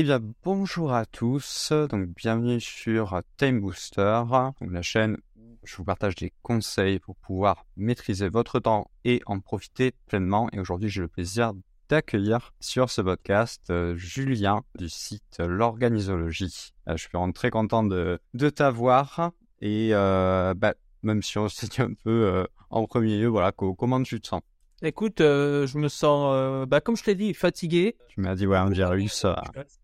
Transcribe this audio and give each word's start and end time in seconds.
Eh 0.00 0.04
bien, 0.04 0.20
bonjour 0.44 0.94
à 0.94 1.06
tous. 1.06 1.72
Donc, 1.90 2.10
bienvenue 2.14 2.60
sur 2.60 3.20
Time 3.36 3.58
Booster, 3.60 4.22
la 4.60 4.80
chaîne 4.80 5.16
où 5.34 5.58
je 5.64 5.74
vous 5.74 5.82
partage 5.82 6.14
des 6.14 6.32
conseils 6.42 7.00
pour 7.00 7.16
pouvoir 7.16 7.66
maîtriser 7.76 8.28
votre 8.28 8.60
temps 8.60 8.92
et 9.04 9.20
en 9.26 9.40
profiter 9.40 9.94
pleinement. 10.06 10.48
Et 10.52 10.60
aujourd'hui, 10.60 10.88
j'ai 10.88 11.00
le 11.00 11.08
plaisir 11.08 11.52
d'accueillir 11.88 12.52
sur 12.60 12.90
ce 12.90 13.00
podcast 13.00 13.70
euh, 13.70 13.96
Julien 13.96 14.62
du 14.78 14.88
site 14.88 15.40
L'Organisologie. 15.40 16.74
Euh, 16.88 16.92
je 16.92 16.98
suis 16.98 17.10
vraiment 17.12 17.32
très 17.32 17.50
content 17.50 17.82
de, 17.82 18.20
de 18.34 18.50
t'avoir 18.50 19.32
et 19.60 19.88
euh, 19.94 20.54
bah, 20.54 20.74
même 21.02 21.24
si 21.24 21.38
on 21.38 21.48
s'est 21.48 21.66
dit 21.66 21.82
un 21.82 21.94
peu 22.04 22.46
en 22.70 22.86
premier 22.86 23.18
lieu, 23.18 23.26
voilà, 23.26 23.50
co- 23.50 23.74
comment 23.74 24.00
tu 24.04 24.20
te 24.20 24.28
sens? 24.28 24.42
Écoute, 24.82 25.20
euh, 25.20 25.66
je 25.66 25.76
me 25.78 25.88
sens, 25.88 26.30
euh, 26.32 26.64
bah, 26.66 26.80
comme 26.80 26.96
je 26.96 27.02
t'ai 27.02 27.14
dit, 27.16 27.34
fatigué. 27.34 27.96
Tu 28.08 28.20
m'as 28.20 28.34
dit, 28.36 28.46
ouais, 28.46 28.56
un 28.56 28.70
virus. 28.70 29.24
euh, 29.24 29.34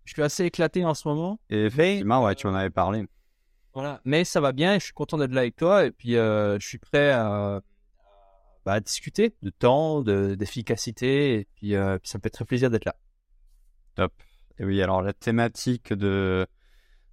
Je 0.05 0.13
suis 0.13 0.23
assez 0.23 0.45
éclaté 0.45 0.85
en 0.85 0.95
ce 0.95 1.09
moment. 1.09 1.41
et 1.51 1.65
effectivement, 1.65 2.23
ouais, 2.25 2.35
tu 2.37 2.47
en 2.47 2.55
avais 2.55 2.71
parlé. 2.71 3.05
Voilà. 3.73 4.01
Mais 4.05 4.25
ça 4.25 4.41
va 4.41 4.53
bien. 4.53 4.75
Je 4.79 4.85
suis 4.85 4.93
content 4.93 5.19
d'être 5.19 5.33
là 5.33 5.41
avec 5.41 5.57
toi. 5.57 5.85
Et 5.85 5.91
puis, 5.91 6.17
euh, 6.17 6.59
je 6.61 6.67
suis 6.67 6.79
prêt 6.79 7.11
à, 7.11 7.61
bah, 8.65 8.75
à 8.75 8.81
discuter 8.81 9.35
de 9.43 9.51
temps, 9.51 10.01
de- 10.01 10.37
d'efficacité. 10.37 11.41
Et 11.41 11.45
puis, 11.57 11.71
puis 11.75 12.09
ça 12.09 12.19
me 12.19 12.23
fait 12.23 12.31
très 12.31 12.45
plaisir 12.45 12.71
d'être 12.71 12.85
là. 12.85 12.95
Top. 13.97 14.13
Et 14.61 14.65
oui, 14.65 14.81
alors 14.81 15.03
la 15.03 15.13
thématique 15.13 15.93
de, 15.93 16.47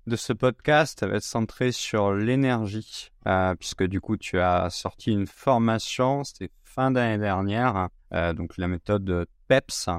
de 0.05 0.16
ce 0.16 0.34
podcast 0.34 1.03
va 1.03 1.16
être 1.16 1.23
centrée 1.23 1.72
sur 1.72 2.13
l'énergie, 2.13 3.09
puisque 3.58 3.84
du 3.84 4.00
coup 4.00 4.16
tu 4.17 4.39
as 4.39 4.70
sorti 4.70 5.11
une 5.11 5.25
formation, 5.25 6.23
c'était 6.23 6.52
fin 6.73 6.91
d'année 6.91 7.17
dernière, 7.17 7.89
euh, 8.13 8.34
donc 8.34 8.57
la 8.57 8.67
méthode 8.67 9.25
PEPS. 9.48 9.89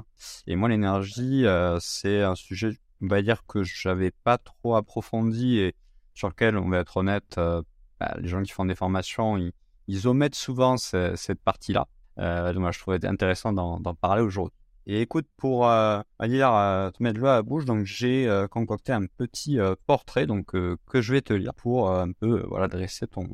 Et 0.47 0.57
moi 0.57 0.69
l'énergie, 0.69 1.45
euh, 1.45 1.79
c'est 1.81 2.23
un 2.23 2.35
sujet, 2.35 2.71
on 3.03 3.09
va 3.09 3.21
dire 3.21 3.45
que 3.47 3.63
j'avais 3.63 4.11
pas 4.25 4.39
trop 4.39 4.77
approfondi 4.77 5.59
et 5.59 5.75
sur 6.15 6.29
lequel, 6.29 6.57
on 6.57 6.69
va 6.69 6.79
être 6.79 6.97
honnête, 6.97 7.37
euh, 7.39 7.63
bah, 8.01 8.15
les 8.19 8.29
gens 8.29 8.43
qui 8.43 8.53
font 8.53 8.65
des 8.65 8.75
formations, 8.75 9.37
ils, 9.37 9.53
ils 9.87 10.09
omettent 10.09 10.35
souvent 10.35 10.77
ce- 10.77 11.15
cette 11.17 11.41
partie-là. 11.43 11.87
Euh, 12.19 12.53
donc 12.53 12.63
moi 12.63 12.71
je 12.73 12.79
trouvais 12.79 13.05
intéressant 13.07 13.53
d'en 13.53 13.95
parler 13.95 14.23
aujourd'hui. 14.23 14.57
Et 14.87 15.01
écoute, 15.01 15.27
pour 15.37 15.69
euh, 15.69 16.01
dire 16.25 16.53
euh, 16.55 16.91
te 16.91 17.03
mettre 17.03 17.21
l'eau 17.21 17.27
à 17.29 17.35
la 17.37 17.43
bouche, 17.43 17.65
donc 17.65 17.85
j'ai 17.85 18.29
euh, 18.29 18.49
concocté 18.49 18.93
un 18.93 19.07
petit 19.07 19.61
euh, 19.61 19.75
portrait 19.87 20.27
donc 20.27 20.55
euh, 20.55 20.77
que 20.87 21.01
je 21.01 21.13
vais 21.13 21.21
te 21.23 21.33
lire 21.33 21.55
pour 21.55 21.91
euh, 21.91 22.03
un 22.03 22.13
peu 22.13 22.41
euh, 22.41 22.47
voilà 22.49 22.67
dresser 22.69 23.07
ton 23.07 23.29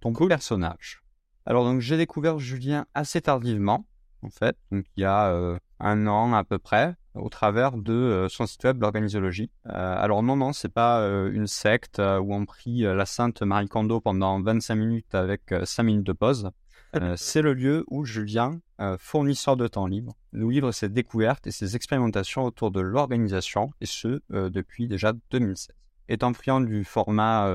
ton 0.00 0.12
personnage. 0.12 1.02
Alors 1.46 1.64
donc 1.64 1.80
j'ai 1.80 1.96
découvert 1.96 2.38
Julien 2.38 2.86
assez 2.94 3.20
tardivement 3.20 3.86
en 4.22 4.30
fait, 4.30 4.56
donc 4.70 4.84
il 4.96 5.00
y 5.00 5.04
a 5.04 5.32
euh, 5.32 5.58
un 5.80 6.06
an 6.06 6.32
à 6.32 6.44
peu 6.44 6.58
près, 6.58 6.94
au 7.14 7.28
travers 7.28 7.72
de 7.76 7.92
euh, 7.92 8.28
son 8.28 8.46
site 8.46 8.64
web 8.64 8.80
l'organisologie. 8.80 9.50
Euh, 9.66 9.70
alors 9.98 10.22
non 10.22 10.36
non, 10.36 10.52
c'est 10.52 10.72
pas 10.72 11.00
une 11.32 11.46
secte 11.46 11.98
où 11.98 12.34
on 12.34 12.46
prie 12.46 12.82
la 12.82 13.06
sainte 13.06 13.42
Marie 13.42 13.68
Kondo 13.68 14.00
pendant 14.00 14.40
25 14.40 14.74
minutes 14.74 15.14
avec 15.14 15.52
euh, 15.52 15.64
5 15.64 15.82
minutes 15.82 16.06
de 16.06 16.12
pause. 16.12 16.50
C'est 17.16 17.40
le 17.40 17.54
lieu 17.54 17.86
où 17.88 18.04
Julien, 18.04 18.60
fournisseur 18.98 19.56
de 19.56 19.66
temps 19.66 19.86
libre, 19.86 20.14
nous 20.34 20.50
livre 20.50 20.72
ses 20.72 20.90
découvertes 20.90 21.46
et 21.46 21.50
ses 21.50 21.74
expérimentations 21.74 22.44
autour 22.44 22.70
de 22.70 22.80
l'organisation, 22.80 23.70
et 23.80 23.86
ce, 23.86 24.20
depuis 24.28 24.88
déjà 24.88 25.14
2016. 25.30 25.74
Étant 26.10 26.34
friand 26.34 26.60
du 26.60 26.84
format 26.84 27.50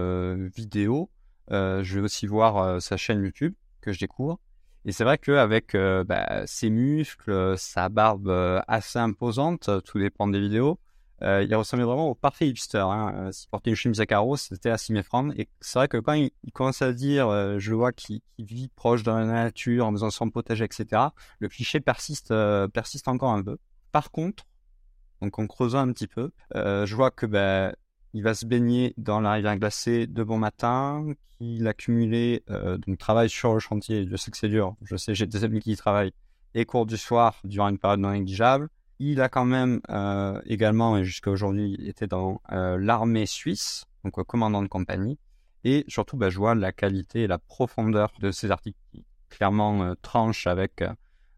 vidéo, 0.55 1.11
je 1.51 1.93
vais 1.93 2.01
aussi 2.01 2.25
voir 2.25 2.81
sa 2.81 2.97
chaîne 2.97 3.21
YouTube 3.21 3.53
que 3.87 3.93
je 3.93 3.99
découvre. 3.99 4.39
Et 4.85 4.91
c'est 4.91 5.03
vrai 5.03 5.17
qu'avec 5.17 5.75
euh, 5.75 6.03
bah, 6.03 6.45
ses 6.45 6.69
muscles, 6.69 7.57
sa 7.57 7.89
barbe 7.89 8.29
euh, 8.29 8.61
assez 8.67 8.99
imposante, 8.99 9.69
tout 9.83 9.99
dépend 9.99 10.27
des 10.27 10.39
vidéos, 10.39 10.79
euh, 11.23 11.43
il 11.43 11.55
ressemblait 11.55 11.85
vraiment 11.85 12.09
au 12.09 12.15
parfait 12.15 12.47
hipster. 12.47 12.77
Hein. 12.77 13.13
Euh, 13.15 13.31
S'il 13.31 13.49
portait 13.49 13.71
une 13.71 13.75
chemise 13.75 13.99
à 13.99 14.05
carreaux, 14.05 14.37
c'était 14.37 14.69
à 14.69 14.77
s'y 14.77 14.93
méprendre. 14.93 15.33
Et 15.37 15.49
c'est 15.61 15.79
vrai 15.79 15.87
que 15.87 15.97
quand 15.97 16.13
il, 16.13 16.31
commence 16.53 16.81
à 16.81 16.93
dire, 16.93 17.59
je 17.59 17.73
vois 17.73 17.91
qu'il 17.91 18.21
vit 18.39 18.69
proche 18.75 19.03
de 19.03 19.11
la 19.11 19.25
nature, 19.25 19.85
en 19.85 19.91
faisant 19.91 20.09
son 20.09 20.29
potager, 20.29 20.63
etc., 20.63 21.01
le 21.39 21.49
cliché 21.49 21.79
persiste, 21.79 22.33
persiste 22.73 23.07
encore 23.07 23.31
un 23.31 23.43
peu. 23.43 23.57
Par 23.91 24.11
contre, 24.11 24.45
donc 25.21 25.39
en 25.39 25.47
creusant 25.47 25.79
un 25.79 25.91
petit 25.91 26.07
peu, 26.07 26.31
je 26.53 26.95
vois 26.95 27.11
que 27.11 27.25
ben 27.25 27.73
il 28.13 28.23
va 28.23 28.33
se 28.33 28.45
baigner 28.45 28.93
dans 28.97 29.21
la 29.21 29.33
rivière 29.33 29.57
glacée 29.57 30.07
de 30.07 30.23
bon 30.23 30.37
matin, 30.37 31.05
qu'il 31.37 31.67
a 31.67 31.73
cumulé 31.73 32.43
euh, 32.49 32.77
donc 32.77 32.97
travail 32.97 33.29
sur 33.29 33.53
le 33.53 33.59
chantier. 33.59 34.07
Je 34.09 34.15
sais 34.15 34.31
que 34.31 34.37
c'est 34.37 34.49
dur. 34.49 34.75
Je 34.81 34.95
sais, 34.95 35.13
j'ai 35.13 35.27
des 35.27 35.43
amis 35.43 35.59
qui 35.59 35.73
y 35.73 35.75
travaillent. 35.75 36.13
Et 36.53 36.65
cours 36.65 36.85
du 36.85 36.97
soir 36.97 37.39
durant 37.43 37.69
une 37.69 37.77
période 37.77 37.99
non 37.99 38.11
négligeable. 38.11 38.69
Il 38.99 39.21
a 39.21 39.29
quand 39.29 39.45
même 39.45 39.79
euh, 39.89 40.41
également, 40.45 40.97
et 40.97 41.03
jusqu'à 41.03 41.29
aujourd'hui, 41.29 41.77
était 41.87 42.07
dans 42.07 42.41
euh, 42.51 42.77
l'armée 42.79 43.27
suisse, 43.27 43.85
donc 44.03 44.13
commandant 44.25 44.63
de 44.63 44.67
compagnie. 44.67 45.19
Et 45.63 45.85
surtout, 45.87 46.17
bah, 46.17 46.29
je 46.29 46.37
vois 46.37 46.55
la 46.55 46.71
qualité 46.71 47.23
et 47.23 47.27
la 47.27 47.37
profondeur 47.37 48.11
de 48.19 48.31
ces 48.31 48.49
articles 48.49 48.79
qui 48.91 49.05
clairement 49.29 49.93
tranchent 50.01 50.47
avec 50.47 50.83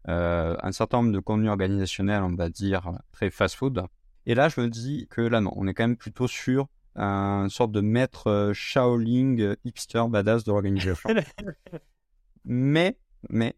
un 0.06 0.72
certain 0.72 0.98
nombre 0.98 1.12
de 1.12 1.18
contenus 1.18 1.50
organisationnels, 1.50 2.22
on 2.22 2.34
va 2.34 2.48
dire, 2.48 2.92
très 3.12 3.30
fast-food. 3.30 3.84
Et 4.26 4.34
là, 4.34 4.48
je 4.48 4.60
me 4.60 4.68
dis 4.68 5.06
que 5.10 5.20
là, 5.20 5.40
non, 5.40 5.52
on 5.56 5.66
est 5.66 5.74
quand 5.74 5.84
même 5.84 5.96
plutôt 5.96 6.28
sur 6.28 6.68
un 6.96 7.48
sorte 7.48 7.72
de 7.72 7.80
maître 7.80 8.28
euh, 8.28 8.52
Shaolin 8.52 9.38
euh, 9.38 9.56
hipster 9.64 10.02
badass 10.08 10.44
de 10.44 10.50
l'organisation. 10.50 11.08
mais, 12.44 12.98
mais, 13.28 13.54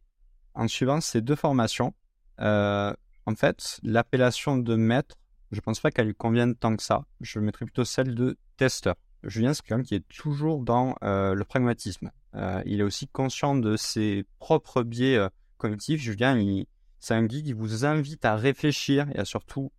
en 0.54 0.68
suivant 0.68 1.00
ces 1.00 1.20
deux 1.20 1.34
formations, 1.34 1.94
euh, 2.40 2.92
en 3.26 3.34
fait, 3.34 3.80
l'appellation 3.82 4.58
de 4.58 4.74
maître, 4.74 5.16
je 5.50 5.60
pense 5.60 5.80
pas 5.80 5.90
qu'elle 5.90 6.06
lui 6.06 6.14
convienne 6.14 6.54
tant 6.54 6.76
que 6.76 6.82
ça. 6.82 7.04
Je 7.20 7.38
mettrais 7.38 7.64
plutôt 7.64 7.84
celle 7.84 8.14
de 8.14 8.38
testeur. 8.56 8.96
Julien, 9.22 9.54
c'est 9.54 9.62
quelqu'un 9.62 9.82
qui 9.82 9.94
est 9.94 10.08
toujours 10.08 10.62
dans 10.62 10.96
euh, 11.04 11.34
le 11.34 11.44
pragmatisme. 11.44 12.10
Euh, 12.34 12.62
il 12.66 12.80
est 12.80 12.84
aussi 12.84 13.06
conscient 13.06 13.54
de 13.54 13.76
ses 13.76 14.24
propres 14.38 14.82
biais 14.82 15.18
cognitifs. 15.58 16.00
Julien, 16.00 16.64
c'est 16.98 17.14
un 17.14 17.24
guide 17.24 17.44
qui 17.44 17.52
vous 17.52 17.84
invite 17.84 18.24
à 18.24 18.36
réfléchir 18.36 19.08
et 19.14 19.18
à 19.18 19.24
surtout 19.24 19.70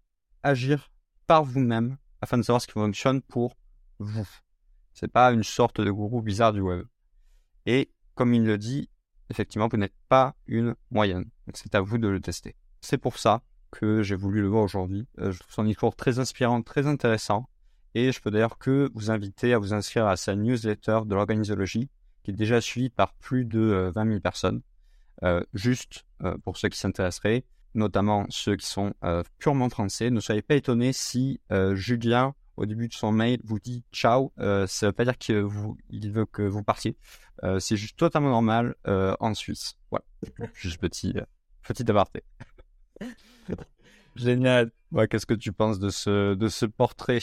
agir 0.44 0.92
par 1.28 1.44
vous-même 1.44 1.98
afin 2.22 2.38
de 2.38 2.44
savoir 2.44 2.62
ce 2.62 2.68
qui 2.68 2.74
fonctionne 2.74 3.22
pour 3.22 3.56
vous. 4.00 4.28
C'est 4.94 5.12
pas 5.12 5.32
une 5.32 5.44
sorte 5.44 5.82
de 5.82 5.90
gourou 5.90 6.22
bizarre 6.22 6.54
du 6.54 6.62
web. 6.62 6.86
Et 7.66 7.92
comme 8.16 8.34
il 8.34 8.46
le 8.46 8.58
dit, 8.58 8.90
effectivement, 9.30 9.68
vous 9.68 9.78
n'êtes 9.78 9.96
pas 10.10 10.36
une 10.46 10.76
moyenne. 10.92 11.26
C'est 11.54 11.76
à 11.76 11.82
vous 11.82 11.98
de 11.98 12.08
le 12.08 12.20
tester. 12.20 12.56
C'est 12.82 12.98
pour 12.98 13.18
ça 13.18 13.42
que 13.72 14.04
j'ai 14.04 14.16
voulu 14.16 14.42
le 14.42 14.48
voir 14.48 14.64
aujourd'hui. 14.64 15.08
Euh, 15.20 15.32
je 15.32 15.40
trouve 15.40 15.54
son 15.54 15.64
discours 15.64 15.96
très 15.96 16.20
inspirant, 16.20 16.62
très 16.62 16.86
intéressant. 16.86 17.50
Et 17.96 18.12
je 18.12 18.22
peux 18.22 18.32
d'ailleurs 18.32 18.58
que 18.58 18.92
vous 18.94 19.12
inviter 19.12 19.54
à 19.54 19.58
vous 19.58 19.74
inscrire 19.74 20.08
à 20.08 20.16
sa 20.18 20.36
newsletter 20.36 21.02
de 21.06 21.16
l'organisologie, 21.16 21.90
qui 22.24 22.32
est 22.32 22.36
déjà 22.36 22.62
suivie 22.62 22.90
par 22.90 23.14
plus 23.14 23.46
de 23.46 23.60
euh, 23.60 23.92
20 23.92 24.08
000 24.08 24.20
personnes. 24.20 24.62
Euh, 25.24 25.44
juste 25.54 26.06
euh, 26.24 26.38
pour 26.44 26.58
ceux 26.58 26.70
qui 26.70 26.78
s'intéresseraient, 26.78 27.46
notamment 27.76 28.26
ceux 28.30 28.56
qui 28.56 28.66
sont 28.66 28.94
euh, 29.04 29.24
purement 29.40 29.70
français. 29.70 30.10
Ne 30.10 30.20
soyez 30.20 30.42
pas 30.42 30.56
étonnés 30.56 30.94
si 30.94 31.40
euh, 31.52 31.76
Julien, 31.76 32.36
au 32.58 32.66
début 32.66 32.88
de 32.88 32.94
son 32.94 33.12
mail, 33.12 33.40
vous 33.44 33.60
dit 33.60 33.84
ciao. 33.92 34.32
Euh, 34.40 34.68
ça 34.68 34.88
veut 34.88 34.92
pas 34.92 35.06
dire 35.06 35.18
qu'il 35.18 35.40
vous, 35.40 35.78
il 35.90 36.12
veut 36.12 36.26
que 36.26 36.44
vous 36.44 36.64
partiez. 36.64 36.98
C'est 37.60 37.76
juste 37.76 37.98
totalement 37.98 38.30
normal 38.30 38.76
en 38.86 39.34
Suisse. 39.34 39.76
Voilà. 39.92 40.06
Juste 40.54 40.80
petit, 40.80 41.14
petit 41.64 41.92
aparté. 41.92 42.24
Génial. 44.16 44.72
Ouais, 44.94 45.10
qu'est-ce 45.10 45.26
que 45.26 45.34
tu 45.34 45.52
penses 45.52 45.78
de 45.78 45.90
ce, 45.90 46.36
de 46.36 46.48
ce 46.48 46.66
portrait? 46.66 47.20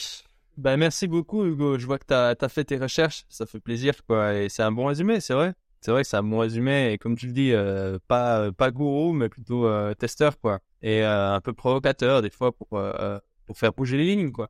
Bah, 0.57 0.77
merci 0.77 1.07
beaucoup, 1.07 1.45
Hugo. 1.45 1.79
Je 1.79 1.85
vois 1.87 1.97
que 1.97 2.05
tu 2.05 2.13
as, 2.13 2.49
fait 2.49 2.65
tes 2.65 2.77
recherches. 2.77 3.25
Ça 3.29 3.47
fait 3.47 3.59
plaisir, 3.59 4.05
quoi. 4.05 4.35
Et 4.35 4.49
c'est 4.49 4.61
un 4.61 4.71
bon 4.71 4.85
résumé, 4.85 5.19
c'est 5.21 5.33
vrai. 5.33 5.53
C'est 5.81 5.91
vrai 5.91 6.03
que 6.03 6.15
un 6.15 6.23
bon 6.23 6.39
résumé. 6.39 6.93
Et 6.93 6.97
comme 6.97 7.17
tu 7.17 7.27
le 7.27 7.33
dis, 7.33 7.51
euh, 7.53 7.97
pas, 8.07 8.51
pas 8.51 8.71
gourou, 8.71 9.13
mais 9.13 9.29
plutôt 9.29 9.65
euh, 9.65 9.93
testeur, 9.93 10.39
quoi. 10.39 10.59
Et 10.81 11.03
euh, 11.03 11.33
un 11.33 11.41
peu 11.41 11.53
provocateur, 11.53 12.21
des 12.21 12.29
fois, 12.29 12.51
pour, 12.51 12.67
euh, 12.73 13.19
pour 13.45 13.57
faire 13.57 13.73
bouger 13.73 13.97
les 13.97 14.05
lignes, 14.05 14.31
quoi. 14.31 14.49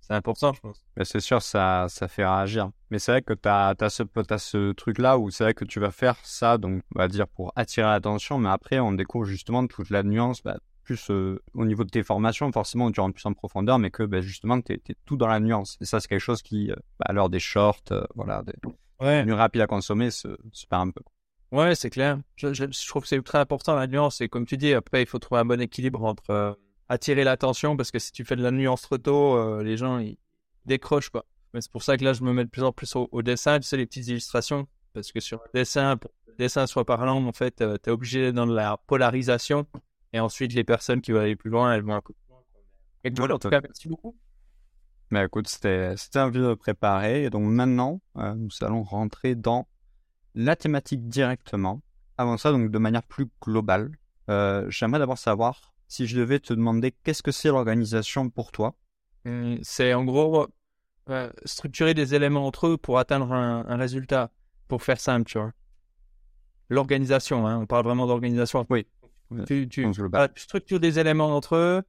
C'est 0.00 0.14
important, 0.14 0.54
je 0.54 0.60
pense. 0.60 0.84
Mais 0.96 1.04
c'est 1.04 1.20
sûr, 1.20 1.42
ça, 1.42 1.86
ça 1.88 2.08
fait 2.08 2.26
réagir. 2.26 2.70
Mais 2.90 2.98
c'est 2.98 3.12
vrai 3.12 3.22
que 3.22 3.34
tu 3.34 3.48
as, 3.48 3.74
ce, 3.90 4.04
ce 4.38 4.72
truc-là 4.72 5.18
où 5.18 5.30
c'est 5.30 5.44
vrai 5.44 5.54
que 5.54 5.66
tu 5.66 5.80
vas 5.80 5.90
faire 5.90 6.16
ça, 6.22 6.56
donc 6.56 6.82
on 6.94 6.98
va 6.98 7.08
dire 7.08 7.28
pour 7.28 7.52
attirer 7.56 7.86
l'attention, 7.86 8.38
mais 8.38 8.48
après 8.48 8.78
on 8.78 8.92
découvre 8.92 9.26
justement 9.26 9.66
toute 9.66 9.90
la 9.90 10.02
nuance, 10.02 10.42
bah, 10.42 10.58
plus 10.82 11.10
euh, 11.10 11.38
au 11.52 11.66
niveau 11.66 11.84
de 11.84 11.90
tes 11.90 12.02
formations, 12.02 12.50
forcément 12.52 12.90
tu 12.90 13.00
rentres 13.00 13.16
plus 13.16 13.26
en 13.26 13.34
profondeur, 13.34 13.78
mais 13.78 13.90
que 13.90 14.02
bah, 14.02 14.22
justement 14.22 14.58
tu 14.62 14.72
es, 14.72 14.80
tout 15.04 15.18
dans 15.18 15.28
la 15.28 15.40
nuance. 15.40 15.76
Et 15.82 15.84
ça 15.84 16.00
c'est 16.00 16.08
quelque 16.08 16.20
chose 16.20 16.40
qui, 16.40 16.70
euh, 16.70 16.76
bah, 16.98 17.06
à 17.10 17.28
des 17.28 17.38
shorts, 17.38 17.82
euh, 17.90 18.02
voilà, 18.14 18.42
Ouais. 19.00 19.20
contenus 19.20 19.34
rapides 19.36 19.62
à 19.62 19.66
consommer, 19.66 20.10
se, 20.10 20.28
se 20.52 20.66
perd 20.66 20.88
un 20.88 20.90
peu. 20.90 21.02
Ouais, 21.50 21.74
c'est 21.74 21.90
clair. 21.90 22.18
Je, 22.36 22.52
je- 22.52 22.64
je 22.70 22.88
trouve 22.88 23.02
que 23.02 23.08
c'est 23.08 23.16
ultra 23.16 23.40
important 23.40 23.74
la 23.74 23.86
nuance. 23.86 24.20
Et 24.20 24.28
comme 24.28 24.44
tu 24.44 24.56
dis, 24.56 24.74
après, 24.74 25.02
il 25.02 25.06
faut 25.06 25.18
trouver 25.18 25.40
un 25.40 25.44
bon 25.44 25.60
équilibre 25.60 26.04
entre 26.04 26.30
euh, 26.30 26.52
attirer 26.88 27.24
l'attention, 27.24 27.76
parce 27.76 27.90
que 27.90 27.98
si 27.98 28.12
tu 28.12 28.24
fais 28.24 28.36
de 28.36 28.42
la 28.42 28.50
nuance 28.50 28.82
trop 28.82 28.98
tôt, 28.98 29.36
euh, 29.36 29.62
les 29.62 29.76
gens 29.76 29.98
ils 29.98 30.18
décrochent 30.66 31.10
quoi. 31.10 31.24
Mais 31.54 31.60
c'est 31.62 31.70
pour 31.72 31.82
ça 31.82 31.96
que 31.96 32.04
là, 32.04 32.12
je 32.12 32.22
me 32.22 32.32
mets 32.34 32.44
de 32.44 32.50
plus 32.50 32.62
en 32.64 32.72
plus 32.72 32.94
au, 32.96 33.08
au 33.10 33.22
dessin, 33.22 33.58
tu 33.58 33.66
sais, 33.66 33.76
les 33.78 33.86
petites 33.86 34.08
illustrations. 34.08 34.66
Parce 34.92 35.12
que 35.12 35.20
sur 35.20 35.38
un 35.38 35.46
dessin, 35.54 35.96
pour 35.96 36.10
que 36.10 36.30
le 36.32 36.36
dessin 36.36 36.66
soit 36.66 36.84
parlant, 36.84 37.24
en 37.24 37.32
fait, 37.32 37.60
euh, 37.62 37.78
t'es 37.78 37.90
obligé 37.90 38.20
d'être 38.26 38.34
dans 38.34 38.44
la 38.46 38.76
polarisation. 38.86 39.66
Et 40.12 40.20
ensuite, 40.20 40.52
les 40.54 40.64
personnes 40.64 41.00
qui 41.00 41.12
veulent 41.12 41.22
aller 41.22 41.36
plus 41.36 41.50
loin, 41.50 41.72
elles 41.74 41.82
vont 41.82 41.94
un 41.94 42.00
peu 42.02 42.12
plus 42.12 42.28
loin. 42.28 42.42
Et 43.04 43.10
Voilà, 43.10 43.36
en 43.36 43.38
tout 43.38 43.48
cas, 43.48 43.60
merci 43.62 43.88
beaucoup. 43.88 44.14
Mais 45.10 45.24
écoute, 45.24 45.48
c'était 45.48 45.96
un 46.14 46.30
peu 46.30 46.56
préparé. 46.56 47.24
Et 47.24 47.30
donc 47.30 47.44
maintenant, 47.44 48.00
euh, 48.16 48.34
nous 48.34 48.50
allons 48.60 48.82
rentrer 48.82 49.34
dans 49.34 49.68
la 50.34 50.56
thématique 50.56 51.08
directement. 51.08 51.82
Avant 52.18 52.36
ça, 52.36 52.52
donc 52.52 52.70
de 52.70 52.78
manière 52.78 53.02
plus 53.02 53.26
globale, 53.40 53.92
euh, 54.28 54.66
j'aimerais 54.68 54.98
d'abord 54.98 55.18
savoir 55.18 55.72
si 55.86 56.06
je 56.06 56.18
devais 56.18 56.40
te 56.40 56.52
demander 56.52 56.92
qu'est-ce 56.92 57.22
que 57.22 57.32
c'est 57.32 57.48
l'organisation 57.48 58.28
pour 58.28 58.52
toi? 58.52 58.74
Hum, 59.24 59.58
c'est 59.62 59.94
en 59.94 60.04
gros 60.04 60.46
euh, 61.08 61.30
structurer 61.44 61.94
des 61.94 62.14
éléments 62.14 62.46
entre 62.46 62.66
eux 62.66 62.76
pour 62.76 62.98
atteindre 62.98 63.32
un, 63.32 63.76
résultat. 63.76 64.30
Pour 64.66 64.82
faire 64.82 65.00
simple, 65.00 65.24
tu 65.24 65.38
vois. 65.38 65.52
L'organisation, 66.68 67.46
hein, 67.46 67.60
on 67.62 67.66
parle 67.66 67.84
vraiment 67.84 68.06
d'organisation. 68.06 68.66
Oui. 68.68 68.86
Tu, 69.46 69.66
tu, 69.68 69.86
structures 70.36 70.80
des 70.80 70.98
éléments 70.98 71.34
entre 71.34 71.56
eux. 71.56 71.82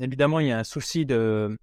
évidemment, 0.00 0.40
il 0.40 0.48
y 0.48 0.52
a 0.52 0.58
un 0.58 0.64
souci 0.64 1.06
de 1.06 1.56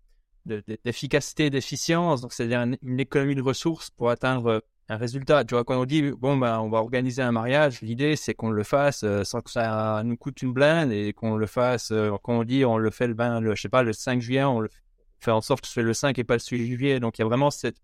d'efficacité, 0.46 1.50
d'efficience, 1.50 2.22
donc 2.22 2.34
c'est-à-dire 2.34 2.66
une 2.82 3.00
économie 3.00 3.36
de 3.36 3.42
ressources 3.42 3.90
pour 3.90 4.10
atteindre 4.10 4.64
un 4.90 4.98
résultat. 4.98 5.46
Tu 5.46 5.56
vois, 5.56 5.64
quand 5.64 5.80
on 5.80 5.86
dit 5.86 6.12
bon 6.12 6.38
ben 6.38 6.60
on 6.60 6.70
va 6.70 6.80
organiser 6.80 7.22
un 7.22 7.32
mariage, 7.32 7.82
l'idée 7.82 8.16
c'est 8.16 8.34
qu'on 8.34 8.50
le 8.50 8.64
fasse 8.64 9.04
euh, 9.04 9.24
sans 9.24 9.42
que 9.42 9.50
ça 9.52 10.02
nous 10.04 10.18
coûte 10.18 10.42
une 10.42 10.52
blinde 10.52 10.92
et 10.92 11.14
qu'on 11.14 11.38
le 11.38 11.48
fasse. 11.48 11.92
Euh, 11.92 12.12
quand 12.24 12.40
on 12.40 12.44
dit 12.44 12.66
on 12.66 12.78
le 12.78 12.92
fait 12.92 13.08
le 13.08 13.14
20, 13.14 13.40
le, 13.40 13.56
je 13.56 13.62
sais 13.62 13.70
pas, 13.70 13.84
le 13.84 13.94
5 13.94 14.20
juillet, 14.20 14.44
on 14.44 14.60
le 14.60 14.70
fait 15.20 15.32
en 15.32 15.42
sorte 15.42 15.62
que 15.62 15.68
ce 15.68 15.74
soit 15.74 15.84
le 15.84 15.94
5 15.94 16.18
et 16.20 16.24
pas 16.24 16.34
le 16.36 16.40
6 16.40 16.66
juillet. 16.66 17.00
Donc 17.00 17.18
il 17.18 17.22
y 17.22 17.24
a 17.24 17.28
vraiment 17.28 17.52
cette 17.52 17.78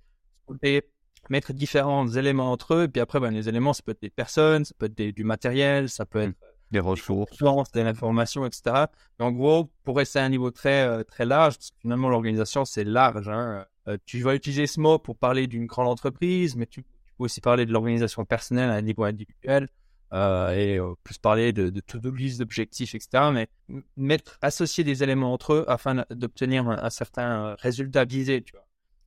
mettre 1.29 1.53
différents 1.53 2.07
éléments 2.07 2.51
entre 2.51 2.75
eux. 2.75 2.83
Et 2.83 2.87
puis 2.87 3.01
après, 3.01 3.19
ben, 3.19 3.31
les 3.31 3.49
éléments, 3.49 3.73
ça 3.73 3.83
peut 3.83 3.91
être 3.91 4.01
des 4.01 4.09
personnes, 4.09 4.65
ça 4.65 4.73
peut 4.77 4.85
être 4.85 5.15
du 5.15 5.23
matériel, 5.23 5.89
ça 5.89 6.05
peut 6.05 6.19
être 6.19 6.35
des 6.71 6.79
ressources, 6.79 7.37
de 7.71 7.81
l'information, 7.81 8.45
etc. 8.45 8.85
en 9.19 9.31
gros, 9.31 9.71
pour 9.83 9.97
rester 9.97 10.19
à 10.19 10.23
un 10.23 10.29
niveau 10.29 10.51
très, 10.51 10.87
euh, 10.87 11.03
très 11.03 11.25
large, 11.25 11.55
parce 11.55 11.71
que 11.71 11.77
finalement, 11.79 12.09
l'organisation, 12.09 12.65
c'est 12.65 12.83
large. 12.83 13.29
Hein. 13.29 13.65
Euh, 13.87 13.97
tu 14.05 14.21
vas 14.21 14.35
utiliser 14.35 14.67
ce 14.67 14.79
mot 14.79 14.99
pour 14.99 15.17
parler 15.17 15.47
d'une 15.47 15.65
grande 15.65 15.87
entreprise, 15.87 16.55
mais 16.55 16.65
tu, 16.65 16.81
peux 16.81 16.87
aussi 17.19 17.41
parler 17.41 17.65
de 17.65 17.71
l'organisation 17.71 18.25
personnelle 18.25 18.69
à 18.69 18.73
un 18.73 18.81
niveau 18.81 19.03
individuel. 19.03 19.69
Euh, 20.13 20.51
et 20.51 20.79
plus 21.03 21.17
parler 21.17 21.51
de, 21.51 21.69
de 21.69 21.81
to-do 21.81 22.11
list, 22.11 22.39
d'objectifs, 22.39 22.95
etc. 22.95 23.25
Mais 23.33 23.49
mettre, 23.97 24.37
associer 24.41 24.85
des 24.85 25.03
éléments 25.03 25.33
entre 25.33 25.53
eux 25.53 25.65
afin 25.67 26.05
d'obtenir 26.11 26.69
un, 26.69 26.89
certain 26.89 27.55
résultat 27.59 28.05
visé, 28.05 28.41
tu 28.41 28.53
vois. 28.53 28.65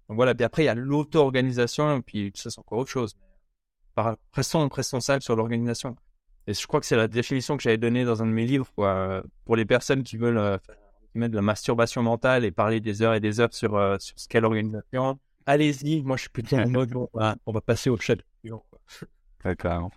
Donc 0.08 0.16
voilà, 0.16 0.34
puis 0.34 0.44
après, 0.44 0.64
il 0.64 0.66
y 0.66 0.68
a 0.68 0.74
l'auto-organisation, 0.74 1.96
et 1.96 2.02
puis 2.02 2.32
ça, 2.34 2.50
c'est 2.50 2.58
encore 2.58 2.80
autre 2.80 2.90
chose. 2.90 3.16
Par, 3.94 4.16
restons, 4.32 4.68
restons 4.68 5.00
simples 5.00 5.22
sur 5.22 5.36
l'organisation. 5.36 5.96
Et 6.46 6.54
je 6.54 6.66
crois 6.66 6.80
que 6.80 6.86
c'est 6.86 6.96
la 6.96 7.08
définition 7.08 7.56
que 7.56 7.62
j'avais 7.62 7.78
donnée 7.78 8.04
dans 8.04 8.22
un 8.22 8.26
de 8.26 8.32
mes 8.32 8.46
livres, 8.46 8.68
quoi, 8.74 9.22
pour 9.44 9.56
les 9.56 9.64
personnes 9.64 10.02
qui 10.02 10.16
veulent 10.16 10.38
euh, 10.38 10.58
mettre 11.14 11.32
de 11.32 11.36
la 11.36 11.42
masturbation 11.42 12.02
mentale 12.02 12.44
et 12.44 12.50
parler 12.50 12.80
des 12.80 13.02
heures 13.02 13.14
et 13.14 13.20
des 13.20 13.40
heures 13.40 13.52
sur, 13.52 13.76
euh, 13.76 13.96
sur 13.98 14.18
ce 14.18 14.26
qu'est 14.26 14.40
l'organisation. 14.40 15.18
Allez-y, 15.46 16.02
moi 16.02 16.16
je 16.16 16.22
suis 16.22 16.30
plutôt 16.30 16.56
en 16.56 16.68
mode, 16.68 16.94
on 16.94 17.08
va, 17.14 17.36
on 17.46 17.52
va 17.52 17.60
passer 17.60 17.90
au 17.90 17.96
chat. 17.96 18.16
D'accord. 19.44 19.90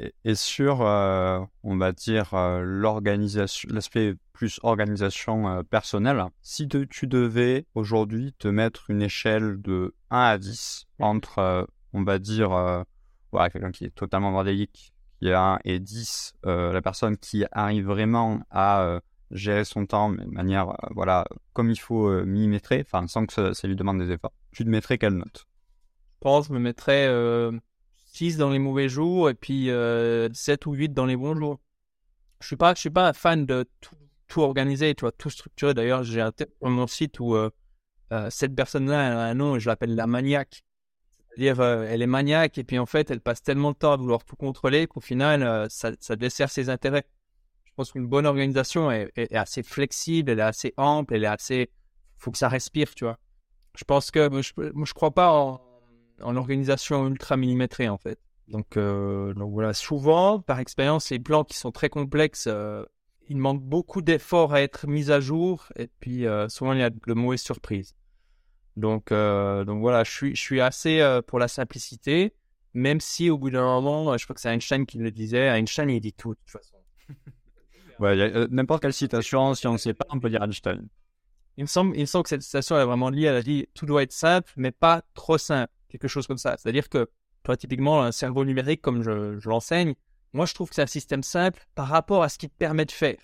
Et, 0.00 0.12
et, 0.24 0.34
sur, 0.34 0.82
euh, 0.82 1.40
on 1.62 1.76
va 1.76 1.92
dire, 1.92 2.34
l'organisation, 2.34 3.68
l'aspect 3.72 4.14
plus 4.32 4.58
organisation 4.64 5.62
personnelle, 5.64 6.24
si 6.42 6.66
tu 6.66 7.06
devais 7.06 7.66
aujourd'hui 7.74 8.34
te 8.38 8.48
mettre 8.48 8.90
une 8.90 9.02
échelle 9.02 9.60
de 9.62 9.94
1 10.10 10.18
à 10.18 10.38
10 10.38 10.86
entre, 10.98 11.68
on 11.92 12.02
va 12.02 12.18
dire, 12.18 12.84
voilà, 13.30 13.50
quelqu'un 13.50 13.70
qui 13.70 13.84
est 13.84 13.94
totalement 13.94 14.32
bordélique, 14.32 14.93
qui 15.20 15.30
a 15.30 15.54
1 15.54 15.58
et 15.64 15.80
10, 15.80 16.34
euh, 16.46 16.72
la 16.72 16.82
personne 16.82 17.16
qui 17.16 17.44
arrive 17.52 17.86
vraiment 17.86 18.40
à 18.50 18.82
euh, 18.82 19.00
gérer 19.30 19.64
son 19.64 19.86
temps 19.86 20.10
de 20.10 20.24
manière, 20.24 20.70
euh, 20.70 20.88
voilà, 20.94 21.24
comme 21.52 21.70
il 21.70 21.78
faut 21.78 22.24
millimétrer, 22.24 22.84
enfin, 22.86 23.06
sans 23.06 23.26
que 23.26 23.52
ça, 23.52 23.68
lui 23.68 23.76
demande 23.76 23.98
des 23.98 24.12
efforts, 24.12 24.32
tu 24.52 24.64
te 24.64 24.68
mettrais 24.68 24.98
quelle 24.98 25.14
note? 25.14 25.46
Je 26.14 26.30
pense 26.30 26.48
je 26.48 26.52
me 26.54 26.58
mettrais 26.58 27.06
6 28.06 28.38
dans 28.38 28.50
les 28.50 28.58
mauvais 28.58 28.88
jours 28.88 29.28
et 29.28 29.34
puis 29.34 29.68
7 30.32 30.66
ou 30.66 30.72
8 30.72 30.94
dans 30.94 31.06
les 31.06 31.16
bons 31.16 31.36
jours. 31.36 31.60
Je 32.40 32.46
suis 32.46 32.56
pas, 32.56 32.74
je 32.74 32.80
suis 32.80 32.90
pas 32.90 33.12
fan 33.12 33.44
de 33.44 33.68
tout, 33.80 33.94
tout 34.26 34.40
organiser, 34.40 34.94
tu 34.94 35.04
tout 35.18 35.28
structurer. 35.28 35.74
D'ailleurs, 35.74 36.02
j'ai 36.02 36.22
un 36.22 36.32
mon 36.62 36.86
site 36.86 37.20
où 37.20 37.36
cette 38.30 38.54
personne-là 38.54 39.26
a 39.26 39.30
un 39.30 39.34
nom 39.34 39.56
et 39.56 39.60
je 39.60 39.68
l'appelle 39.68 39.94
la 39.94 40.06
maniaque 40.06 40.64
dire 41.36 41.60
euh, 41.60 41.86
elle 41.88 42.02
est 42.02 42.06
maniaque 42.06 42.58
et 42.58 42.64
puis 42.64 42.78
en 42.78 42.86
fait, 42.86 43.10
elle 43.10 43.20
passe 43.20 43.42
tellement 43.42 43.72
de 43.72 43.76
temps 43.76 43.92
à 43.92 43.96
vouloir 43.96 44.24
tout 44.24 44.36
contrôler 44.36 44.86
qu'au 44.86 45.00
final, 45.00 45.42
euh, 45.42 45.66
ça, 45.68 45.92
ça, 46.00 46.16
dessert 46.16 46.50
ses 46.50 46.68
intérêts. 46.68 47.04
Je 47.64 47.72
pense 47.76 47.92
qu'une 47.92 48.06
bonne 48.06 48.26
organisation 48.26 48.90
est, 48.90 49.10
est, 49.16 49.34
assez 49.34 49.62
flexible, 49.62 50.30
elle 50.30 50.38
est 50.38 50.42
assez 50.42 50.74
ample, 50.76 51.14
elle 51.14 51.24
est 51.24 51.28
assez. 51.28 51.70
faut 52.18 52.30
que 52.30 52.38
ça 52.38 52.48
respire, 52.48 52.94
tu 52.94 53.04
vois. 53.04 53.18
Je 53.76 53.84
pense 53.84 54.10
que 54.10 54.30
je, 54.40 54.52
moi, 54.72 54.86
crois 54.94 55.10
pas 55.10 55.32
en, 55.32 55.60
en 56.22 56.36
organisation 56.36 57.08
ultra 57.08 57.36
millimétrée 57.36 57.88
en 57.88 57.98
fait. 57.98 58.18
Euh, 58.76 59.34
donc 59.34 59.52
voilà, 59.52 59.72
souvent, 59.74 60.38
par 60.38 60.60
expérience, 60.60 61.10
les 61.10 61.18
plans 61.18 61.44
qui 61.44 61.56
sont 61.56 61.72
très 61.72 61.88
complexes, 61.88 62.48
il 63.28 63.38
manque 63.38 63.62
beaucoup 63.62 64.02
d'efforts 64.02 64.54
à 64.54 64.62
être 64.62 64.86
mis 64.86 65.10
à 65.10 65.18
jour 65.18 65.66
et 65.76 65.88
puis 65.98 66.26
souvent 66.48 66.74
il 66.74 66.80
y 66.80 66.82
a 66.82 66.90
de 66.90 67.14
mauvaises 67.14 67.42
surprises. 67.42 67.94
Donc, 68.76 69.12
euh, 69.12 69.64
donc 69.64 69.80
voilà, 69.80 70.04
je 70.04 70.10
suis, 70.10 70.34
je 70.34 70.40
suis 70.40 70.60
assez 70.60 71.00
euh, 71.00 71.22
pour 71.22 71.38
la 71.38 71.48
simplicité, 71.48 72.34
même 72.72 73.00
si 73.00 73.30
au 73.30 73.38
bout 73.38 73.50
d'un 73.50 73.62
moment, 73.62 74.16
je 74.16 74.24
crois 74.24 74.34
que 74.34 74.40
c'est 74.40 74.52
Einstein 74.52 74.84
qui 74.84 74.98
le 74.98 75.10
disait, 75.10 75.46
Einstein 75.46 75.90
il 75.90 76.00
dit 76.00 76.12
tout 76.12 76.34
de 76.34 76.38
toute 76.40 76.50
façon. 76.50 76.76
ouais, 78.00 78.18
euh, 78.18 78.48
n'importe 78.50 78.82
quelle 78.82 78.92
citation, 78.92 79.54
si 79.54 79.66
on 79.68 79.74
ne 79.74 79.78
sait 79.78 79.94
pas, 79.94 80.06
on 80.10 80.18
peut 80.18 80.30
dire 80.30 80.42
Einstein. 80.42 80.88
Il 81.56 81.64
me 81.64 81.68
semble, 81.68 81.96
il 81.96 82.00
me 82.00 82.06
semble 82.06 82.24
que 82.24 82.30
cette 82.30 82.42
citation 82.42 82.76
est 82.76 82.84
vraiment 82.84 83.10
liée. 83.10 83.26
Elle 83.26 83.36
a 83.36 83.42
dit 83.42 83.68
tout 83.74 83.86
doit 83.86 84.02
être 84.02 84.12
simple, 84.12 84.52
mais 84.56 84.72
pas 84.72 85.02
trop 85.14 85.38
simple, 85.38 85.72
quelque 85.88 86.08
chose 86.08 86.26
comme 86.26 86.38
ça. 86.38 86.56
C'est-à-dire 86.58 86.88
que, 86.88 87.08
toi, 87.44 87.56
typiquement, 87.56 88.02
un 88.02 88.10
cerveau 88.10 88.44
numérique, 88.44 88.82
comme 88.82 89.02
je, 89.02 89.38
je 89.38 89.48
l'enseigne, 89.48 89.94
moi, 90.32 90.46
je 90.46 90.54
trouve 90.54 90.68
que 90.70 90.74
c'est 90.74 90.82
un 90.82 90.86
système 90.86 91.22
simple 91.22 91.64
par 91.76 91.86
rapport 91.86 92.24
à 92.24 92.28
ce 92.28 92.38
qu'il 92.38 92.48
te 92.48 92.56
permet 92.56 92.86
de 92.86 92.90
faire. 92.90 93.20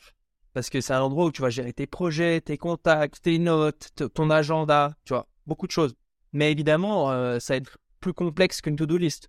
Parce 0.52 0.70
que 0.70 0.80
c'est 0.80 0.92
un 0.92 1.00
endroit 1.00 1.24
où 1.24 1.32
tu 1.32 1.42
vas 1.42 1.50
gérer 1.50 1.72
tes 1.72 1.88
projets, 1.88 2.40
tes 2.40 2.56
contacts, 2.56 3.22
tes 3.22 3.40
notes, 3.40 3.92
ton 4.14 4.30
agenda, 4.30 4.94
tu 5.04 5.14
vois 5.14 5.26
beaucoup 5.50 5.66
de 5.66 5.72
choses. 5.72 5.94
Mais 6.32 6.52
évidemment, 6.52 7.10
euh, 7.10 7.40
ça 7.40 7.54
va 7.54 7.58
être 7.58 7.76
plus 7.98 8.14
complexe 8.14 8.62
qu'une 8.62 8.76
to-do 8.76 8.96
list. 8.96 9.28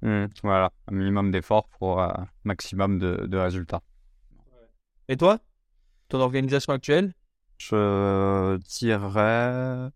Mmh, 0.00 0.26
voilà, 0.42 0.72
un 0.86 0.94
minimum 0.94 1.30
d'efforts 1.30 1.68
pour 1.78 2.00
un 2.00 2.26
maximum 2.44 2.98
de, 2.98 3.36
résultats. 3.36 3.82
Et 5.08 5.16
toi? 5.16 5.38
Ton 6.08 6.20
organisation 6.20 6.72
actuelle? 6.72 7.12
Je 7.58 8.56
dirais. 8.56 9.90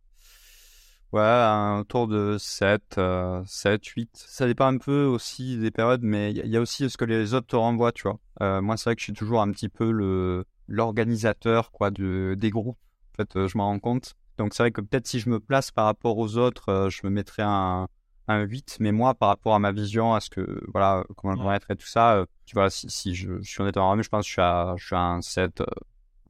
Ouais, 1.12 1.20
un 1.20 1.84
tour 1.88 2.06
de 2.06 2.36
7, 2.38 3.00
7, 3.46 3.86
8. 3.86 4.10
Ça 4.14 4.46
dépend 4.46 4.66
un 4.66 4.78
peu 4.78 5.04
aussi 5.04 5.56
des 5.58 5.70
périodes, 5.70 6.02
mais 6.02 6.32
il 6.32 6.46
y, 6.46 6.56
a 6.56 6.60
aussi 6.60 6.88
ce 6.90 6.96
que 6.96 7.04
les 7.04 7.34
autres 7.34 7.46
te 7.46 7.56
renvoient, 7.56 7.92
tu 7.92 8.02
vois. 8.02 8.18
Euh, 8.42 8.60
moi, 8.60 8.76
c'est 8.76 8.84
vrai 8.84 8.94
que 8.96 9.00
je 9.00 9.04
suis 9.04 9.12
toujours 9.12 9.40
un 9.40 9.50
petit 9.52 9.68
peu 9.68 9.90
le 9.90 10.44
l'organisateur 10.68 11.70
quoi 11.70 11.90
de 11.90 12.34
des 12.38 12.50
groupes. 12.50 12.78
En 13.12 13.16
fait, 13.16 13.36
euh, 13.36 13.48
je 13.48 13.58
m'en 13.58 13.66
rends 13.66 13.78
compte. 13.78 14.14
Donc 14.38 14.54
c'est 14.54 14.62
vrai 14.62 14.72
que 14.72 14.80
peut-être 14.80 15.06
si 15.06 15.20
je 15.20 15.28
me 15.28 15.40
place 15.40 15.70
par 15.70 15.84
rapport 15.84 16.16
aux 16.18 16.36
autres, 16.36 16.68
euh, 16.70 16.90
je 16.90 17.00
me 17.04 17.10
mettrais 17.10 17.42
un, 17.42 17.88
un 18.28 18.40
8, 18.42 18.78
mais 18.80 18.92
moi 18.92 19.14
par 19.14 19.28
rapport 19.28 19.54
à 19.54 19.58
ma 19.58 19.72
vision, 19.72 20.14
à 20.14 20.20
ce 20.20 20.30
que 20.30 20.62
voilà, 20.72 21.04
comment 21.16 21.36
je 21.36 21.54
être 21.54 21.70
et 21.70 21.76
tout 21.76 21.86
ça, 21.86 22.16
euh, 22.16 22.26
tu 22.46 22.54
vois, 22.54 22.70
si, 22.70 22.88
si 22.88 23.14
je, 23.14 23.40
je, 23.42 23.50
suis 23.50 23.62
en 23.62 23.66
étant 23.66 24.00
je 24.00 24.08
pense 24.08 24.24
que 24.24 24.28
je 24.28 24.32
suis 24.32 24.42
à, 24.42 24.74
je 24.78 24.86
suis 24.86 24.96
à 24.96 25.00
un 25.00 25.22
7, 25.22 25.62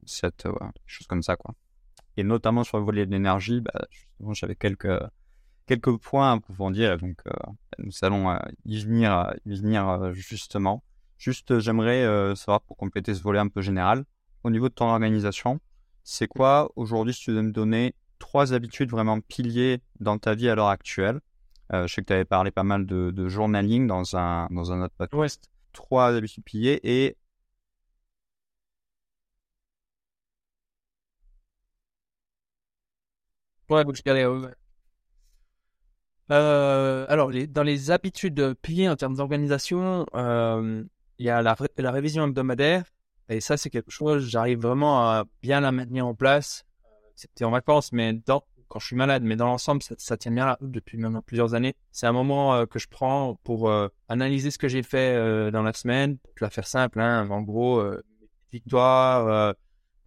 7 0.05 0.45
ouais, 0.45 0.67
chose 0.85 1.07
comme 1.07 1.23
ça 1.23 1.35
quoi. 1.35 1.55
Et 2.17 2.23
notamment 2.23 2.63
sur 2.63 2.77
le 2.77 2.83
volet 2.83 3.05
de 3.05 3.11
l'énergie, 3.11 3.61
bah, 3.61 3.87
j'avais 4.33 4.55
quelques 4.55 4.99
quelques 5.65 5.97
points 5.97 6.39
pour 6.39 6.71
dire, 6.71 6.97
donc 6.97 7.21
euh, 7.25 7.31
nous 7.79 7.91
allons 8.01 8.37
y 8.65 8.83
venir, 8.83 9.33
y 9.45 9.55
venir 9.55 10.13
justement. 10.13 10.83
Juste, 11.17 11.59
j'aimerais 11.59 12.35
savoir 12.35 12.61
pour 12.61 12.75
compléter 12.75 13.15
ce 13.15 13.23
volet 13.23 13.39
un 13.39 13.47
peu 13.47 13.61
général, 13.61 14.03
au 14.43 14.49
niveau 14.49 14.67
de 14.67 14.73
ton 14.73 14.89
organisation, 14.89 15.61
c'est 16.03 16.27
quoi 16.27 16.71
aujourd'hui, 16.75 17.13
si 17.13 17.21
tu 17.21 17.31
devais 17.31 17.43
me 17.43 17.51
donner 17.51 17.95
trois 18.19 18.53
habitudes 18.53 18.89
vraiment 18.89 19.19
piliers 19.21 19.81
dans 19.99 20.17
ta 20.17 20.33
vie 20.35 20.49
à 20.49 20.55
l'heure 20.55 20.69
actuelle 20.69 21.19
euh, 21.73 21.87
Je 21.87 21.93
sais 21.93 22.01
que 22.01 22.07
tu 22.07 22.13
avais 22.13 22.25
parlé 22.25 22.51
pas 22.51 22.63
mal 22.63 22.85
de, 22.85 23.27
journaling 23.27 23.87
dans 23.87 24.15
un, 24.15 24.47
dans 24.51 24.71
un 24.71 24.81
autre 24.83 24.95
podcast. 24.97 25.49
Trois 25.73 26.15
habitudes 26.15 26.43
piliers 26.43 26.79
et 26.83 27.17
Ouais, 33.69 33.83
je 33.93 34.53
euh, 36.31 37.05
alors, 37.09 37.31
dans 37.49 37.63
les 37.63 37.91
habitudes 37.91 38.53
piliers 38.61 38.89
en 38.89 38.95
termes 38.95 39.15
d'organisation, 39.15 40.05
euh, 40.15 40.83
il 41.19 41.25
y 41.25 41.29
a 41.29 41.41
la, 41.41 41.55
la, 41.77 41.91
révision 41.91 42.25
hebdomadaire, 42.25 42.85
et 43.29 43.41
ça, 43.41 43.57
c'est 43.57 43.69
quelque 43.69 43.91
chose, 43.91 44.27
j'arrive 44.27 44.59
vraiment 44.59 45.09
à 45.09 45.25
bien 45.41 45.61
la 45.61 45.71
maintenir 45.71 46.05
en 46.05 46.15
place. 46.15 46.65
C'était 47.15 47.45
en 47.45 47.51
vacances, 47.51 47.91
mais 47.91 48.13
dans, 48.13 48.43
quand 48.67 48.79
je 48.79 48.87
suis 48.87 48.95
malade, 48.95 49.23
mais 49.23 49.35
dans 49.35 49.45
l'ensemble, 49.45 49.81
ça, 49.83 50.17
tient 50.17 50.31
bien 50.31 50.45
là 50.45 50.57
depuis 50.61 50.97
maintenant 50.97 51.21
plusieurs 51.21 51.53
années. 51.53 51.75
C'est 51.91 52.07
un 52.07 52.11
moment 52.11 52.55
euh, 52.55 52.65
que 52.65 52.79
je 52.79 52.87
prends 52.87 53.35
pour 53.43 53.69
euh, 53.69 53.87
analyser 54.09 54.51
ce 54.51 54.57
que 54.57 54.67
j'ai 54.67 54.83
fait 54.83 55.15
euh, 55.15 55.51
dans 55.51 55.61
la 55.61 55.73
semaine, 55.73 56.17
pour 56.17 56.33
la 56.41 56.49
faire 56.49 56.67
simple, 56.67 56.99
hein, 56.99 57.29
en 57.29 57.41
gros, 57.41 57.83
victoire, 58.51 59.53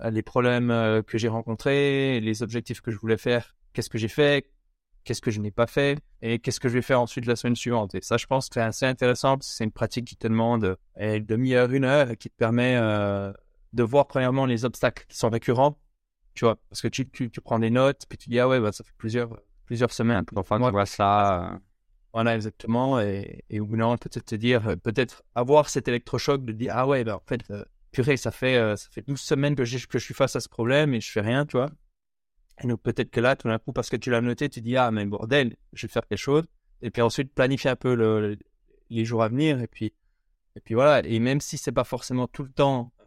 les 0.01 0.23
problèmes 0.23 1.03
que 1.07 1.19
j'ai 1.19 1.29
rencontrés, 1.29 2.21
les 2.21 2.43
objectifs 2.43 2.81
que 2.81 2.91
je 2.91 2.99
voulais 2.99 3.17
faire, 3.17 3.57
qu'est-ce 3.73 3.91
que 3.91 3.99
j'ai 3.99 4.09
fait, 4.09 4.49
qu'est-ce 5.07 5.23
que 5.23 5.31
je 5.31 5.41
n'ai 5.41 5.51
pas 5.51 5.67
fait 5.67 5.99
et 6.21 6.39
qu'est-ce 6.39 6.61
que 6.61 6.69
je 6.69 6.75
vais 6.75 6.83
faire 6.83 7.01
ensuite 7.01 7.25
la 7.27 7.37
semaine 7.37 7.57
suivante. 7.57 7.95
Et 7.95 8.03
ça, 8.03 8.17
je 8.17 8.27
pense 8.27 8.49
que 8.49 8.55
c'est 8.55 8.61
assez 8.61 8.85
intéressant 8.85 9.39
parce 9.39 9.49
que 9.49 9.55
c'est 9.55 9.65
une 9.65 9.73
pratique 9.73 10.07
qui 10.07 10.17
te 10.17 10.29
demande 10.29 10.77
une 10.99 11.25
demi-heure, 11.25 11.71
une 11.73 11.85
heure 11.85 12.11
et 12.11 12.17
qui 12.17 12.29
te 12.29 12.37
permet 12.37 12.77
euh, 12.77 13.33
de 13.73 13.83
voir 13.83 14.07
premièrement 14.07 14.45
les 14.45 14.65
obstacles 14.65 15.07
qui 15.09 15.17
sont 15.17 15.31
récurrents, 15.31 15.79
tu 16.35 16.45
vois, 16.45 16.57
parce 16.69 16.83
que 16.83 16.89
tu, 16.89 17.09
tu, 17.09 17.31
tu 17.31 17.41
prends 17.41 17.59
des 17.59 17.71
notes 17.71 18.05
puis 18.09 18.19
tu 18.19 18.29
dis 18.29 18.39
ah 18.39 18.49
ouais 18.49 18.61
bah, 18.61 18.73
ça 18.73 18.85
fait 18.85 18.95
plusieurs 18.99 19.31
plusieurs 19.65 19.93
semaines. 19.93 20.25
Enfin, 20.35 20.59
tu 20.61 20.71
vois 20.71 20.87
ça. 20.87 21.53
Euh. 21.53 21.59
Voilà, 22.13 22.35
exactement. 22.35 23.01
Et, 23.01 23.45
et 23.51 23.61
bout 23.61 23.77
d'un 23.77 23.97
peut-être 23.97 24.25
te 24.25 24.35
dire, 24.35 24.77
peut-être 24.83 25.23
avoir 25.35 25.69
cet 25.69 25.89
électrochoc 25.89 26.45
de 26.45 26.53
dire 26.53 26.73
ah 26.75 26.87
ouais 26.87 27.05
bah 27.05 27.17
en 27.17 27.23
fait 27.27 27.43
purée, 27.97 28.17
ça 28.19 28.31
fait, 28.31 28.57
euh, 28.57 28.77
ça 28.77 28.89
fait 28.91 29.03
12 29.07 29.19
semaines 29.19 29.55
que, 29.55 29.63
que 29.63 29.99
je 29.99 30.05
suis 30.05 30.15
face 30.15 30.37
à 30.37 30.41
ce 30.41 30.49
problème 30.51 30.93
et 30.93 31.01
je 31.01 31.11
fais 31.11 31.23
rien, 31.23 31.47
tu 31.47 31.57
vois. 31.57 31.71
Et 32.63 32.67
donc 32.67 32.81
peut-être 32.83 33.11
que 33.11 33.21
là, 33.21 33.37
tout 33.37 33.49
d'un 33.49 33.59
coup, 33.59 33.73
parce 33.73 33.91
que 33.91 33.97
tu 33.97 34.11
l'as 34.11 34.21
noté, 34.21 34.49
tu 34.49 34.61
dis, 34.61 34.77
ah, 34.77 34.91
mais 34.91 35.05
bordel, 35.05 35.57
je 35.73 35.87
vais 35.87 35.93
faire 35.93 36.07
quelque 36.07 36.19
chose. 36.19 36.45
Et 36.83 36.91
puis 36.91 37.03
ensuite, 37.03 37.33
planifier 37.35 37.71
un 37.71 37.77
peu 37.77 37.95
le, 37.95 38.39
les 38.91 39.05
jours 39.05 39.23
à 39.23 39.29
venir. 39.29 39.61
Et 39.61 39.67
puis, 39.67 39.93
et 40.57 40.61
puis 40.61 40.75
voilà. 40.75 41.07
Et 41.07 41.19
même 41.19 41.41
si 41.41 41.59
c'est 41.59 41.73
pas 41.73 41.85
forcément 41.85 42.27
tout 42.27 42.43
le 42.43 42.51
temps 42.51 42.93
euh, 43.01 43.05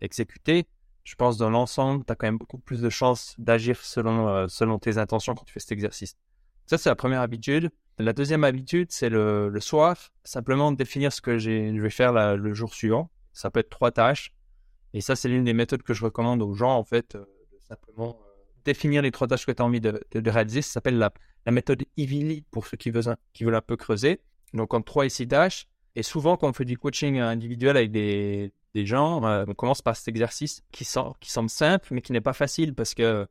exécuté, 0.00 0.66
je 1.04 1.14
pense 1.14 1.36
dans 1.36 1.50
l'ensemble, 1.50 2.04
tu 2.04 2.12
as 2.12 2.16
quand 2.16 2.26
même 2.26 2.38
beaucoup 2.38 2.58
plus 2.58 2.80
de 2.80 2.90
chances 2.90 3.34
d'agir 3.38 3.80
selon, 3.80 4.28
euh, 4.28 4.48
selon 4.48 4.78
tes 4.78 4.98
intentions 4.98 5.34
quand 5.34 5.44
tu 5.44 5.52
fais 5.52 5.60
cet 5.60 5.72
exercice. 5.72 6.16
Ça, 6.66 6.78
c'est 6.78 6.88
la 6.88 6.96
première 6.96 7.20
habitude. 7.20 7.70
La 7.98 8.12
deuxième 8.12 8.44
habitude, 8.44 8.90
c'est 8.90 9.08
le, 9.08 9.48
le 9.48 9.60
soir, 9.60 9.96
simplement 10.24 10.70
définir 10.72 11.12
ce 11.12 11.20
que 11.20 11.38
je 11.38 11.80
vais 11.80 11.90
faire 11.90 12.36
le 12.36 12.54
jour 12.54 12.74
suivant. 12.74 13.10
Ça 13.32 13.50
peut 13.50 13.60
être 13.60 13.70
trois 13.70 13.90
tâches. 13.90 14.32
Et 14.92 15.00
ça, 15.00 15.14
c'est 15.14 15.28
l'une 15.28 15.44
des 15.44 15.52
méthodes 15.52 15.82
que 15.82 15.94
je 15.94 16.04
recommande 16.04 16.42
aux 16.42 16.54
gens, 16.54 16.76
en 16.76 16.84
fait, 16.84 17.14
euh, 17.14 17.24
simplement 17.68 18.18
définir 18.66 19.02
les 19.02 19.10
trois 19.10 19.26
tâches 19.26 19.46
que 19.46 19.52
tu 19.52 19.62
as 19.62 19.64
envie 19.64 19.80
de, 19.80 20.00
réaliser. 20.26 20.62
Ça 20.62 20.72
s'appelle 20.72 20.98
la, 20.98 21.12
méthode 21.50 21.84
Ivili 21.96 22.44
pour 22.50 22.66
ceux 22.66 22.76
qui 22.76 22.90
veulent, 22.90 23.16
un 23.54 23.60
peu 23.60 23.76
creuser. 23.76 24.20
Donc, 24.52 24.74
en 24.74 24.82
trois 24.82 25.06
et 25.06 25.08
six 25.08 25.26
tâches. 25.26 25.66
Et 25.94 26.02
souvent, 26.02 26.36
quand 26.36 26.48
on 26.48 26.52
fait 26.52 26.64
du 26.64 26.76
coaching 26.76 27.18
individuel 27.18 27.76
avec 27.76 27.90
des, 27.90 28.52
gens, 28.74 29.24
euh, 29.24 29.44
on 29.48 29.54
commence 29.54 29.80
par 29.80 29.96
cet 29.96 30.08
exercice 30.08 30.62
qui, 30.70 30.84
semble 30.84 31.48
simple, 31.48 31.88
mais 31.92 32.02
qui 32.02 32.12
n'est 32.12 32.20
pas 32.20 32.34
facile 32.34 32.74
parce 32.74 32.92
que 32.94 33.26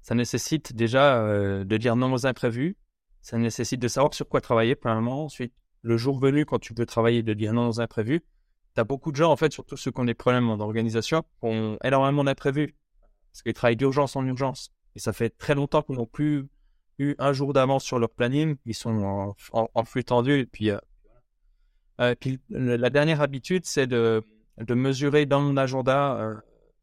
ça 0.00 0.14
nécessite 0.14 0.72
déjà 0.74 1.22
de 1.62 1.76
dire 1.76 1.96
non 1.96 2.12
aux 2.12 2.26
imprévus. 2.26 2.76
Ça 3.20 3.36
nécessite 3.36 3.80
de 3.80 3.88
savoir 3.88 4.14
sur 4.14 4.26
quoi 4.26 4.40
travailler, 4.40 4.74
premièrement. 4.74 5.26
Ensuite, 5.26 5.52
le 5.82 5.98
jour 5.98 6.18
venu, 6.18 6.46
quand 6.46 6.58
tu 6.58 6.72
veux 6.74 6.86
travailler, 6.86 7.22
de 7.22 7.34
dire 7.34 7.52
non 7.52 7.68
aux 7.68 7.80
imprévus 7.80 8.22
tu 8.74 8.80
as 8.80 8.84
beaucoup 8.84 9.10
de 9.10 9.16
gens, 9.16 9.30
en 9.30 9.36
fait, 9.36 9.52
surtout 9.52 9.76
ceux 9.76 9.90
qui 9.90 10.00
ont 10.00 10.04
des 10.04 10.14
problèmes 10.14 10.56
d'organisation, 10.56 11.22
qui 11.22 11.48
ont 11.48 11.78
énormément 11.82 12.24
d'imprévus. 12.24 12.74
Parce 13.32 13.42
qu'ils 13.42 13.52
travaillent 13.52 13.76
d'urgence 13.76 14.16
en 14.16 14.26
urgence. 14.26 14.72
Et 14.96 14.98
ça 14.98 15.12
fait 15.12 15.30
très 15.30 15.54
longtemps 15.54 15.82
qu'ils 15.82 15.96
n'ont 15.96 16.06
plus 16.06 16.48
eu 16.98 17.14
un 17.18 17.32
jour 17.32 17.52
d'avance 17.52 17.84
sur 17.84 17.98
leur 17.98 18.10
planning. 18.10 18.56
Ils 18.66 18.74
sont 18.74 19.34
en, 19.52 19.84
flux 19.84 20.04
tendu. 20.04 20.40
Et 20.40 20.46
puis, 20.46 20.70
euh, 20.70 20.78
euh, 22.00 22.14
la 22.48 22.90
dernière 22.90 23.20
habitude, 23.20 23.64
c'est 23.64 23.86
de, 23.86 24.22
de, 24.58 24.74
mesurer 24.74 25.26
dans 25.26 25.40
mon 25.40 25.56
agenda 25.56 26.14
euh, 26.16 26.34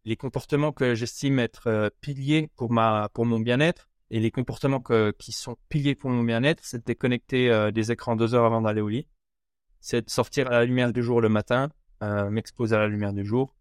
les 0.05 0.15
comportements 0.15 0.71
que 0.71 0.95
j'estime 0.95 1.39
être 1.39 1.91
piliers 2.01 2.49
pour, 2.55 2.71
ma, 2.71 3.09
pour 3.13 3.25
mon 3.25 3.39
bien-être. 3.39 3.89
Et 4.09 4.21
les 4.21 4.31
comportements 4.31 4.81
qui 5.19 5.33
sont 5.33 5.57
piliers 5.67 5.95
pour 5.95 6.09
mon 6.09 6.23
bien-être, 6.23 6.63
c'est 6.63 6.77
de 6.77 6.83
déconnecter 6.85 7.71
des 7.73 7.91
écrans 7.91 8.15
deux 8.15 8.35
heures 8.35 8.45
avant 8.45 8.61
d'aller 8.61 8.79
au 8.79 8.87
lit 8.87 9.05
c'est 9.79 10.05
de 10.05 10.09
sortir 10.09 10.47
à 10.47 10.51
la 10.51 10.65
lumière 10.65 10.91
du 10.91 11.03
jour 11.03 11.21
le 11.21 11.29
matin, 11.29 11.69
m'exposer 12.01 12.75
à 12.75 12.79
la 12.79 12.87
lumière 12.87 13.13
du 13.13 13.25
jour. 13.25 13.55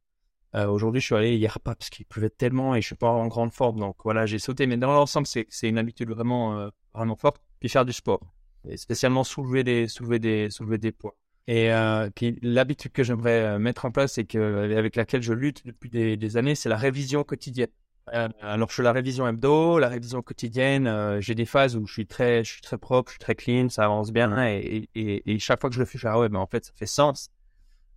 Euh, 0.57 0.67
aujourd'hui, 0.69 1.01
je 1.01 1.07
suis 1.07 1.15
allé 1.15 1.37
hier 1.37 1.61
pas 1.61 1.75
parce 1.75 1.91
qu'il 1.91 2.07
pleuvait 2.07 2.31
tellement 2.31 2.75
et 2.75 2.81
je 2.81 2.87
suis 2.87 2.97
pas 2.97 3.11
en 3.11 3.27
grande 3.27 3.53
forme, 3.53 3.79
donc 3.79 3.97
voilà, 4.05 4.27
j'ai 4.27 4.39
sauté. 4.39 4.67
Mais 4.67 4.77
dans 4.77 4.93
l'ensemble, 4.93 5.27
c'est 5.27 5.69
une 5.69 5.79
habitude 5.79 6.11
vraiment 6.11 6.59
euh, 6.59 6.69
vraiment 6.95 7.17
forte. 7.17 7.41
Puis 7.61 7.69
faire 7.69 7.85
du 7.85 7.93
sport, 7.93 8.21
et 8.69 8.77
spécialement 8.77 9.25
soulever 9.25 9.65
des 9.65 9.89
soulever 9.89 10.19
des 10.19 10.51
soulever 10.51 10.79
des 10.79 10.93
poids. 10.93 11.17
Et 11.49 11.71
puis 12.17 12.39
l'habitude 12.43 12.91
que 12.91 13.05
j'aimerais 13.05 13.59
mettre 13.61 13.85
en 13.85 13.93
place 13.93 14.19
et 14.19 14.27
avec 14.37 14.97
laquelle 14.97 15.23
je 15.23 15.33
lutte 15.33 15.65
depuis 15.65 15.91
des, 15.91 16.37
années, 16.37 16.57
c'est 16.57 16.69
la 16.69 16.77
révision 16.77 17.23
quotidienne. 17.23 17.69
Euh, 18.15 18.29
alors, 18.41 18.69
je 18.71 18.75
fais 18.75 18.83
la 18.83 18.93
révision 18.93 19.27
hebdo, 19.27 19.79
la 19.79 19.89
révision 19.89 20.23
quotidienne. 20.23 20.87
Euh, 20.87 21.21
j'ai 21.21 21.35
des 21.35 21.45
phases 21.45 21.77
où 21.77 21.87
je 21.87 21.93
suis 21.93 22.07
très, 22.07 22.45
je 22.45 22.53
suis 22.53 22.61
très 22.61 22.79
propre, 22.79 23.11
je 23.11 23.15
suis 23.15 23.19
très 23.19 23.35
clean, 23.35 23.69
ça 23.69 23.85
avance 23.85 24.13
bien. 24.13 24.47
Et, 24.47 24.89
et, 24.95 25.31
et 25.31 25.39
chaque 25.39 25.61
fois 25.61 25.71
que 25.71 25.75
je 25.75 25.81
le 25.81 25.87
fais, 25.87 25.99
je 25.99 26.07
dis 26.07 26.13
ah 26.13 26.19
ouais, 26.19 26.29
mais 26.29 26.39
en 26.39 26.47
fait, 26.47 26.65
ça 26.65 26.73
fait 26.75 26.87
sens. 26.87 27.31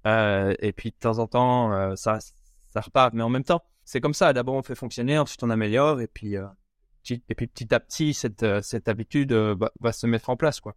Euh, 0.08 0.56
et 0.60 0.72
puis 0.74 0.92
de 0.92 0.96
temps 1.00 1.20
en 1.20 1.28
temps, 1.28 1.74
euh, 1.74 1.96
ça, 1.96 2.20
ça 2.70 2.82
repart. 2.82 3.14
Mais 3.14 3.24
en 3.24 3.30
même 3.30 3.44
temps, 3.44 3.62
c'est 3.86 4.02
comme 4.02 4.14
ça. 4.14 4.34
D'abord, 4.34 4.56
on 4.56 4.64
fait 4.64 4.76
fonctionner, 4.76 5.18
ensuite 5.18 5.44
on 5.44 5.50
améliore, 5.50 6.02
et 6.02 6.08
puis, 6.08 6.36
petit, 7.04 7.24
et 7.30 7.36
puis 7.36 7.48
petit 7.48 7.74
à 7.74 7.80
petit, 7.80 8.14
cette, 8.14 8.46
cette 8.62 8.88
habitude 8.88 9.34
va, 9.34 9.92
se 9.92 10.08
mettre 10.08 10.30
en 10.30 10.38
place, 10.38 10.60
quoi. 10.60 10.76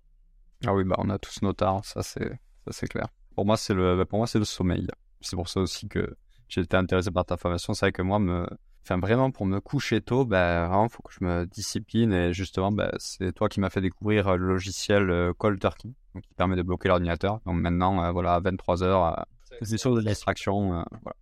Ah 0.64 0.74
oui, 0.74 0.84
bah 0.84 0.94
on 0.98 1.10
a 1.10 1.18
tous 1.18 1.42
nos 1.42 1.52
talents, 1.52 1.82
ça 1.82 2.02
c'est, 2.02 2.28
ça 2.64 2.70
c'est 2.70 2.86
clair. 2.86 3.08
Pour 3.34 3.44
moi, 3.44 3.56
c'est 3.56 3.74
le, 3.74 4.04
pour 4.04 4.18
moi, 4.18 4.26
c'est 4.26 4.38
le 4.38 4.44
sommeil. 4.44 4.86
C'est 5.20 5.36
pour 5.36 5.48
ça 5.48 5.60
aussi 5.60 5.88
que 5.88 6.16
j'ai 6.48 6.60
été 6.60 6.76
intéressé 6.76 7.10
par 7.10 7.24
ta 7.24 7.36
formation. 7.36 7.74
C'est 7.74 7.86
vrai 7.86 7.92
que 7.92 8.02
moi, 8.02 8.18
me 8.18 8.46
Enfin, 8.84 8.98
vraiment, 8.98 9.30
pour 9.30 9.46
me 9.46 9.60
coucher 9.60 10.00
tôt, 10.00 10.24
bah, 10.24 10.66
vraiment, 10.66 10.88
faut 10.88 11.02
que 11.02 11.12
je 11.12 11.24
me 11.24 11.46
discipline. 11.46 12.12
Et 12.12 12.32
justement, 12.32 12.72
bah, 12.72 12.90
c'est 12.98 13.32
toi 13.32 13.48
qui 13.48 13.60
m'as 13.60 13.70
fait 13.70 13.80
découvrir 13.80 14.26
euh, 14.26 14.36
le 14.36 14.48
logiciel 14.48 15.08
euh, 15.08 15.32
Cold 15.32 15.60
Turkey, 15.60 15.90
qui 16.20 16.34
permet 16.34 16.56
de 16.56 16.62
bloquer 16.62 16.88
l'ordinateur. 16.88 17.40
Donc 17.46 17.60
maintenant, 17.60 18.04
euh, 18.04 18.10
voilà, 18.10 18.34
à 18.34 18.40
23 18.40 18.82
heures, 18.82 19.26
c'est 19.62 19.78
sûr 19.78 19.94
de 19.94 20.00
distraction. 20.00 20.84
voilà. 21.02 21.16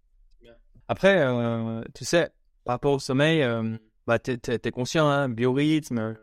Après, 0.90 1.24
tu 1.94 2.04
sais, 2.04 2.30
par 2.64 2.74
rapport 2.74 2.92
au 2.94 2.98
sommeil, 2.98 3.46
bah, 4.06 4.18
tu 4.18 4.32
es, 4.32 4.70
conscient, 4.70 5.08
hein, 5.08 5.28
biorhythme, 5.28 6.16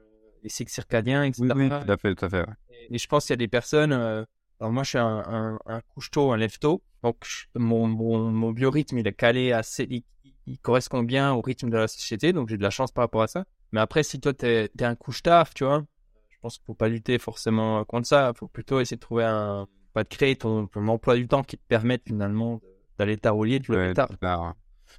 les 0.43 0.49
cycles 0.49 0.71
circadiens, 0.71 1.23
etc. 1.23 1.43
Oui, 1.55 1.69
tout 1.69 1.91
à 1.91 1.97
fait, 1.97 2.15
tout 2.15 2.25
à 2.25 2.29
fait. 2.29 2.45
Et, 2.89 2.97
je 2.97 3.07
pense 3.07 3.25
qu'il 3.25 3.31
y 3.31 3.33
a 3.33 3.37
des 3.37 3.47
personnes. 3.47 3.93
alors 3.93 4.71
moi, 4.71 4.83
je 4.83 4.89
suis 4.89 4.97
un, 4.97 5.57
un, 5.65 5.81
couche-tôt, 5.93 6.31
un 6.31 6.37
lève-tôt. 6.37 6.81
Donc, 7.03 7.25
mon, 7.55 7.87
mon, 7.87 8.31
mon, 8.31 8.51
biorhythme, 8.51 8.97
il 8.97 9.07
est 9.07 9.13
calé 9.13 9.53
assez 9.53 10.03
il 10.47 10.59
correspond 10.59 11.03
bien 11.03 11.33
au 11.33 11.41
rythme 11.41 11.69
de 11.69 11.77
la 11.77 11.87
société, 11.87 12.33
donc 12.33 12.49
j'ai 12.49 12.57
de 12.57 12.63
la 12.63 12.69
chance 12.69 12.91
par 12.91 13.03
rapport 13.03 13.21
à 13.21 13.27
ça. 13.27 13.45
Mais 13.73 13.81
après, 13.81 14.03
si 14.03 14.19
toi, 14.19 14.33
t'es 14.33 14.71
es 14.77 14.83
un 14.83 14.95
couche-tard, 14.95 15.53
tu 15.53 15.65
vois, 15.65 15.83
je 16.29 16.37
pense 16.41 16.57
qu'il 16.57 16.65
faut 16.65 16.73
pas 16.73 16.87
lutter 16.87 17.19
forcément 17.19 17.83
contre 17.83 18.07
ça. 18.07 18.31
Il 18.33 18.37
faut 18.37 18.47
plutôt 18.47 18.79
essayer 18.79 18.95
de 18.95 19.01
trouver 19.01 19.25
un, 19.25 19.67
pas 19.93 20.03
de 20.03 20.09
créer 20.09 20.37
ton, 20.37 20.69
emploi 20.75 21.17
du 21.17 21.27
temps 21.27 21.43
qui 21.43 21.57
te 21.57 21.63
permette 21.67 22.03
finalement 22.07 22.61
d'aller 22.97 23.13
et 23.13 23.59
de 23.59 23.73
le 23.73 23.93
tard. 23.93 24.55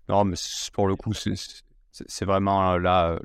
non, 0.09 0.25
mais 0.25 0.37
pour 0.73 0.89
le 0.89 0.97
coup, 0.97 1.13
c'est 2.07 2.25
vraiment 2.25 2.73
euh, 2.73 2.79
là, 2.79 3.11
euh, 3.11 3.19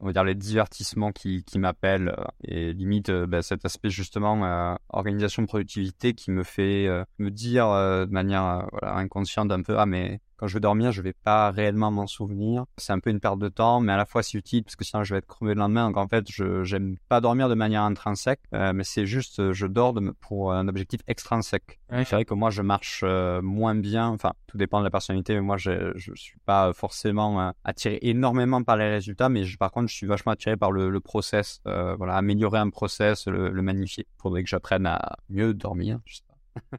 on 0.00 0.06
va 0.06 0.12
dire 0.12 0.24
les 0.24 0.34
divertissements 0.34 1.12
qui, 1.12 1.44
qui 1.44 1.58
m'appellent 1.58 2.14
euh, 2.18 2.24
et 2.44 2.72
limite 2.72 3.10
bah, 3.10 3.42
cet 3.42 3.64
aspect 3.64 3.90
justement 3.90 4.76
organisation 4.88 5.42
de 5.42 5.46
productivité 5.46 6.14
qui 6.14 6.30
me 6.30 6.42
fait 6.42 6.88
me 7.18 7.30
dire 7.30 7.66
de 7.66 8.10
manière 8.10 8.66
voilà, 8.72 8.96
inconsciente 8.96 9.50
un 9.52 9.62
peu 9.62 9.78
ah 9.78 9.86
mais 9.86 10.20
quand 10.36 10.46
je 10.46 10.54
vais 10.54 10.60
dormir, 10.60 10.92
je 10.92 11.02
vais 11.02 11.12
pas 11.12 11.50
réellement 11.50 11.90
m'en 11.90 12.06
souvenir. 12.06 12.64
C'est 12.76 12.92
un 12.92 12.98
peu 12.98 13.10
une 13.10 13.20
perte 13.20 13.38
de 13.38 13.48
temps, 13.48 13.80
mais 13.80 13.92
à 13.92 13.96
la 13.96 14.04
fois 14.04 14.22
c'est 14.22 14.36
utile 14.36 14.64
parce 14.64 14.76
que 14.76 14.84
sinon 14.84 15.02
je 15.02 15.14
vais 15.14 15.18
être 15.18 15.26
crevé 15.26 15.54
le 15.54 15.60
lendemain. 15.60 15.86
Donc 15.86 15.96
en 15.96 16.08
fait, 16.08 16.24
je 16.30 16.62
j'aime 16.64 16.96
pas 17.08 17.20
dormir 17.20 17.48
de 17.48 17.54
manière 17.54 17.82
intrinsèque, 17.82 18.40
euh, 18.54 18.72
mais 18.74 18.84
c'est 18.84 19.06
juste 19.06 19.40
euh, 19.40 19.52
je 19.52 19.66
dors 19.66 19.94
pour 20.20 20.52
un 20.52 20.68
objectif 20.68 21.00
extrinsèque. 21.06 21.80
C'est 21.90 22.10
vrai 22.10 22.24
que 22.24 22.34
moi 22.34 22.50
je 22.50 22.62
marche 22.62 23.02
euh, 23.04 23.40
moins 23.40 23.74
bien. 23.74 24.08
Enfin, 24.08 24.32
tout 24.46 24.58
dépend 24.58 24.80
de 24.80 24.84
la 24.84 24.90
personnalité, 24.90 25.34
mais 25.34 25.40
moi 25.40 25.56
je 25.56 25.92
je 25.96 26.12
suis 26.14 26.38
pas 26.44 26.72
forcément 26.72 27.52
attiré 27.64 27.98
énormément 28.02 28.62
par 28.62 28.76
les 28.76 28.88
résultats, 28.88 29.28
mais 29.28 29.44
par 29.58 29.70
contre 29.70 29.88
je 29.88 29.94
suis 29.94 30.06
vachement 30.06 30.32
attiré 30.32 30.56
par 30.56 30.72
le, 30.72 30.90
le 30.90 31.00
process. 31.00 31.60
voilà, 31.64 32.14
améliorer 32.16 32.58
un 32.58 32.70
process, 32.70 33.26
le, 33.26 33.50
le 33.50 33.62
magnifier. 33.62 34.06
Faudrait 34.20 34.42
que 34.42 34.48
j'apprenne 34.48 34.86
à 34.86 35.16
mieux 35.30 35.54
dormir. 35.54 36.00
Je 36.04 36.16
sais 36.16 36.22
pas. 36.28 36.78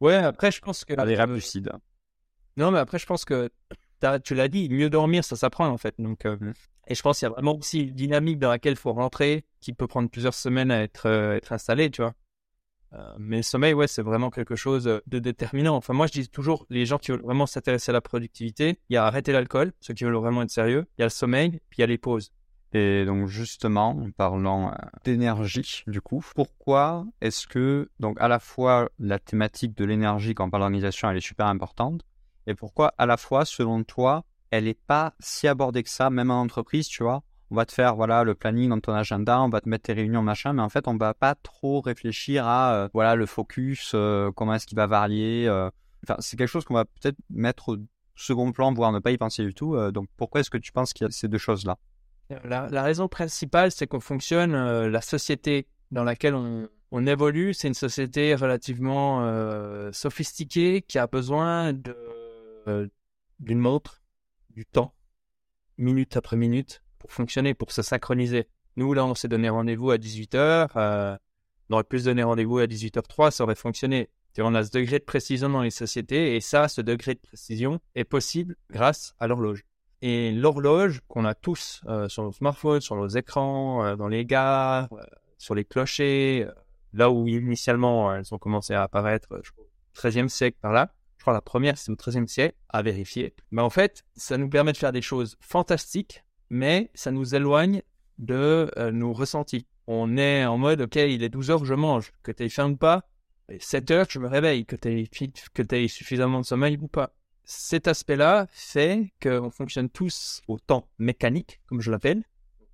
ouais, 0.00 0.16
après 0.16 0.50
je 0.50 0.60
pense 0.60 0.84
que. 0.84 0.94
À 0.98 1.04
des 1.04 1.16
rêves 1.16 1.32
lucides. 1.32 1.72
Non, 2.56 2.70
mais 2.70 2.78
après, 2.78 2.98
je 2.98 3.06
pense 3.06 3.24
que 3.24 3.50
tu 4.22 4.34
l'as 4.34 4.48
dit, 4.48 4.68
mieux 4.68 4.90
dormir, 4.90 5.24
ça 5.24 5.36
s'apprend 5.36 5.66
en 5.68 5.78
fait. 5.78 5.94
Donc, 5.98 6.26
euh, 6.26 6.36
mmh. 6.38 6.52
et 6.88 6.94
je 6.94 7.02
pense 7.02 7.18
qu'il 7.18 7.26
y 7.26 7.30
a 7.30 7.34
vraiment 7.34 7.56
aussi 7.56 7.80
une 7.80 7.94
dynamique 7.94 8.38
dans 8.38 8.50
laquelle 8.50 8.74
il 8.74 8.78
faut 8.78 8.92
rentrer, 8.92 9.44
qui 9.60 9.72
peut 9.72 9.86
prendre 9.86 10.08
plusieurs 10.10 10.34
semaines 10.34 10.70
à 10.70 10.82
être, 10.82 11.06
euh, 11.06 11.36
être 11.36 11.52
installé, 11.52 11.90
tu 11.90 12.02
vois. 12.02 12.14
Euh, 12.92 13.14
mais 13.18 13.38
le 13.38 13.42
sommeil, 13.42 13.74
ouais, 13.74 13.88
c'est 13.88 14.02
vraiment 14.02 14.30
quelque 14.30 14.56
chose 14.56 14.84
de 14.84 15.18
déterminant. 15.18 15.76
Enfin, 15.76 15.92
moi, 15.92 16.06
je 16.06 16.12
dis 16.12 16.28
toujours, 16.28 16.66
les 16.70 16.86
gens 16.86 16.98
qui 16.98 17.10
veulent 17.10 17.22
vraiment 17.22 17.46
s'intéresser 17.46 17.90
à 17.90 17.92
la 17.92 18.00
productivité, 18.00 18.78
il 18.88 18.94
y 18.94 18.96
a 18.96 19.04
arrêter 19.04 19.32
l'alcool, 19.32 19.72
ceux 19.80 19.92
qui 19.92 20.04
veulent 20.04 20.14
vraiment 20.14 20.42
être 20.42 20.50
sérieux, 20.50 20.86
il 20.96 21.00
y 21.00 21.02
a 21.02 21.06
le 21.06 21.10
sommeil, 21.10 21.50
puis 21.68 21.78
il 21.78 21.80
y 21.80 21.84
a 21.84 21.88
les 21.88 21.98
pauses. 21.98 22.32
Et 22.72 23.04
donc 23.04 23.26
justement, 23.26 23.90
en 23.90 24.10
parlant 24.10 24.74
d'énergie, 25.04 25.84
du 25.86 26.00
coup, 26.00 26.22
pourquoi 26.34 27.06
est-ce 27.20 27.46
que 27.46 27.88
donc 28.00 28.20
à 28.20 28.28
la 28.28 28.38
fois 28.38 28.90
la 28.98 29.18
thématique 29.18 29.76
de 29.76 29.84
l'énergie 29.84 30.34
quand 30.34 30.46
on 30.46 30.50
parle 30.50 30.62
d'organisation, 30.62 31.08
elle 31.08 31.16
est 31.16 31.20
super 31.20 31.46
importante, 31.46 32.02
et 32.46 32.54
pourquoi 32.54 32.94
à 32.98 33.06
la 33.06 33.16
fois, 33.16 33.44
selon 33.44 33.82
toi, 33.84 34.24
elle 34.50 34.64
n'est 34.64 34.74
pas 34.74 35.14
si 35.18 35.48
abordée 35.48 35.82
que 35.82 35.90
ça, 35.90 36.10
même 36.10 36.30
en 36.30 36.40
entreprise, 36.40 36.88
tu 36.88 37.02
vois? 37.02 37.22
On 37.50 37.54
va 37.54 37.64
te 37.64 37.72
faire 37.72 37.94
voilà 37.94 38.24
le 38.24 38.34
planning 38.34 38.70
dans 38.70 38.80
ton 38.80 38.92
agenda, 38.92 39.40
on 39.40 39.48
va 39.48 39.60
te 39.60 39.68
mettre 39.68 39.84
tes 39.84 39.92
réunions 39.92 40.22
machin, 40.22 40.52
mais 40.52 40.62
en 40.62 40.68
fait 40.68 40.88
on 40.88 40.96
va 40.96 41.14
pas 41.14 41.36
trop 41.36 41.80
réfléchir 41.80 42.44
à 42.46 42.74
euh, 42.74 42.88
voilà 42.92 43.14
le 43.14 43.24
focus, 43.24 43.92
euh, 43.94 44.32
comment 44.34 44.54
est-ce 44.54 44.66
qu'il 44.66 44.76
va 44.76 44.88
varier. 44.88 45.46
Euh. 45.46 45.70
Enfin 46.04 46.16
c'est 46.18 46.36
quelque 46.36 46.48
chose 46.48 46.64
qu'on 46.64 46.74
va 46.74 46.84
peut-être 46.84 47.16
mettre 47.30 47.78
second 48.16 48.50
plan, 48.50 48.72
voire 48.72 48.90
ne 48.90 48.98
pas 48.98 49.12
y 49.12 49.18
penser 49.18 49.44
du 49.44 49.54
tout. 49.54 49.76
donc 49.92 50.08
pourquoi 50.16 50.40
est-ce 50.40 50.50
que 50.50 50.58
tu 50.58 50.72
penses 50.72 50.92
qu'il 50.92 51.04
y 51.04 51.08
a 51.08 51.10
ces 51.10 51.28
deux 51.28 51.38
choses-là? 51.38 51.76
La, 52.44 52.68
la, 52.68 52.82
raison 52.82 53.06
principale, 53.06 53.70
c'est 53.70 53.86
qu'on 53.86 54.00
fonctionne, 54.00 54.52
la 54.86 55.00
société 55.00 55.68
dans 55.92 56.02
laquelle 56.02 56.34
on, 56.34 57.06
évolue, 57.06 57.54
c'est 57.54 57.68
une 57.68 57.74
société 57.74 58.34
relativement 58.34 59.22
sophistiquée 59.92 60.82
qui 60.82 60.98
a 60.98 61.06
besoin 61.06 61.74
de, 61.74 61.94
euh, 62.68 62.88
d'une 63.38 63.58
montre, 63.58 64.02
du 64.50 64.64
temps, 64.64 64.94
minute 65.76 66.16
après 66.16 66.36
minute, 66.36 66.82
pour 66.98 67.12
fonctionner, 67.12 67.54
pour 67.54 67.72
se 67.72 67.82
synchroniser. 67.82 68.48
Nous, 68.76 68.92
là, 68.94 69.04
on 69.04 69.14
s'est 69.14 69.28
donné 69.28 69.48
rendez-vous 69.48 69.90
à 69.90 69.96
18h. 69.96 70.68
Euh, 70.76 71.16
on 71.68 71.74
aurait 71.74 71.84
pu 71.84 72.00
se 72.00 72.04
donner 72.04 72.22
rendez-vous 72.22 72.58
à 72.58 72.66
18h03, 72.66 73.30
ça 73.30 73.44
aurait 73.44 73.54
fonctionné. 73.54 74.08
on 74.38 74.54
a 74.54 74.64
ce 74.64 74.70
degré 74.70 74.98
de 74.98 75.04
précision 75.04 75.48
dans 75.48 75.62
les 75.62 75.70
sociétés, 75.70 76.36
et 76.36 76.40
ça, 76.40 76.68
ce 76.68 76.80
degré 76.80 77.14
de 77.14 77.20
précision 77.20 77.80
est 77.94 78.04
possible 78.04 78.56
grâce 78.70 79.14
à 79.18 79.26
l'horloge. 79.26 79.64
Et 80.02 80.30
l'horloge 80.32 81.00
qu'on 81.08 81.24
a 81.24 81.34
tous 81.34 81.82
sur 82.08 82.22
nos 82.22 82.32
smartphones, 82.32 82.80
sur 82.80 82.96
nos 82.96 83.08
écrans, 83.08 83.96
dans 83.96 84.08
les 84.08 84.24
gares, 84.24 84.88
sur 85.38 85.54
les 85.54 85.64
clochers, 85.64 86.46
là 86.92 87.10
où 87.10 87.26
initialement 87.26 88.14
elles 88.14 88.32
ont 88.32 88.38
commencé 88.38 88.74
à 88.74 88.82
apparaître, 88.82 89.40
je 89.42 89.50
crois, 89.50 89.64
au 89.64 90.08
XIIIe 90.08 90.30
siècle 90.30 90.58
par 90.60 90.72
là, 90.72 90.92
la 91.32 91.40
première 91.40 91.78
c'est 91.78 91.90
au 91.90 91.96
XIIIe 91.96 92.28
siècle, 92.28 92.56
à 92.68 92.82
vérifier. 92.82 93.34
Mais 93.50 93.62
en 93.62 93.70
fait, 93.70 94.04
ça 94.16 94.38
nous 94.38 94.48
permet 94.48 94.72
de 94.72 94.76
faire 94.76 94.92
des 94.92 95.02
choses 95.02 95.36
fantastiques, 95.40 96.24
mais 96.50 96.90
ça 96.94 97.10
nous 97.10 97.34
éloigne 97.34 97.82
de 98.18 98.70
euh, 98.76 98.90
nos 98.90 99.12
ressentis. 99.12 99.66
On 99.86 100.16
est 100.16 100.44
en 100.44 100.58
mode, 100.58 100.80
ok, 100.82 100.96
il 100.96 101.22
est 101.22 101.28
12 101.28 101.50
heures, 101.50 101.64
je 101.64 101.74
mange, 101.74 102.12
que 102.22 102.32
tu 102.32 102.44
aies 102.44 102.48
faim 102.48 102.70
ou 102.70 102.76
pas, 102.76 103.08
7 103.58 103.90
heures, 103.90 104.06
je 104.08 104.18
me 104.18 104.26
réveille, 104.26 104.66
que 104.66 104.76
tu 104.76 105.74
aies, 105.76 105.88
suffisamment 105.88 106.40
de 106.40 106.46
sommeil 106.46 106.78
ou 106.80 106.88
pas. 106.88 107.14
Cet 107.44 107.86
aspect-là 107.86 108.46
fait 108.50 109.12
qu'on 109.22 109.50
fonctionne 109.50 109.88
tous 109.88 110.42
au 110.48 110.58
temps 110.58 110.88
mécanique, 110.98 111.60
comme 111.66 111.80
je 111.80 111.92
l'appelle, 111.92 112.24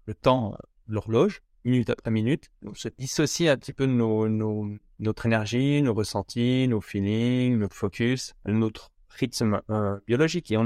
le 0.07 0.15
temps, 0.15 0.55
euh, 0.55 0.57
l'horloge, 0.89 1.43
minute 1.65 1.91
après 1.91 2.11
minute. 2.11 2.51
On 2.65 2.75
se 2.75 2.89
dissocie 2.89 3.49
un 3.49 3.57
petit 3.57 3.73
peu 3.73 3.87
de 3.87 3.93
nos, 3.93 4.69
notre 5.03 5.27
énergie, 5.27 5.83
nos 5.83 5.93
ressentis, 5.93 6.67
nos 6.69 6.81
feelings, 6.81 7.59
notre 7.59 7.77
focus, 7.77 8.35
notre 8.47 8.91
rythme 9.11 9.61
euh, 9.69 9.99
biologique. 10.07 10.51
Et 10.51 10.57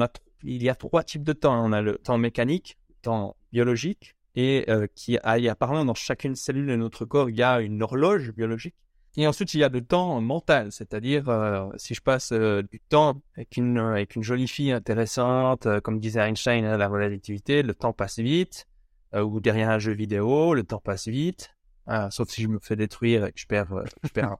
il 0.42 0.62
y 0.62 0.68
a 0.68 0.74
trois 0.74 1.02
types 1.02 1.24
de 1.24 1.32
temps. 1.32 1.64
On 1.64 1.72
a 1.72 1.82
le 1.82 1.96
temps 1.96 2.18
mécanique, 2.18 2.76
le 2.90 2.94
temps 3.02 3.36
biologique, 3.50 4.14
et 4.34 4.66
euh, 4.68 4.86
qui 4.94 5.18
a, 5.18 5.50
apparemment 5.50 5.86
dans 5.86 5.94
chacune 5.94 6.36
cellule 6.36 6.66
de 6.66 6.76
notre 6.76 7.06
corps, 7.06 7.30
il 7.30 7.36
y 7.36 7.42
a 7.42 7.60
une 7.60 7.82
horloge 7.82 8.32
biologique. 8.32 8.74
Et 9.16 9.26
ensuite, 9.26 9.54
il 9.54 9.60
y 9.60 9.64
a 9.64 9.70
le 9.70 9.80
temps 9.80 10.20
mental, 10.20 10.70
c'est-à-dire 10.70 11.30
euh, 11.30 11.70
si 11.78 11.94
je 11.94 12.02
passe 12.02 12.32
du 12.34 12.80
temps 12.90 13.22
avec 13.34 13.56
une, 13.56 13.78
avec 13.78 14.14
une 14.14 14.22
jolie 14.22 14.46
fille 14.46 14.72
intéressante, 14.72 15.66
comme 15.80 15.98
disait 15.98 16.20
Einstein, 16.20 16.66
hein, 16.66 16.76
la 16.76 16.88
relativité, 16.88 17.62
le 17.62 17.74
temps 17.74 17.94
passe 17.94 18.18
vite. 18.18 18.66
Ou 19.14 19.40
derrière 19.40 19.70
un 19.70 19.78
jeu 19.78 19.92
vidéo, 19.92 20.52
le 20.52 20.62
temps 20.62 20.80
passe 20.80 21.08
vite, 21.08 21.55
ah, 21.86 22.10
sauf 22.10 22.28
si 22.28 22.42
je 22.42 22.48
me 22.48 22.58
fais 22.60 22.76
détruire 22.76 23.26
et 23.26 23.32
que 23.32 23.40
je 23.40 23.46
perds, 23.46 23.72
euh, 23.72 23.84
je 24.02 24.08
perds 24.08 24.36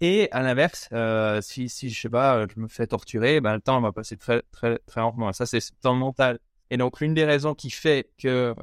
Et 0.00 0.28
à 0.32 0.42
l'inverse, 0.42 0.88
euh, 0.92 1.40
si, 1.40 1.68
si 1.68 1.88
je 1.90 2.00
sais 2.00 2.08
pas, 2.08 2.46
je 2.48 2.60
me 2.60 2.68
fais 2.68 2.86
torturer, 2.86 3.40
ben, 3.40 3.54
le 3.54 3.60
temps 3.60 3.80
va 3.80 3.92
passer 3.92 4.16
très, 4.16 4.42
très, 4.50 4.78
très 4.86 5.00
lentement. 5.00 5.32
Ça, 5.32 5.46
c'est 5.46 5.58
le 5.58 5.80
temps 5.80 5.94
mental. 5.94 6.38
Et 6.70 6.76
donc, 6.76 7.00
l'une 7.00 7.14
des 7.14 7.24
raisons 7.24 7.54
qui 7.54 7.70
fait 7.70 8.10
que 8.18 8.54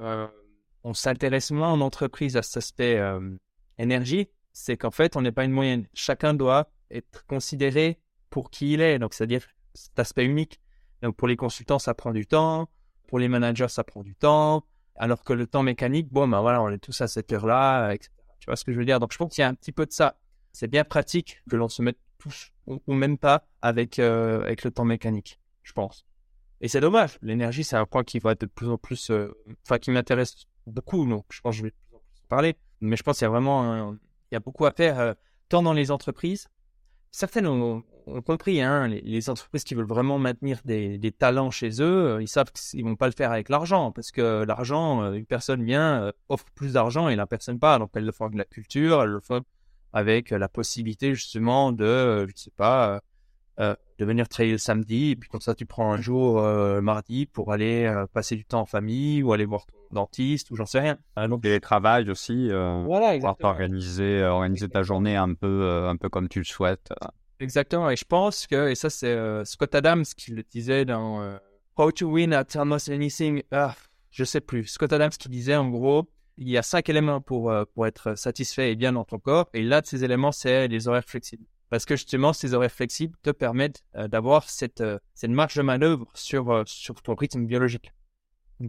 on 0.84 0.94
s'intéresse 0.94 1.52
moins 1.52 1.72
en 1.72 1.82
entreprise 1.82 2.36
à 2.38 2.42
cet 2.42 2.58
aspect 2.58 3.02
énergie, 3.78 4.28
c'est 4.52 4.78
qu'en 4.78 4.92
fait, 4.92 5.16
on 5.16 5.22
n'est 5.22 5.32
pas 5.32 5.46
une 5.46 5.52
moyenne. 5.52 5.88
Chacun 5.94 6.34
doit 6.34 6.70
être 6.92 7.26
considéré 7.28 8.00
pour 8.30 8.52
qui 8.52 8.74
il 8.74 8.82
est. 8.82 9.00
Donc, 9.00 9.14
c'est-à-dire 9.14 9.46
cet 9.74 9.98
aspect 10.00 10.26
unique. 10.26 10.60
Donc, 11.02 11.16
pour 11.16 11.28
les 11.28 11.36
consultants, 11.36 11.80
ça 11.80 11.94
prend 11.94 12.12
du 12.12 12.26
temps. 12.26 12.70
Pour 13.08 13.20
les 13.20 13.28
managers, 13.28 13.70
ça 13.70 13.84
prend 13.84 14.04
du 14.04 14.16
temps. 14.16 14.66
Alors 15.00 15.24
que 15.24 15.32
le 15.32 15.48
temps 15.48 15.64
mécanique, 15.64 16.10
bon, 16.12 16.28
ben 16.28 16.42
voilà, 16.42 16.62
on 16.62 16.70
est 16.70 16.78
tous 16.78 17.00
à 17.00 17.08
cette 17.08 17.32
heure-là, 17.32 17.94
etc. 17.94 18.12
Tu 18.40 18.46
vois 18.46 18.58
ce 18.58 18.66
que 18.66 18.74
je 18.74 18.78
veux 18.78 18.86
dire? 18.86 19.00
Donc, 19.00 19.14
je 19.14 19.18
pense 19.18 19.34
qu'il 19.34 19.42
y 19.42 19.46
a 19.46 19.48
un 19.48 19.54
petit 19.54 19.72
peu 19.72 19.86
de 19.86 19.92
ça. 19.92 20.18
C'est 20.52 20.68
bien 20.68 20.84
pratique 20.84 21.42
que 21.50 21.56
l'on 21.56 21.70
se 21.70 21.82
mette 21.82 21.98
tous, 22.18 22.52
ou, 22.68 22.94
même 22.94 23.18
pas, 23.18 23.48
avec, 23.62 23.98
euh, 23.98 24.42
avec 24.42 24.64
le 24.66 24.72
temps 24.72 24.84
mécanique, 24.84 25.40
je 25.64 25.72
pense. 25.72 26.06
Et 26.60 26.68
c'est 26.68 26.82
dommage. 26.82 27.18
L'énergie, 27.22 27.64
c'est 27.64 27.78
un 27.78 27.86
point 27.86 28.04
qui 28.04 28.20
va 28.20 28.34
être 28.34 28.42
de 28.42 28.46
plus 28.46 28.70
en 28.70 28.78
plus, 28.78 29.10
euh, 29.10 29.34
enfin, 29.66 29.80
qui 29.80 29.90
m'intéresse 29.92 30.48
beaucoup. 30.68 31.08
Donc, 31.08 31.26
je 31.32 31.40
pense 31.40 31.56
que 31.56 31.60
je 31.60 31.64
vais 31.64 31.72
plus 31.72 31.96
en 31.96 32.00
plus 32.00 32.22
parler. 32.28 32.58
Mais 32.82 32.98
je 32.98 33.04
pense 33.04 33.18
qu'il 33.18 33.26
y 33.26 33.28
a 33.28 33.30
vraiment, 33.30 33.94
il 33.94 34.34
y 34.34 34.36
a 34.36 34.42
beaucoup 34.42 34.66
à 34.66 34.72
faire, 34.72 35.00
euh, 35.00 35.14
tant 35.48 35.64
dans 35.64 35.74
les 35.74 35.92
entreprises. 35.92 36.50
Certaines 37.12 37.48
ont, 37.48 37.84
compris, 38.26 38.62
hein, 38.62 38.88
les, 38.88 39.30
entreprises 39.30 39.64
qui 39.64 39.74
veulent 39.74 39.88
vraiment 39.88 40.20
maintenir 40.20 40.60
des, 40.64 41.12
talents 41.18 41.52
chez 41.52 41.82
eux, 41.82 42.16
euh, 42.16 42.22
ils 42.22 42.28
savent 42.28 42.52
qu'ils 42.52 42.84
vont 42.84 42.96
pas 42.96 43.08
le 43.08 43.14
faire 43.14 43.32
avec 43.32 43.50
l'argent, 43.50 43.92
parce 43.92 44.12
que 44.12 44.44
l'argent, 44.44 45.02
euh, 45.04 45.14
une 45.14 45.26
personne 45.26 45.64
vient, 45.64 46.04
euh, 46.04 46.12
offre 46.30 46.46
plus 46.54 46.74
d'argent 46.74 47.10
et 47.10 47.16
la 47.16 47.26
personne 47.26 47.60
pas, 47.60 47.80
donc 47.80 47.90
elle 47.96 48.06
le 48.06 48.12
fait 48.12 48.24
avec 48.24 48.38
la 48.38 48.46
culture, 48.46 49.02
elle 49.02 49.10
le 49.10 49.20
fait 49.22 49.44
avec 49.92 50.30
la 50.30 50.48
possibilité 50.48 51.16
justement 51.16 51.72
de, 51.72 52.28
je 52.28 52.34
sais 52.36 52.52
pas, 52.56 53.02
de 53.60 54.06
venir 54.06 54.28
travailler 54.30 54.54
le 54.54 54.58
samedi, 54.58 55.12
et 55.12 55.16
puis 55.16 55.30
comme 55.30 55.42
ça 55.42 55.54
tu 55.54 55.66
prends 55.66 55.92
un 55.92 56.02
jour 56.02 56.42
mardi 56.82 57.26
pour 57.26 57.52
aller 57.52 57.94
passer 58.14 58.36
du 58.36 58.46
temps 58.46 58.62
en 58.62 58.66
famille 58.66 59.22
ou 59.22 59.34
aller 59.34 59.46
voir 59.46 59.66
ton 59.66 59.76
dentiste 59.92 60.50
ou 60.52 60.56
j'en 60.56 60.66
sais 60.66 60.80
rien. 60.80 60.98
donc 61.28 61.44
les 61.44 61.60
travail 61.60 62.10
aussi, 62.10 62.50
voilà, 62.50 63.14
pouvoir 63.16 63.36
t'organiser, 63.36 64.24
organiser 64.24 64.70
ta 64.70 64.84
journée 64.84 65.16
un 65.18 65.34
peu, 65.34 65.86
un 65.86 65.98
peu 65.98 66.08
comme 66.08 66.30
tu 66.30 66.40
le 66.40 66.46
souhaites. 66.46 66.92
Exactement. 67.40 67.90
Et 67.90 67.96
je 67.96 68.06
pense 68.06 68.48
que, 68.48 68.70
et 68.70 68.76
ça, 68.76 68.90
c'est 68.90 69.08
euh, 69.08 69.46
Scott 69.46 69.74
Adams 69.74 70.04
qui 70.04 70.32
le 70.32 70.44
disait 70.44 70.86
dans 70.86 71.22
euh, 71.22 71.38
How 71.78 71.92
to 71.92 72.08
Win 72.08 72.34
at 72.34 72.48
Almost 72.56 72.90
Anything. 72.90 73.44
Ah, 73.52 73.76
je 74.12 74.24
sais 74.24 74.42
plus. 74.42 74.66
Scott 74.66 74.92
Adams 74.92 75.12
qui 75.12 75.30
disait 75.30 75.56
en 75.56 75.70
gros, 75.70 76.10
il 76.38 76.50
y 76.50 76.58
a 76.58 76.64
cinq 76.64 76.90
éléments 76.90 77.22
pour, 77.22 77.52
euh, 77.52 77.64
pour 77.74 77.88
être 77.88 78.18
satisfait 78.18 78.72
et 78.72 78.76
bien 78.76 78.94
dans 78.94 79.06
ton 79.06 79.20
corps. 79.20 79.50
Et 79.54 79.64
l'un 79.64 79.82
de 79.82 79.86
ces 79.86 80.04
éléments, 80.04 80.34
c'est 80.34 80.68
les 80.68 80.88
horaires 80.88 81.06
flexibles. 81.06 81.46
Parce 81.70 81.86
que 81.86 81.96
justement, 81.96 82.34
ces 82.34 82.54
horaires 82.54 82.72
flexibles 82.72 83.16
te 83.22 83.30
permettent 83.30 83.84
d'avoir 83.94 84.50
cette, 84.50 84.84
cette 85.14 85.30
marge 85.30 85.56
de 85.56 85.62
manœuvre 85.62 86.08
sur, 86.16 86.64
sur 86.66 87.02
ton 87.02 87.14
rythme 87.16 87.46
biologique. 87.46 87.94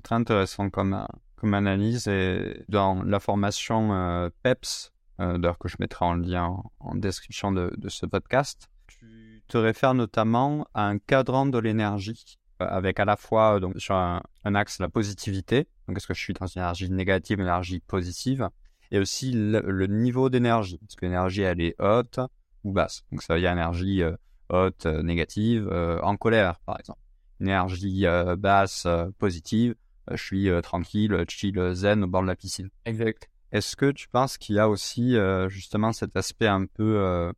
Très 0.02 0.14
intéressant 0.16 0.68
comme, 0.68 1.06
comme 1.36 1.54
analyse. 1.54 2.08
Et 2.08 2.62
dans 2.68 3.02
la 3.02 3.18
formation 3.18 4.30
PEPS, 4.42 4.92
euh, 5.20 5.36
d'ailleurs 5.36 5.58
que 5.58 5.68
je 5.68 5.76
mettrai 5.78 6.04
en 6.04 6.14
lien 6.14 6.56
en, 6.78 6.94
description 6.94 7.52
de, 7.52 7.70
ce 7.88 8.06
podcast. 8.06 8.68
Tu 8.86 9.42
te 9.48 9.58
réfères 9.58 9.94
notamment 9.94 10.66
à 10.72 10.86
un 10.86 10.98
cadran 10.98 11.46
de 11.46 11.58
l'énergie 11.58 12.38
euh, 12.62 12.66
avec 12.66 12.98
à 13.00 13.04
la 13.04 13.16
fois 13.16 13.56
euh, 13.56 13.60
donc, 13.60 13.78
sur 13.78 13.94
un, 13.94 14.22
axe 14.44 14.78
la 14.78 14.88
positivité, 14.88 15.68
donc 15.86 15.98
est-ce 15.98 16.06
que 16.06 16.14
je 16.14 16.20
suis 16.20 16.32
dans 16.32 16.46
une 16.46 16.62
énergie 16.62 16.90
négative, 16.90 17.38
une 17.38 17.44
énergie 17.44 17.80
positive, 17.80 18.48
et 18.90 18.98
aussi 18.98 19.32
le, 19.32 19.86
niveau 19.86 20.30
d'énergie, 20.30 20.80
est-ce 20.82 20.96
que 20.96 21.04
l'énergie 21.04 21.42
elle 21.42 21.60
est 21.60 21.74
haute 21.80 22.18
ou 22.64 22.72
basse. 22.72 23.02
Donc 23.10 23.22
ça 23.22 23.34
veut 23.34 23.40
dire 23.40 23.52
énergie 23.52 24.02
haute, 24.48 24.86
négative, 24.86 25.70
en 26.02 26.16
colère 26.16 26.60
par 26.60 26.78
exemple. 26.78 27.00
Énergie 27.40 28.06
basse, 28.38 28.86
positive, 29.18 29.74
je 30.10 30.22
suis 30.22 30.50
tranquille, 30.62 31.24
chill, 31.28 31.72
zen 31.74 32.04
au 32.04 32.06
bord 32.06 32.22
de 32.22 32.26
la 32.26 32.36
piscine. 32.36 32.68
Exact. 32.84 33.30
Est-ce 33.52 33.74
que 33.74 33.90
tu 33.90 34.08
penses 34.08 34.38
qu'il 34.38 34.56
y 34.56 34.58
a 34.60 34.68
aussi 34.68 35.16
euh, 35.16 35.48
justement 35.48 35.92
cet 35.92 36.16
aspect 36.16 36.46
un 36.46 36.66
peu 36.66 36.98
euh, 36.98 37.32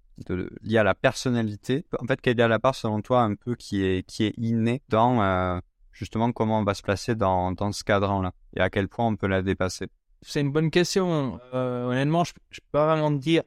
lié 0.63 0.77
à 0.77 0.85
la 0.85 0.95
personnalité 0.95 1.87
En 1.99 2.07
fait, 2.07 2.21
quelle 2.21 2.39
est 2.39 2.49
la 2.49 2.59
part 2.59 2.75
selon 2.75 3.01
toi 3.01 3.23
un 3.23 3.35
peu 3.35 3.55
qui 3.55 3.83
est 3.83 4.07
qui 4.07 4.25
est 4.25 4.35
inné 4.37 4.83
dans 4.91 5.23
euh, 5.23 5.59
justement 5.91 6.31
comment 6.33 6.59
on 6.59 6.65
va 6.65 6.75
se 6.75 6.83
placer 6.83 7.15
dans, 7.15 7.53
dans 7.53 7.73
ce 7.73 7.83
cadran-là 7.83 8.33
et 8.55 8.61
à 8.61 8.69
quel 8.69 8.89
point 8.89 9.07
on 9.07 9.17
peut 9.17 9.27
la 9.27 9.41
dépasser? 9.41 9.89
C'est 10.21 10.43
une 10.43 10.53
bonne 10.53 10.71
question. 10.71 11.41
honnêtement, 11.53 12.25
je, 12.25 12.33
je 12.51 12.61
peux 12.61 12.79
pas 12.79 12.95
vraiment 12.95 13.11
te 13.17 13.21
dire. 13.23 13.43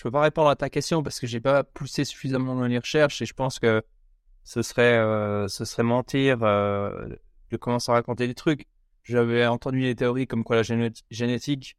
Je 0.00 0.04
peux 0.04 0.12
pas 0.12 0.22
répondre 0.22 0.48
à 0.48 0.56
ta 0.56 0.70
question 0.70 1.02
parce 1.02 1.20
que 1.20 1.26
j'ai 1.26 1.40
pas 1.40 1.62
poussé 1.62 2.06
suffisamment 2.06 2.54
dans 2.54 2.64
les 2.64 2.78
recherches 2.78 3.20
et 3.20 3.26
je 3.26 3.34
pense 3.34 3.58
que 3.58 3.82
ce 4.44 4.62
serait 4.62 4.96
ce 5.46 5.66
serait 5.66 5.82
mentir 5.82 6.38
de 6.38 7.56
commencer 7.58 7.92
à 7.92 7.96
raconter 7.96 8.26
des 8.26 8.34
trucs. 8.34 8.66
J'avais 9.02 9.44
entendu 9.44 9.82
des 9.82 9.94
théories 9.94 10.26
comme 10.26 10.42
quoi 10.42 10.56
la 10.56 10.62
génétique 11.10 11.76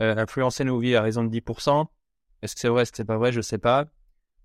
euh, 0.00 0.14
influencer 0.16 0.62
nos 0.62 0.78
vies 0.78 0.94
à 0.94 1.02
raison 1.02 1.24
de 1.24 1.36
10%. 1.36 1.86
Est-ce 2.42 2.54
que 2.54 2.60
c'est 2.60 2.68
vrai, 2.68 2.82
est-ce 2.82 2.92
que 2.92 2.96
c'est 2.98 3.04
pas 3.04 3.18
vrai, 3.18 3.32
je 3.32 3.40
sais 3.40 3.58
pas. 3.58 3.86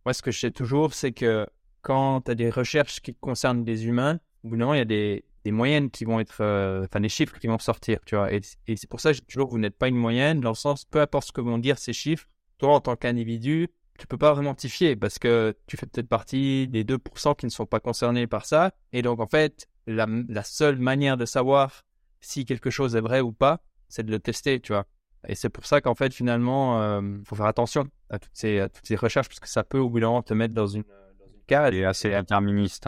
Moi, 0.06 0.14
ce 0.14 0.24
que 0.24 0.32
je 0.32 0.40
sais 0.40 0.50
toujours, 0.50 0.96
c'est 0.96 1.12
que 1.12 1.46
quand 1.84 2.22
tu 2.22 2.32
as 2.32 2.36
des 2.36 2.50
recherches 2.50 3.00
qui 3.00 3.14
concernent 3.14 3.64
des 3.64 3.86
humains, 3.86 4.20
ou 4.44 4.56
non, 4.56 4.74
il 4.74 4.78
y 4.78 4.82
a 4.82 4.86
des, 4.86 5.24
moyennes 5.46 5.92
qui 5.92 6.04
vont 6.04 6.20
être, 6.20 6.42
euh, 6.42 6.86
enfin 6.86 7.00
des 7.00 7.10
chiffres 7.10 7.38
qui 7.38 7.46
vont 7.46 7.60
sortir, 7.60 8.00
tu 8.08 8.16
vois. 8.16 8.34
Et, 8.34 8.42
c'est 8.76 8.90
pour 8.90 9.00
ça 9.00 9.12
que 9.12 9.18
je 9.18 9.22
dis 9.22 9.28
toujours 9.28 9.50
que 9.50 9.54
vous 9.54 9.60
n'êtes 9.60 9.78
pas 9.78 9.88
une 9.88 9.98
moyenne, 9.98 10.42
dans 10.42 10.50
le 10.50 10.56
sens, 10.56 10.84
peu 10.84 11.00
importe 11.00 11.28
ce 11.28 11.32
que 11.32 11.42
vont 11.42 11.60
dire 11.60 11.78
ces 11.78 11.94
chiffres, 11.94 12.28
toi, 12.60 12.76
en 12.76 12.82
tant 12.82 12.96
qu'individu, 12.96 13.70
tu 13.98 14.08
peux 14.08 14.18
pas 14.18 14.34
vraiment 14.34 14.54
t'y 14.54 14.70
fier 14.70 14.96
parce 14.96 15.18
que 15.20 15.58
tu 15.68 15.76
fais 15.76 15.86
peut-être 15.86 16.08
partie 16.08 16.68
des 16.68 16.84
2% 16.84 17.36
qui 17.36 17.46
ne 17.46 17.52
sont 17.52 17.66
pas 17.66 17.80
concernés 17.80 18.28
par 18.28 18.46
ça. 18.46 18.72
Et 18.94 19.02
donc, 19.02 19.20
en 19.20 19.28
fait, 19.28 19.68
la, 19.88 20.06
la 20.28 20.44
seule 20.44 20.78
manière 20.78 21.18
de 21.18 21.26
savoir 21.26 21.84
si 22.22 22.46
quelque 22.46 22.70
chose 22.70 22.96
est 22.96 23.02
vrai 23.02 23.22
ou 23.22 23.32
pas, 23.32 23.62
c'est 23.88 24.06
de 24.06 24.12
le 24.12 24.20
tester, 24.20 24.60
tu 24.60 24.74
vois. 24.74 24.86
Et 25.28 25.36
c'est 25.36 25.50
pour 25.50 25.66
ça 25.66 25.82
qu'en 25.82 25.96
fait, 25.96 26.14
finalement, 26.14 26.80
il 26.80 27.06
euh, 27.06 27.24
faut 27.26 27.36
faire 27.36 27.46
attention 27.46 27.88
à 28.10 28.20
toutes, 28.20 28.36
ces, 28.36 28.66
toutes 28.74 28.86
ces 28.86 28.96
recherches 28.96 29.28
parce 29.28 29.40
que 29.40 29.50
ça 29.50 29.64
peut 29.64 29.80
au 29.80 29.90
bout 29.90 30.00
d'un 30.00 30.08
moment 30.08 30.24
te 30.24 30.34
mettre 30.34 30.54
dans 30.54 30.68
une, 30.68 30.84
dans 30.84 31.26
une 31.26 31.44
case. 31.46 31.74
Et 31.74 31.84
assez 31.84 32.14
interministe. 32.14 32.88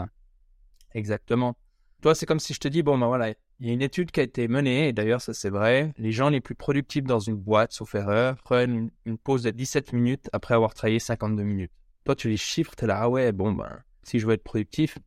Exactement. 0.94 1.56
Toi, 2.00 2.14
c'est 2.14 2.26
comme 2.26 2.40
si 2.40 2.54
je 2.54 2.60
te 2.60 2.68
dis, 2.68 2.82
bon, 2.82 2.98
ben 2.98 3.06
voilà, 3.06 3.34
il 3.62 3.68
y 3.68 3.70
a 3.70 3.74
une 3.74 3.82
étude 3.82 4.10
qui 4.10 4.18
a 4.18 4.24
été 4.24 4.48
menée, 4.48 4.88
et 4.88 4.92
d'ailleurs, 4.92 5.20
ça 5.22 5.32
c'est 5.32 5.48
vrai, 5.48 5.94
les 5.96 6.10
gens 6.10 6.30
les 6.30 6.40
plus 6.40 6.56
productifs 6.56 7.04
dans 7.04 7.20
une 7.20 7.36
boîte, 7.36 7.72
sauf 7.72 7.94
erreur, 7.94 8.34
prennent 8.42 8.90
une, 9.06 9.18
pause 9.18 9.44
de 9.44 9.50
17 9.50 9.92
minutes 9.92 10.28
après 10.32 10.54
avoir 10.54 10.74
travaillé 10.74 10.98
52 10.98 11.44
minutes. 11.44 11.70
Toi, 12.04 12.16
tu 12.16 12.28
les 12.28 12.36
chiffres, 12.36 12.74
tu 12.76 12.82
es 12.82 12.88
là, 12.88 13.02
ah 13.02 13.08
ouais, 13.08 13.30
bon, 13.30 13.52
ben, 13.52 13.84
si 14.02 14.18
je 14.18 14.26
veux 14.26 14.32
être 14.32 14.42
productif, 14.42 14.98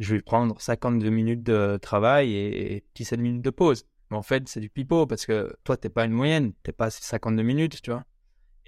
je 0.00 0.16
vais 0.16 0.20
prendre 0.20 0.60
52 0.60 1.08
minutes 1.08 1.42
de 1.42 1.78
travail 1.80 2.34
et 2.34 2.84
17 2.94 3.20
minutes 3.20 3.42
de 3.42 3.48
pause. 3.48 3.86
Mais 4.10 4.18
en 4.18 4.22
fait, 4.22 4.46
c'est 4.50 4.60
du 4.60 4.68
pipeau 4.68 5.06
parce 5.06 5.24
que 5.24 5.56
toi, 5.64 5.78
t'es 5.78 5.88
pas 5.88 6.04
une 6.04 6.12
moyenne, 6.12 6.52
t'es 6.62 6.72
pas 6.72 6.90
52 6.90 7.42
minutes, 7.42 7.80
tu 7.80 7.90
vois. 7.90 8.04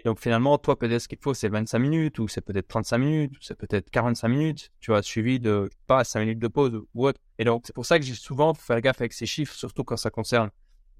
Donc 0.07 0.21
finalement, 0.21 0.57
toi, 0.57 0.79
peut-être 0.79 1.03
ce 1.03 1.09
qu'il 1.09 1.19
faut, 1.19 1.35
c'est 1.35 1.49
25 1.49 1.81
minutes, 1.81 2.21
ou 2.21 2.29
c'est 2.29 2.41
peut-être 2.41 2.69
35 2.69 2.99
minutes, 2.99 3.37
ou 3.37 3.41
c'est 3.41 3.57
peut-être 3.57 3.91
45 3.91 4.29
minutes, 4.29 4.71
tu 4.79 4.93
vois, 4.93 5.03
suivi 5.03 5.41
de 5.41 5.69
pas 5.89 6.05
5 6.05 6.21
minutes 6.21 6.39
de 6.39 6.47
pause 6.47 6.81
ou 6.95 7.09
autre. 7.09 7.19
Et 7.41 7.45
donc, 7.45 7.65
c'est 7.67 7.75
pour 7.75 7.85
ça 7.85 7.99
que 7.99 8.05
j'ai 8.05 8.15
souvent 8.15 8.55
faire 8.55 8.81
gaffe 8.81 9.01
avec 9.01 9.13
ces 9.13 9.27
chiffres, 9.27 9.53
surtout 9.53 9.83
quand 9.83 9.97
ça 9.97 10.11
concerne 10.11 10.51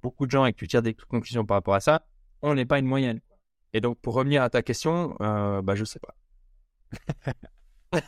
beaucoup 0.03 0.27
de 0.27 0.33
gens 0.33 0.45
et 0.45 0.53
que 0.53 0.59
tu 0.59 0.67
tires 0.67 0.83
des 0.83 0.93
conclusions 0.93 1.47
par 1.47 1.59
rapport 1.59 1.75
à 1.75 1.81
ça. 1.81 2.05
On 2.43 2.55
n'est 2.55 2.67
pas 2.67 2.81
une 2.81 2.87
moyenne. 2.87 3.21
Et 3.73 3.81
donc, 3.81 3.97
pour 4.01 4.15
revenir 4.15 4.43
à 4.43 4.51
ta 4.51 4.63
question, 4.63 5.17
euh, 5.21 5.63
bah, 5.63 5.77
je 5.77 5.85
sais 5.85 6.01
pas. 6.01 6.17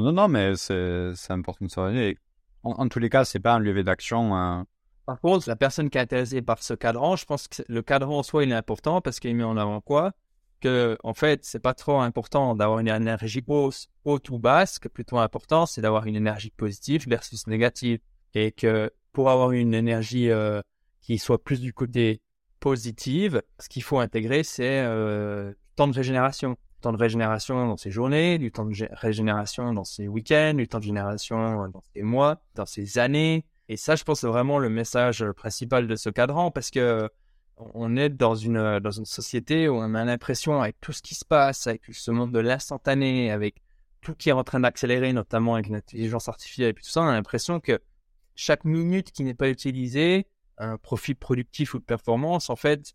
non, 0.00 0.12
non, 0.12 0.28
mais 0.28 0.54
c'est 0.54 1.12
important 1.30 1.64
de 1.64 1.70
se 1.72 2.14
en, 2.62 2.70
en, 2.70 2.88
tous 2.88 3.00
les 3.00 3.10
cas, 3.10 3.24
c'est 3.24 3.40
pas 3.40 3.54
un 3.54 3.58
levier 3.58 3.82
d'action. 3.82 4.36
Hein. 4.36 4.64
Par 5.06 5.20
contre, 5.20 5.48
la 5.48 5.56
personne 5.56 5.90
qui 5.90 5.98
est 5.98 6.00
intéressée 6.00 6.40
par 6.40 6.62
ce 6.62 6.74
cadran, 6.74 7.16
je 7.16 7.24
pense 7.26 7.48
que 7.48 7.62
le 7.68 7.82
cadran 7.82 8.18
en 8.18 8.22
soi, 8.22 8.44
il 8.44 8.52
est 8.52 8.54
important 8.54 9.00
parce 9.00 9.20
qu'il 9.20 9.34
met 9.36 9.44
en 9.44 9.56
avant 9.56 9.80
quoi? 9.80 10.12
Que, 10.60 10.96
en 11.04 11.12
fait, 11.12 11.44
c'est 11.44 11.58
pas 11.58 11.74
trop 11.74 12.00
important 12.00 12.54
d'avoir 12.54 12.78
une 12.78 12.88
énergie 12.88 13.44
haute 13.46 14.30
ou 14.30 14.38
basse, 14.38 14.78
que 14.78 14.88
plutôt 14.88 15.18
important, 15.18 15.66
c'est 15.66 15.82
d'avoir 15.82 16.06
une 16.06 16.16
énergie 16.16 16.50
positive 16.50 17.06
versus 17.06 17.46
négative. 17.46 17.98
Et 18.34 18.50
que 18.50 18.90
pour 19.12 19.30
avoir 19.30 19.52
une 19.52 19.74
énergie 19.74 20.30
euh, 20.30 20.62
qui 21.02 21.18
soit 21.18 21.42
plus 21.42 21.60
du 21.60 21.74
côté 21.74 22.22
positive, 22.60 23.42
ce 23.58 23.68
qu'il 23.68 23.82
faut 23.82 23.98
intégrer, 23.98 24.42
c'est 24.42 24.80
euh, 24.80 25.52
temps 25.76 25.86
de 25.86 25.94
régénération 25.94 26.56
temps 26.84 26.92
de 26.92 26.98
régénération 26.98 27.66
dans 27.66 27.78
ses 27.78 27.90
journées, 27.90 28.36
du 28.38 28.52
temps 28.52 28.66
de 28.66 28.74
régénération 28.92 29.72
dans 29.72 29.84
ses 29.84 30.06
week-ends, 30.06 30.52
du 30.54 30.68
temps 30.68 30.78
de 30.78 30.84
régénération 30.84 31.68
dans 31.68 31.82
ses 31.94 32.02
mois, 32.02 32.42
dans 32.54 32.66
ses 32.66 32.98
années. 32.98 33.46
Et 33.68 33.76
ça, 33.76 33.96
je 33.96 34.04
pense, 34.04 34.20
c'est 34.20 34.26
vraiment 34.26 34.58
le 34.58 34.68
message 34.68 35.24
principal 35.32 35.86
de 35.86 35.96
ce 35.96 36.10
cadran 36.10 36.50
parce 36.50 36.70
que 36.70 37.08
on 37.56 37.96
est 37.96 38.08
dans 38.08 38.34
une, 38.34 38.80
dans 38.80 38.90
une 38.90 39.04
société 39.04 39.68
où 39.68 39.76
on 39.76 39.94
a 39.94 40.04
l'impression, 40.04 40.60
avec 40.60 40.80
tout 40.80 40.92
ce 40.92 41.02
qui 41.02 41.14
se 41.14 41.24
passe, 41.24 41.66
avec 41.66 41.82
ce 41.92 42.10
monde 42.10 42.32
de 42.32 42.40
l'instantané, 42.40 43.30
avec 43.30 43.62
tout 44.00 44.14
qui 44.14 44.28
est 44.28 44.32
en 44.32 44.44
train 44.44 44.60
d'accélérer, 44.60 45.12
notamment 45.12 45.54
avec 45.54 45.68
l'intelligence 45.68 46.28
artificielle 46.28 46.70
et 46.70 46.74
tout 46.74 46.82
ça, 46.82 47.02
on 47.02 47.08
a 47.08 47.12
l'impression 47.12 47.60
que 47.60 47.80
chaque 48.34 48.64
minute 48.64 49.12
qui 49.12 49.22
n'est 49.24 49.34
pas 49.34 49.48
utilisée, 49.48 50.26
un 50.58 50.76
profit 50.76 51.14
productif 51.14 51.74
ou 51.74 51.78
de 51.78 51.84
performance, 51.84 52.50
en 52.50 52.56
fait, 52.56 52.92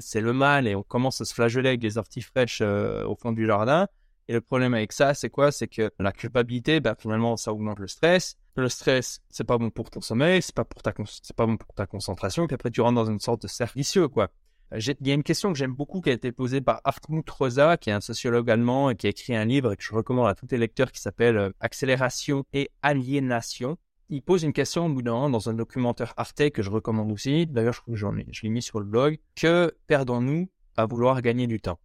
c'est 0.00 0.20
le 0.20 0.32
mal 0.32 0.66
et 0.66 0.74
on 0.74 0.82
commence 0.82 1.20
à 1.20 1.24
se 1.24 1.32
flageoler 1.32 1.70
avec 1.70 1.80
des 1.80 1.96
orties 1.98 2.22
fraîches 2.22 2.60
euh, 2.60 3.04
au 3.04 3.14
fond 3.14 3.32
du 3.32 3.46
jardin. 3.46 3.86
Et 4.28 4.32
le 4.32 4.40
problème 4.40 4.74
avec 4.74 4.92
ça, 4.92 5.14
c'est 5.14 5.30
quoi? 5.30 5.52
C'est 5.52 5.68
que 5.68 5.92
la 6.00 6.12
culpabilité, 6.12 6.80
ben, 6.80 6.96
finalement, 6.98 7.36
ça 7.36 7.52
augmente 7.52 7.78
le 7.78 7.86
stress. 7.86 8.36
Le 8.56 8.68
stress, 8.68 9.20
c'est 9.28 9.44
pas 9.44 9.58
bon 9.58 9.70
pour 9.70 9.90
ton 9.90 10.00
sommeil, 10.00 10.40
c'est 10.40 10.54
pas 10.54 10.64
pas 10.64 11.46
bon 11.46 11.56
pour 11.56 11.74
ta 11.74 11.86
concentration. 11.86 12.46
Puis 12.46 12.54
après, 12.54 12.70
tu 12.70 12.80
rentres 12.80 12.94
dans 12.94 13.10
une 13.10 13.20
sorte 13.20 13.42
de 13.42 13.48
cercle 13.48 13.78
vicieux, 13.78 14.08
quoi. 14.08 14.30
Il 14.72 15.06
y 15.06 15.10
a 15.10 15.14
une 15.14 15.22
question 15.22 15.52
que 15.52 15.58
j'aime 15.58 15.74
beaucoup 15.74 16.00
qui 16.00 16.10
a 16.10 16.12
été 16.12 16.32
posée 16.32 16.60
par 16.60 16.80
Hartmut 16.82 17.28
Rosa, 17.30 17.76
qui 17.76 17.90
est 17.90 17.92
un 17.92 18.00
sociologue 18.00 18.50
allemand 18.50 18.90
et 18.90 18.96
qui 18.96 19.06
a 19.06 19.10
écrit 19.10 19.36
un 19.36 19.44
livre 19.44 19.74
que 19.74 19.82
je 19.82 19.94
recommande 19.94 20.26
à 20.26 20.34
tous 20.34 20.48
les 20.50 20.58
lecteurs 20.58 20.90
qui 20.90 21.00
s'appelle 21.00 21.36
euh, 21.36 21.50
Accélération 21.60 22.44
et 22.52 22.70
aliénation 22.82 23.78
il 24.08 24.22
pose 24.22 24.44
une 24.44 24.52
question 24.52 24.86
au 24.86 24.88
bout 24.88 25.02
d'un 25.02 25.30
dans 25.30 25.48
un 25.48 25.54
documentaire 25.54 26.14
Arte 26.16 26.50
que 26.50 26.62
je 26.62 26.70
recommande 26.70 27.10
aussi. 27.10 27.46
D'ailleurs, 27.46 27.74
je, 27.74 27.94
j'en 27.94 28.16
ai, 28.16 28.26
je 28.30 28.42
l'ai 28.42 28.48
mis 28.50 28.62
sur 28.62 28.78
le 28.78 28.86
blog. 28.86 29.18
Que 29.34 29.76
perdons-nous 29.86 30.48
à 30.76 30.86
vouloir 30.86 31.20
gagner 31.22 31.46
du 31.46 31.60
temps? 31.60 31.80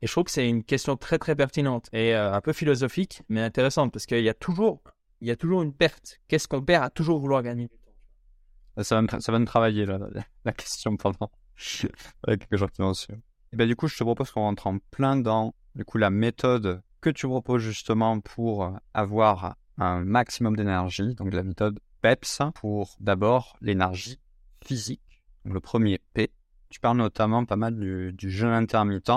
Et 0.00 0.06
je 0.06 0.12
trouve 0.12 0.24
que 0.24 0.30
c'est 0.30 0.48
une 0.48 0.64
question 0.64 0.96
très 0.96 1.18
très 1.18 1.36
pertinente 1.36 1.88
et 1.92 2.14
euh, 2.14 2.32
un 2.32 2.40
peu 2.40 2.52
philosophique, 2.52 3.22
mais 3.28 3.40
intéressante 3.40 3.92
parce 3.92 4.06
qu'il 4.06 4.22
y 4.22 4.28
a 4.28 4.34
toujours, 4.34 4.82
il 5.22 5.28
y 5.28 5.30
a 5.30 5.36
toujours 5.36 5.62
une 5.62 5.72
perte. 5.72 6.20
Qu'est-ce 6.26 6.48
qu'on 6.48 6.62
perd 6.62 6.84
à 6.84 6.90
toujours 6.90 7.20
vouloir 7.20 7.42
gagner 7.42 7.68
du 7.68 7.78
temps 7.78 8.82
ça 8.82 8.96
va, 8.96 9.02
me 9.02 9.20
ça 9.20 9.32
va 9.32 9.38
me 9.38 9.44
travailler 9.44 9.86
là, 9.86 9.98
la 10.44 10.52
question 10.52 10.96
pendant 10.96 11.30
avec 12.26 12.48
quelques 12.48 12.56
jours 12.56 12.96
suivre. 12.96 13.20
Et 13.52 13.56
ben 13.56 13.68
du 13.68 13.76
coup, 13.76 13.86
je 13.86 13.96
te 13.96 14.02
propose 14.02 14.30
qu'on 14.30 14.40
rentre 14.40 14.66
en 14.66 14.78
plein 14.90 15.16
dans 15.16 15.54
du 15.74 15.84
coup 15.84 15.98
la 15.98 16.10
méthode 16.10 16.82
que 17.00 17.10
tu 17.10 17.28
proposes 17.28 17.62
justement 17.62 18.18
pour 18.20 18.72
avoir 18.94 19.56
un 19.78 20.04
maximum 20.04 20.56
d'énergie, 20.56 21.14
donc 21.14 21.32
la 21.32 21.44
méthode 21.44 21.78
PEPS, 22.00 22.42
pour 22.54 22.96
d'abord 22.98 23.56
l'énergie 23.60 24.18
physique. 24.64 25.22
le 25.44 25.60
premier 25.60 26.00
P. 26.14 26.32
Tu 26.68 26.80
parles 26.80 26.96
notamment 26.96 27.44
pas 27.44 27.56
mal 27.56 27.76
du, 27.76 28.30
jeûne 28.30 28.52
intermittent 28.52 29.10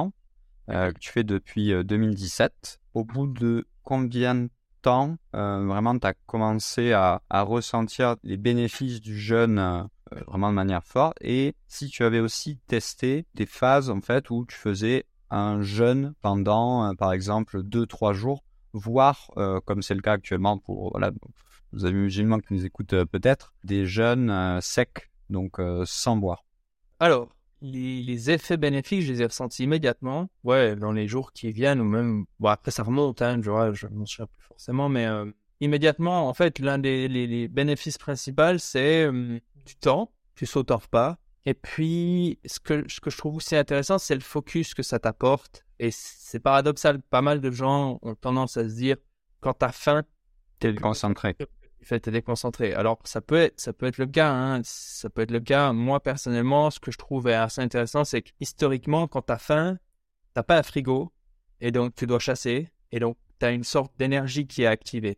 euh, 0.69 0.91
que 0.91 0.99
tu 0.99 1.11
fais 1.11 1.23
depuis 1.23 1.71
2017. 1.83 2.51
Euh, 2.53 2.99
Au 2.99 3.05
bout 3.05 3.27
de 3.27 3.67
combien 3.83 4.35
de 4.35 4.49
temps 4.85 5.17
euh, 5.35 5.65
vraiment 5.65 5.97
tu 5.99 6.07
as 6.07 6.13
commencé 6.25 6.93
à, 6.93 7.21
ressentir 7.29 8.15
les 8.23 8.37
bénéfices 8.37 9.01
du 9.01 9.17
jeûne 9.17 9.87
vraiment 10.27 10.49
de 10.49 10.55
manière 10.55 10.83
forte 10.83 11.17
et 11.21 11.55
si 11.67 11.89
tu 11.89 12.03
avais 12.03 12.19
aussi 12.19 12.57
testé 12.67 13.25
des 13.33 13.45
phases 13.45 13.89
en 13.89 14.01
fait 14.01 14.29
où 14.29 14.45
tu 14.45 14.55
faisais 14.55 15.05
un 15.29 15.61
jeûne 15.61 16.13
pendant 16.21 16.95
par 16.95 17.13
exemple 17.13 17.61
2-3 17.61 18.13
jours 18.13 18.43
voire, 18.75 19.31
euh, 19.37 19.59
comme 19.61 19.81
c'est 19.81 19.95
le 19.95 20.01
cas 20.01 20.13
actuellement 20.13 20.57
pour 20.57 20.91
voilà, 20.91 21.11
vous 21.71 21.85
avez 21.85 21.95
musulmans 21.95 22.39
qui 22.39 22.53
nous 22.53 22.65
écoutent 22.65 22.93
euh, 22.93 23.05
peut-être, 23.05 23.53
des 23.63 23.85
jeunes 23.85 24.29
euh, 24.29 24.61
secs, 24.61 25.09
donc 25.29 25.59
sans 25.85 26.17
boire. 26.17 26.45
Alors, 26.99 27.29
les, 27.71 28.31
effets 28.31 28.57
bénéfiques, 28.57 29.01
je 29.01 29.11
les 29.11 29.21
ai 29.21 29.25
ressentis 29.25 29.63
immédiatement, 29.63 30.29
ouais, 30.43 30.75
dans 30.75 30.91
les 30.91 31.07
jours 31.07 31.33
qui 31.33 31.51
viennent, 31.51 31.81
ou 31.81 31.85
même, 31.85 32.25
bon, 32.39 32.49
après 32.49 32.71
ça 32.71 32.83
remonte, 32.83 33.21
hein, 33.21 33.39
je, 33.41 33.87
ne 33.87 33.95
m'en 33.95 34.05
souviens 34.05 34.27
plus 34.27 34.43
forcément, 34.47 34.89
mais 34.89 35.07
immédiatement, 35.59 36.27
en 36.29 36.33
fait, 36.33 36.59
l'un 36.59 36.77
des 36.77 37.07
les, 37.07 37.47
bénéfices 37.47 37.97
principaux, 37.97 38.57
c'est 38.57 39.09
du 39.11 39.75
temps, 39.79 40.11
tu 40.35 40.45
sautes 40.45 40.71
en 40.71 40.77
repas, 40.77 41.17
et 41.45 41.53
puis, 41.53 42.39
ce 42.45 42.59
que, 42.59 42.85
ce 42.87 42.99
que 42.99 43.09
je 43.09 43.17
trouve 43.17 43.35
aussi 43.35 43.55
intéressant, 43.55 43.99
c'est 43.99 44.15
le 44.15 44.21
focus 44.21 44.73
que 44.73 44.81
ça 44.81 44.97
t'apporte. 44.99 45.63
Et 45.77 45.91
c'est 45.91 46.39
paradoxal, 46.39 47.01
pas 47.01 47.21
mal 47.21 47.39
de 47.39 47.51
gens 47.51 47.99
ont 48.01 48.15
tendance 48.15 48.57
à 48.57 48.67
se 48.67 48.73
dire, 48.73 48.97
quand 49.41 49.53
t'as 49.53 49.71
faim, 49.71 50.03
t'es 50.59 50.73
déconcentré. 51.85 51.95
Fait, 51.95 51.99
t'es 51.99 52.11
déconcentré. 52.11 52.73
Alors, 52.73 52.99
ça 53.03 53.21
peut 53.21 53.37
être, 53.37 53.59
ça 53.59 53.73
peut 53.73 53.85
être 53.85 53.97
le 53.97 54.07
cas, 54.07 54.31
hein. 54.31 54.61
Ça 54.63 55.09
peut 55.09 55.21
être 55.21 55.31
le 55.31 55.39
cas. 55.39 55.71
Moi, 55.73 55.99
personnellement, 55.99 56.71
ce 56.71 56.79
que 56.79 56.91
je 56.91 56.97
trouve 56.97 57.27
assez 57.27 57.61
intéressant, 57.61 58.03
c'est 58.03 58.21
que 58.21 58.31
historiquement, 58.39 59.07
quand 59.07 59.21
t'as 59.23 59.37
faim, 59.37 59.77
t'as 60.33 60.43
pas 60.43 60.57
un 60.57 60.63
frigo. 60.63 61.11
Et 61.61 61.71
donc, 61.71 61.95
tu 61.95 62.07
dois 62.07 62.19
chasser. 62.19 62.69
Et 62.91 62.99
donc, 62.99 63.17
t'as 63.39 63.51
une 63.51 63.63
sorte 63.63 63.93
d'énergie 63.97 64.47
qui 64.47 64.63
est 64.63 64.67
activée. 64.67 65.17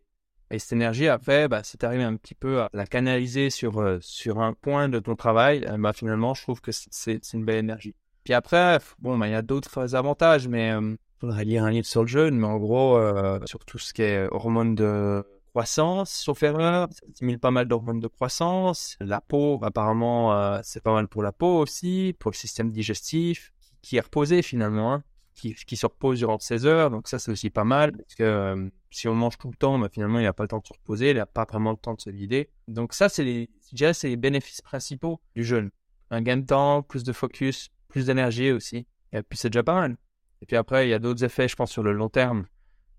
Et 0.50 0.58
cette 0.58 0.72
énergie, 0.72 1.08
après, 1.08 1.46
bah, 1.48 1.62
si 1.62 1.76
tu 1.76 1.84
arrives 1.84 2.00
un 2.00 2.16
petit 2.16 2.34
peu 2.34 2.62
à 2.62 2.70
la 2.72 2.86
canaliser 2.86 3.50
sur, 3.50 3.80
euh, 3.80 3.98
sur 4.00 4.40
un 4.40 4.54
point 4.54 4.88
de 4.88 4.98
ton 4.98 5.14
travail, 5.14 5.64
euh, 5.68 5.76
bah, 5.78 5.92
finalement, 5.92 6.32
je 6.34 6.42
trouve 6.42 6.60
que 6.60 6.70
c'est 6.72 7.32
une 7.34 7.44
belle 7.44 7.58
énergie. 7.58 7.94
Puis 8.24 8.32
après, 8.32 8.78
bon, 8.98 9.18
bah, 9.18 9.28
il 9.28 9.32
y 9.32 9.34
a 9.34 9.42
d'autres 9.42 9.94
avantages, 9.94 10.48
mais 10.48 10.68
il 10.68 10.72
euh, 10.72 10.96
faudrait 11.18 11.44
lire 11.44 11.64
un 11.64 11.70
livre 11.70 11.86
sur 11.86 12.02
le 12.02 12.08
jeûne, 12.08 12.38
mais 12.38 12.46
en 12.46 12.58
gros, 12.58 12.98
sur 13.44 13.64
tout 13.64 13.78
ce 13.78 13.92
qui 13.92 14.02
est 14.02 14.26
hormones 14.30 14.74
de 14.74 15.22
croissance, 15.58 16.12
sauf 16.12 16.42
erreur, 16.44 16.88
ça 16.92 17.06
stimule 17.10 17.40
pas 17.40 17.50
mal 17.50 17.66
d'hormones 17.66 17.98
de 17.98 18.06
croissance. 18.06 18.96
La 19.00 19.20
peau, 19.20 19.58
apparemment, 19.62 20.60
c'est 20.62 20.82
pas 20.82 20.92
mal 20.92 21.08
pour 21.08 21.22
la 21.22 21.32
peau 21.32 21.58
aussi, 21.58 22.14
pour 22.20 22.30
le 22.30 22.36
système 22.36 22.70
digestif, 22.70 23.52
qui 23.82 23.96
est 23.96 24.00
reposé 24.00 24.42
finalement. 24.42 24.94
Hein 24.94 25.02
qui, 25.38 25.76
se 25.76 25.86
repose 25.86 26.18
durant 26.18 26.38
16 26.38 26.66
heures. 26.66 26.90
Donc 26.90 27.08
ça, 27.08 27.18
c'est 27.18 27.30
aussi 27.30 27.50
pas 27.50 27.64
mal. 27.64 27.92
Parce 27.92 28.14
que 28.14 28.22
euh, 28.22 28.68
si 28.90 29.08
on 29.08 29.14
mange 29.14 29.38
tout 29.38 29.48
le 29.48 29.56
temps, 29.56 29.78
bah, 29.78 29.88
finalement, 29.88 30.18
il 30.18 30.24
n'a 30.24 30.32
pas 30.32 30.44
le 30.44 30.48
temps 30.48 30.58
de 30.58 30.66
se 30.66 30.72
reposer. 30.72 31.10
Il 31.10 31.16
n'a 31.16 31.26
pas 31.26 31.44
vraiment 31.44 31.70
le 31.70 31.76
temps 31.76 31.94
de 31.94 32.00
se 32.00 32.10
vider. 32.10 32.50
Donc 32.66 32.92
ça, 32.92 33.08
c'est 33.08 33.24
les, 33.24 33.50
c'est 33.92 34.08
les 34.08 34.16
bénéfices 34.16 34.62
principaux 34.62 35.20
du 35.34 35.44
jeûne. 35.44 35.70
Un 36.10 36.22
gain 36.22 36.38
de 36.38 36.46
temps, 36.46 36.82
plus 36.82 37.04
de 37.04 37.12
focus, 37.12 37.70
plus 37.88 38.06
d'énergie 38.06 38.50
aussi. 38.50 38.86
Et 39.12 39.22
puis 39.22 39.38
c'est 39.38 39.50
déjà 39.50 39.62
pas 39.62 39.74
mal. 39.74 39.96
Et 40.42 40.46
puis 40.46 40.56
après, 40.56 40.86
il 40.86 40.90
y 40.90 40.94
a 40.94 40.98
d'autres 40.98 41.24
effets, 41.24 41.48
je 41.48 41.56
pense, 41.56 41.70
sur 41.70 41.82
le 41.82 41.92
long 41.92 42.08
terme, 42.08 42.46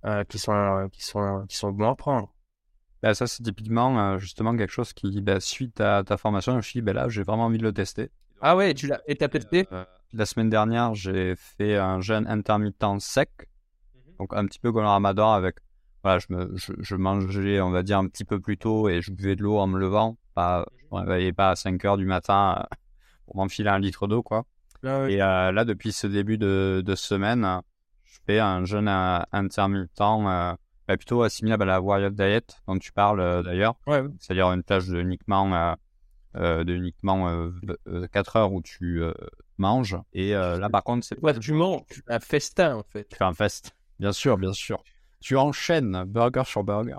euh, 0.06 0.24
qui 0.24 0.40
sont 0.40 0.90
qui 0.92 1.04
sont 1.04 1.46
qui 1.48 1.58
sont 1.58 1.72
bons 1.72 1.90
à 1.90 1.96
prendre. 1.96 2.34
Bah, 3.02 3.14
ça, 3.14 3.28
c'est 3.28 3.44
typiquement 3.44 4.00
euh, 4.00 4.18
justement 4.18 4.56
quelque 4.56 4.72
chose 4.72 4.94
qui, 4.94 5.22
bah, 5.22 5.40
suite 5.40 5.80
à 5.80 6.04
ta 6.04 6.18
formation, 6.18 6.52
je 6.54 6.58
me 6.58 6.62
suis 6.62 6.80
dit, 6.80 6.82
bah, 6.82 6.94
là, 6.94 7.08
j'ai 7.08 7.24
vraiment 7.24 7.46
envie 7.46 7.58
de 7.58 7.64
le 7.64 7.74
tester. 7.74 8.12
Ah 8.42 8.56
ouais, 8.56 8.74
tu 8.74 8.88
l'as, 8.88 9.02
et 9.08 9.16
t'as 9.16 9.28
testé? 9.28 9.68
La 10.14 10.26
semaine 10.26 10.50
dernière, 10.50 10.96
j'ai 10.96 11.36
fait 11.36 11.78
un 11.78 12.02
jeûne 12.02 12.26
intermittent 12.28 13.00
sec, 13.00 13.30
mhm. 13.94 14.14
donc 14.20 14.34
un 14.34 14.46
petit 14.46 14.60
peu 14.60 14.72
comme 14.72 14.82
le 14.82 14.88
ramadan 14.88 15.32
avec, 15.32 15.58
voilà, 16.04 16.20
je, 16.20 16.34
me, 16.34 16.56
je, 16.56 16.96
mangeais, 16.96 17.62
on 17.62 17.70
va 17.70 17.84
dire, 17.84 18.00
un 18.00 18.08
petit 18.08 18.26
peu 18.26 18.40
plus 18.40 18.58
tôt 18.58 18.90
et 18.90 19.02
je 19.02 19.12
buvais 19.12 19.36
de 19.36 19.44
l'eau 19.44 19.58
en 19.58 19.68
me 19.68 19.78
levant, 19.78 20.18
pas, 20.34 20.66
je 20.78 20.96
me 20.96 21.02
réveillais 21.02 21.34
pas 21.34 21.52
à 21.52 21.56
5 21.56 21.84
heures 21.86 21.98
du 21.98 22.06
matin 22.06 22.58
euh, 22.60 22.76
pour 23.26 23.38
m'enfiler 23.38 23.70
un 23.70 23.80
litre 23.80 24.08
d'eau, 24.08 24.24
quoi. 24.24 24.46
Ah 24.84 25.10
et 25.10 25.22
euh, 25.22 25.52
là, 25.52 25.66
depuis 25.66 25.92
ce 25.92 26.08
début 26.08 26.38
de, 26.38 26.82
de, 26.86 26.96
semaine, 26.96 27.62
je 28.06 28.18
fais 28.26 28.40
un 28.40 28.64
jeûne 28.64 28.88
intermittent, 28.88 30.00
euh, 30.00 30.56
bah, 30.90 30.98
plutôt 30.98 31.22
assimilable 31.22 31.62
à 31.64 31.66
la 31.68 31.82
warrior 31.82 32.10
diet 32.10 32.64
dont 32.68 32.80
tu 32.80 32.92
parles 32.92 33.20
euh, 33.20 33.44
d'ailleurs. 33.44 33.76
Ouais. 33.86 34.02
C'est-à-dire 34.18 34.48
une 34.52 34.64
tâche 34.64 34.88
de 34.88 35.00
uniquement, 35.00 35.54
euh, 35.54 35.76
euh, 36.36 36.64
de 36.64 36.74
uniquement 36.74 37.52
4 38.12 38.36
heures 38.38 38.52
où 38.52 38.64
tu 38.64 39.04
manges. 39.60 39.98
Et 40.14 40.32
là, 40.32 40.68
par 40.70 40.84
contre, 40.84 41.06
c'est. 41.06 41.24
Ouais, 41.24 41.38
tu 41.38 41.54
manges, 41.54 41.84
tu 41.92 42.02
fais 42.02 42.14
un 42.14 42.20
festin 42.20 42.76
en 42.78 42.84
fait. 42.84 43.08
Tu 43.08 43.18
fais 43.18 43.24
un 43.24 43.36
fest. 43.36 43.76
Bien 44.00 44.12
sûr, 44.12 44.38
bien 44.38 44.52
sûr. 44.52 44.84
Tu 45.20 45.38
enchaînes 45.38 46.06
burger 46.08 46.44
sur 46.46 46.64
burger. 46.64 46.98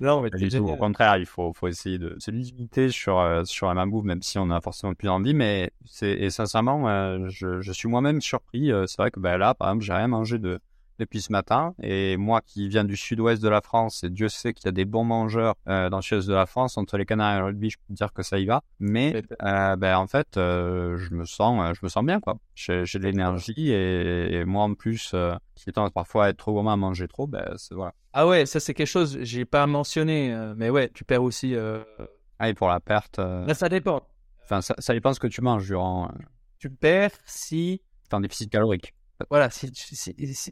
Non, 0.00 0.22
mais 0.22 0.30
du 0.30 0.48
tout. 0.48 0.64
Au 0.64 0.76
contraire, 0.76 1.18
il 1.18 1.26
faut, 1.26 1.52
faut 1.52 1.68
essayer 1.68 1.98
de 1.98 2.16
se 2.20 2.30
limiter 2.30 2.88
sur, 2.88 3.42
sur 3.44 3.74
la 3.74 3.84
bouffe, 3.84 4.04
même 4.04 4.22
si 4.22 4.38
on 4.38 4.48
a 4.48 4.62
forcément 4.62 4.94
plus 4.94 5.08
envie. 5.10 5.34
Mais 5.34 5.70
c'est, 5.84 6.12
et 6.12 6.30
sincèrement, 6.30 7.28
je, 7.28 7.60
je 7.60 7.72
suis 7.72 7.88
moi-même 7.88 8.22
surpris. 8.22 8.70
c'est 8.86 8.96
vrai 8.96 9.10
que 9.10 9.20
ben, 9.20 9.36
là, 9.36 9.52
par 9.52 9.68
exemple, 9.68 9.84
j'ai 9.84 9.92
rien 9.92 10.08
mangé 10.08 10.38
de, 10.38 10.60
depuis 10.98 11.22
ce 11.22 11.32
matin. 11.32 11.74
Et 11.82 12.16
moi 12.16 12.40
qui 12.40 12.68
viens 12.68 12.84
du 12.84 12.96
sud-ouest 12.96 13.42
de 13.42 13.48
la 13.48 13.60
France, 13.60 14.04
et 14.04 14.10
Dieu 14.10 14.28
sait 14.28 14.52
qu'il 14.52 14.66
y 14.66 14.68
a 14.68 14.72
des 14.72 14.84
bons 14.84 15.04
mangeurs 15.04 15.54
euh, 15.68 15.88
dans 15.90 15.98
le 15.98 16.02
sud-ouest 16.02 16.28
de 16.28 16.34
la 16.34 16.46
France, 16.46 16.76
entre 16.76 16.98
les 16.98 17.06
Canaries 17.06 17.36
et 17.36 17.38
le 17.40 17.44
rugby, 17.46 17.70
je 17.70 17.78
peux 17.78 17.94
dire 17.94 18.12
que 18.12 18.22
ça 18.22 18.38
y 18.38 18.46
va. 18.46 18.62
Mais 18.80 19.22
euh, 19.42 19.76
ben, 19.76 19.96
en 19.96 20.06
fait, 20.06 20.36
euh, 20.36 20.96
je 20.96 21.14
me 21.14 21.24
sens, 21.24 21.76
je 21.76 21.80
me 21.82 21.88
sens 21.88 22.04
bien 22.04 22.20
quoi. 22.20 22.38
J'ai, 22.54 22.82
de 22.82 23.04
l'énergie 23.04 23.72
et, 23.72 24.44
moi 24.44 24.64
en 24.64 24.74
plus, 24.74 25.14
qui 25.54 25.72
tend 25.72 25.88
parfois 25.90 26.26
à 26.26 26.28
être 26.30 26.38
trop 26.38 26.52
gourmand 26.52 26.72
à 26.72 26.76
manger 26.76 27.06
trop, 27.06 27.26
ben 27.26 27.54
c'est 27.56 27.74
voilà. 27.74 27.94
Ah 28.12 28.26
ouais, 28.26 28.46
ça 28.46 28.58
c'est 28.58 28.74
quelque 28.74 28.88
chose 28.88 29.18
j'ai 29.22 29.44
pas 29.44 29.66
mentionné, 29.66 30.36
mais 30.56 30.70
ouais, 30.70 30.90
tu 30.92 31.04
perds 31.04 31.22
aussi. 31.22 31.54
Ah 32.38 32.48
et 32.48 32.54
pour 32.54 32.68
la 32.68 32.80
perte. 32.80 33.18
Là, 33.18 33.54
ça 33.54 33.68
dépend. 33.68 34.02
Enfin, 34.44 34.60
ça, 34.60 34.74
ça 34.78 34.92
dépend 34.92 35.12
ce 35.12 35.20
que 35.20 35.26
tu 35.26 35.40
manges 35.42 35.66
durant. 35.66 36.10
Tu 36.58 36.70
perds 36.70 37.12
si. 37.24 37.82
T'es 38.08 38.14
en 38.14 38.20
déficit 38.20 38.50
calorique 38.50 38.94
voilà, 39.30 39.50
si, 39.50 39.70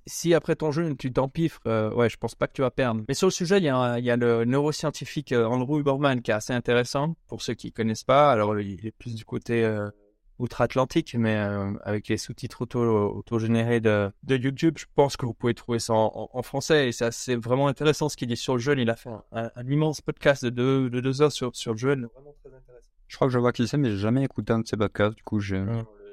si, 0.07 0.35
après 0.35 0.57
ton 0.57 0.73
jeu 0.73 0.95
tu 0.97 1.13
t'empiffres, 1.13 1.61
euh, 1.67 1.93
ouais, 1.93 2.09
je 2.09 2.17
pense 2.17 2.35
pas 2.35 2.49
que 2.49 2.53
tu 2.53 2.63
vas 2.63 2.71
perdre. 2.71 3.03
Mais 3.07 3.15
sur 3.15 3.29
le 3.29 3.33
sujet, 3.33 3.59
il 3.59 3.65
y 3.65 3.69
a, 3.69 3.99
il 3.99 4.05
y 4.05 4.11
a 4.11 4.17
le 4.17 4.45
neuroscientifique 4.45 5.33
euh, 5.33 5.47
Andrew 5.47 5.79
Huberman 5.79 6.21
qui 6.21 6.33
est 6.33 6.35
assez 6.35 6.53
intéressant 6.53 7.15
pour 7.29 7.43
ceux 7.43 7.55
qui 7.55 7.73
connaissent 7.73 8.05
pas. 8.05 8.33
Alors, 8.33 8.59
il 8.59 8.85
est 8.85 8.91
plus 8.91 9.15
du 9.15 9.25
côté 9.25 9.65
euh, 9.65 9.89
outre-Atlantique, 10.41 11.15
mais 11.17 11.37
avec 11.85 12.09
les 12.09 12.17
sous-titres 12.17 12.63
auto-générés 12.63 13.81
de, 13.81 14.11
de, 14.25 14.37
YouTube, 14.37 14.75
je 14.79 14.87
pense 14.97 15.17
que 15.17 15.25
vous 15.25 15.33
pouvez 15.33 15.55
trouver 15.55 15.79
ça 15.79 15.95
en, 15.95 16.43
français. 16.43 16.89
Et 16.89 16.93
c'est 16.93 17.37
vraiment 17.37 17.69
intéressant 17.69 18.09
ce 18.09 18.17
qu'il 18.17 18.29
dit 18.29 18.37
sur 18.37 18.55
le 18.55 18.61
jeu. 18.61 18.77
Il 18.79 18.91
a 18.91 18.97
fait 18.97 19.11
un, 19.33 19.51
immense 19.69 20.01
podcast 20.01 20.45
de 20.45 20.51
deux, 20.51 20.91
de 20.91 21.01
deux 21.01 21.23
heures 21.23 21.33
sur, 21.33 21.55
sur 21.55 21.73
le 21.73 21.79
jeu. 21.79 21.95
Vraiment 21.95 22.35
très 22.43 22.53
intéressant. 22.55 22.91
Je 23.07 23.17
crois 23.17 23.29
que 23.29 23.33
je 23.33 23.39
vois 23.39 23.53
qui 23.53 23.67
c'est, 23.69 23.79
mais 23.79 23.93
j'ai 23.93 23.99
jamais 23.99 24.25
écouté 24.25 24.53
un 24.53 24.59
de 24.59 24.67
ses 24.67 24.77
podcasts. 24.77 25.17
Du 25.17 25.23
coup, 25.23 25.39
j'ai. 25.39 25.65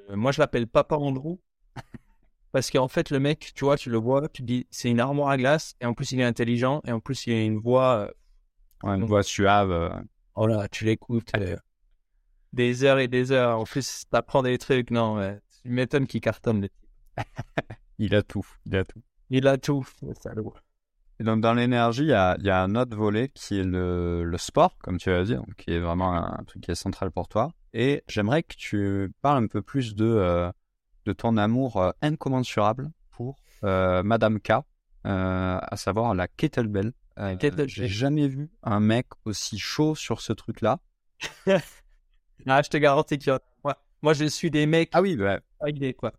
moi, 0.09 0.31
je 0.31 0.39
l'appelle 0.39 0.67
Papa 0.67 0.95
Andrew. 0.95 1.39
Parce 2.53 2.69
qu'en 2.69 2.87
fait, 2.87 3.09
le 3.09 3.19
mec, 3.19 3.51
tu 3.55 3.65
vois, 3.65 3.77
tu 3.77 3.89
le 3.89 3.97
vois, 3.97 4.29
tu 4.29 4.43
te 4.43 4.47
dis, 4.47 4.67
c'est 4.69 4.87
une 4.87 4.99
armoire 4.99 5.29
à 5.29 5.37
glace, 5.37 5.75
et 5.81 5.87
en 5.87 5.95
plus, 5.95 6.11
il 6.11 6.19
est 6.19 6.23
intelligent, 6.23 6.81
et 6.85 6.91
en 6.91 6.99
plus, 6.99 7.25
il 7.25 7.33
a 7.33 7.43
une 7.43 7.57
voix. 7.57 7.97
Euh, 7.97 8.87
ouais, 8.87 8.95
une 8.95 9.05
voix 9.05 9.23
suave. 9.23 9.71
Euh... 9.71 9.89
Oh 10.35 10.45
là, 10.45 10.67
tu 10.69 10.85
l'écoutes 10.85 11.31
euh, 11.35 11.57
des 12.53 12.83
heures 12.83 12.99
et 12.99 13.07
des 13.07 13.31
heures. 13.31 13.59
En 13.59 13.63
plus, 13.63 14.03
t'apprends 14.11 14.43
des 14.43 14.59
trucs. 14.59 14.91
Non, 14.91 15.15
ouais. 15.15 15.39
tu 15.63 15.69
m'étonnes 15.69 16.05
qu'il 16.05 16.21
cartonne, 16.21 16.61
le 16.61 16.69
il 17.97 18.13
a 18.13 18.21
tout. 18.21 18.45
Il 18.67 18.75
a 18.75 18.83
tout. 18.83 19.01
Il 19.31 19.47
a 19.47 19.57
tout, 19.57 19.87
Et 21.19 21.23
donc, 21.23 21.41
dans 21.41 21.55
l'énergie, 21.55 22.03
il 22.03 22.09
y 22.09 22.13
a, 22.13 22.37
y 22.39 22.51
a, 22.51 22.61
un 22.61 22.75
autre 22.75 22.95
volet 22.95 23.29
qui 23.29 23.57
est 23.57 23.63
le, 23.63 24.23
le 24.23 24.37
sport, 24.37 24.77
comme 24.77 24.99
tu 24.99 25.09
as 25.09 25.23
dit, 25.23 25.37
qui 25.57 25.71
est 25.71 25.79
vraiment 25.79 26.13
un 26.13 26.43
truc 26.45 26.61
qui 26.61 26.69
est 26.69 26.75
central 26.75 27.09
pour 27.09 27.27
toi. 27.27 27.51
Et 27.73 28.03
j'aimerais 28.07 28.43
que 28.43 28.55
tu 28.55 29.11
parles 29.23 29.43
un 29.43 29.47
peu 29.47 29.63
plus 29.63 29.95
de 29.95 30.05
euh, 30.05 30.51
de 31.05 31.13
ton 31.13 31.37
amour 31.37 31.77
euh, 31.77 31.91
incommensurable 32.01 32.91
pour 33.11 33.37
euh, 33.63 34.03
Madame 34.03 34.39
K, 34.39 34.51
euh, 34.51 35.59
à 35.61 35.77
savoir 35.77 36.13
la 36.13 36.27
kettlebell. 36.27 36.93
J'ai 37.67 37.87
jamais 37.87 38.27
vu 38.27 38.49
un 38.63 38.79
mec 38.79 39.07
aussi 39.25 39.59
chaud 39.59 39.95
sur 39.95 40.21
ce 40.21 40.33
truc-là. 40.33 40.79
ah, 41.47 42.61
je 42.61 42.69
te 42.69 42.77
garantis 42.77 43.17
qu'il 43.17 43.29
y 43.29 43.31
a... 43.31 43.39
Moi, 44.01 44.11
je 44.11 44.25
suis 44.25 44.51
des 44.51 44.65
mecs. 44.65 44.89
Ah 44.91 45.01
oui, 45.01 45.15
bah, 45.15 45.39
quoi. 45.97 46.11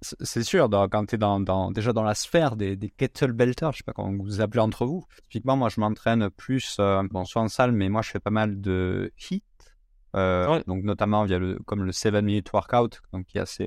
C'est 0.00 0.44
sûr, 0.44 0.68
quand 0.90 1.06
tu 1.06 1.16
es 1.16 1.18
dans, 1.18 1.70
déjà 1.72 1.92
dans 1.92 2.04
la 2.04 2.14
sphère 2.14 2.54
des, 2.54 2.76
des 2.76 2.88
kettlebellers, 2.88 3.54
je 3.72 3.78
sais 3.78 3.82
pas 3.84 3.92
comment 3.92 4.16
vous 4.22 4.40
appelez 4.40 4.60
entre 4.60 4.86
vous. 4.86 5.04
Typiquement, 5.24 5.56
moi, 5.56 5.68
je 5.68 5.80
m'entraîne 5.80 6.30
plus, 6.30 6.76
bon, 6.78 7.24
soit 7.24 7.42
en 7.42 7.48
salle, 7.48 7.72
mais 7.72 7.88
moi, 7.88 8.02
je 8.02 8.10
fais 8.10 8.20
pas 8.20 8.30
mal 8.30 8.60
de 8.60 9.12
hit. 9.30 9.44
Donc, 10.14 10.84
notamment 10.84 11.24
via 11.24 11.40
le, 11.40 11.58
comme 11.66 11.82
le 11.82 11.90
7 11.90 12.14
minute 12.14 12.52
workout, 12.52 13.02
donc 13.12 13.26
qui 13.26 13.38
est 13.38 13.40
assez, 13.40 13.66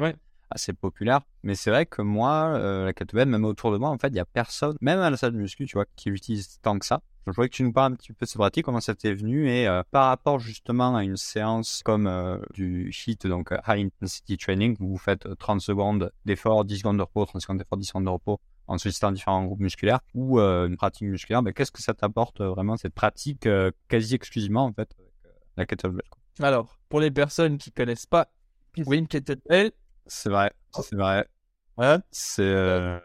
assez 0.50 0.74
populaire. 0.74 1.22
Mais 1.44 1.56
c'est 1.56 1.70
vrai 1.70 1.86
que 1.86 2.02
moi, 2.02 2.54
euh, 2.56 2.86
la 2.86 2.94
kettlebell, 2.94 3.28
même 3.28 3.46
autour 3.46 3.72
de 3.72 3.78
moi, 3.78 3.90
en 3.90 3.98
fait, 3.98 4.10
il 4.10 4.16
y 4.16 4.20
a 4.20 4.26
personne, 4.26 4.76
même 4.82 5.00
à 5.00 5.10
la 5.10 5.18
salle 5.18 5.34
de 5.34 5.38
muscu, 5.38 5.66
tu 5.66 5.74
vois, 5.74 5.86
qui 5.96 6.10
l'utilise 6.10 6.60
tant 6.62 6.78
que 6.80 6.86
ça. 6.86 7.02
Je 7.28 7.32
voudrais 7.32 7.50
que 7.50 7.56
tu 7.56 7.64
nous 7.64 7.74
parles 7.74 7.94
un 7.94 7.96
petit 7.96 8.14
peu 8.14 8.26
de 8.26 8.30
cette 8.30 8.38
pratique, 8.38 8.66
comment 8.66 8.82
ça 8.82 8.94
t'est 8.94 9.14
venu 9.14 9.50
et 9.50 9.68
euh, 9.68 9.82
par 9.90 10.10
rapport 10.10 10.38
justement 10.38 10.96
à 10.96 11.04
une 11.04 11.18
séance 11.18 11.82
comme 11.84 12.06
euh, 12.06 12.38
du 12.54 12.92
HIIT, 12.92 13.18
donc 13.26 13.52
High 13.68 13.88
Intensity 13.88 14.38
Training, 14.38 14.78
où 14.80 14.90
vous 14.90 14.98
faites 15.00 15.28
30 15.40 15.60
secondes 15.60 16.12
d'effort, 16.26 16.66
10 16.66 16.78
secondes 16.78 16.98
de 16.98 17.02
repos, 17.02 17.26
30 17.26 17.42
secondes 17.42 17.58
d'effort, 17.58 17.78
10 17.80 17.86
secondes 17.86 18.06
de 18.06 18.10
repos, 18.10 18.40
en 18.68 18.78
sollicitant 18.78 19.12
différents 19.12 19.44
groupes 19.44 19.60
musculaires, 19.60 20.02
ou 20.14 20.40
une 20.40 20.78
pratique 20.78 21.08
musculaire, 21.08 21.42
ben, 21.42 21.52
qu'est-ce 21.52 21.72
que 21.72 21.82
ça 21.82 21.96
t'apporte 21.96 22.42
vraiment 22.42 22.78
cette 22.78 22.94
pratique 22.94 23.48
quasi 23.88 24.16
exclusivement 24.16 24.66
en 24.66 24.74
fait 24.74 24.96
avec 25.58 25.72
la 25.72 25.78
kettlebell 25.78 26.06
Alors, 26.42 26.78
pour 26.90 27.00
les 27.00 27.12
personnes 27.12 27.58
qui 27.58 27.72
connaissent 27.72 28.06
pas, 28.06 28.28
oui, 28.86 28.98
une 28.98 29.08
kettlebell, 29.08 29.72
c'est 30.08 30.30
vrai, 30.30 30.52
c'est 30.72 30.96
vrai. 30.96 31.28
Ouais. 31.78 31.98
C'est 32.12 32.44
euh, 32.44 33.00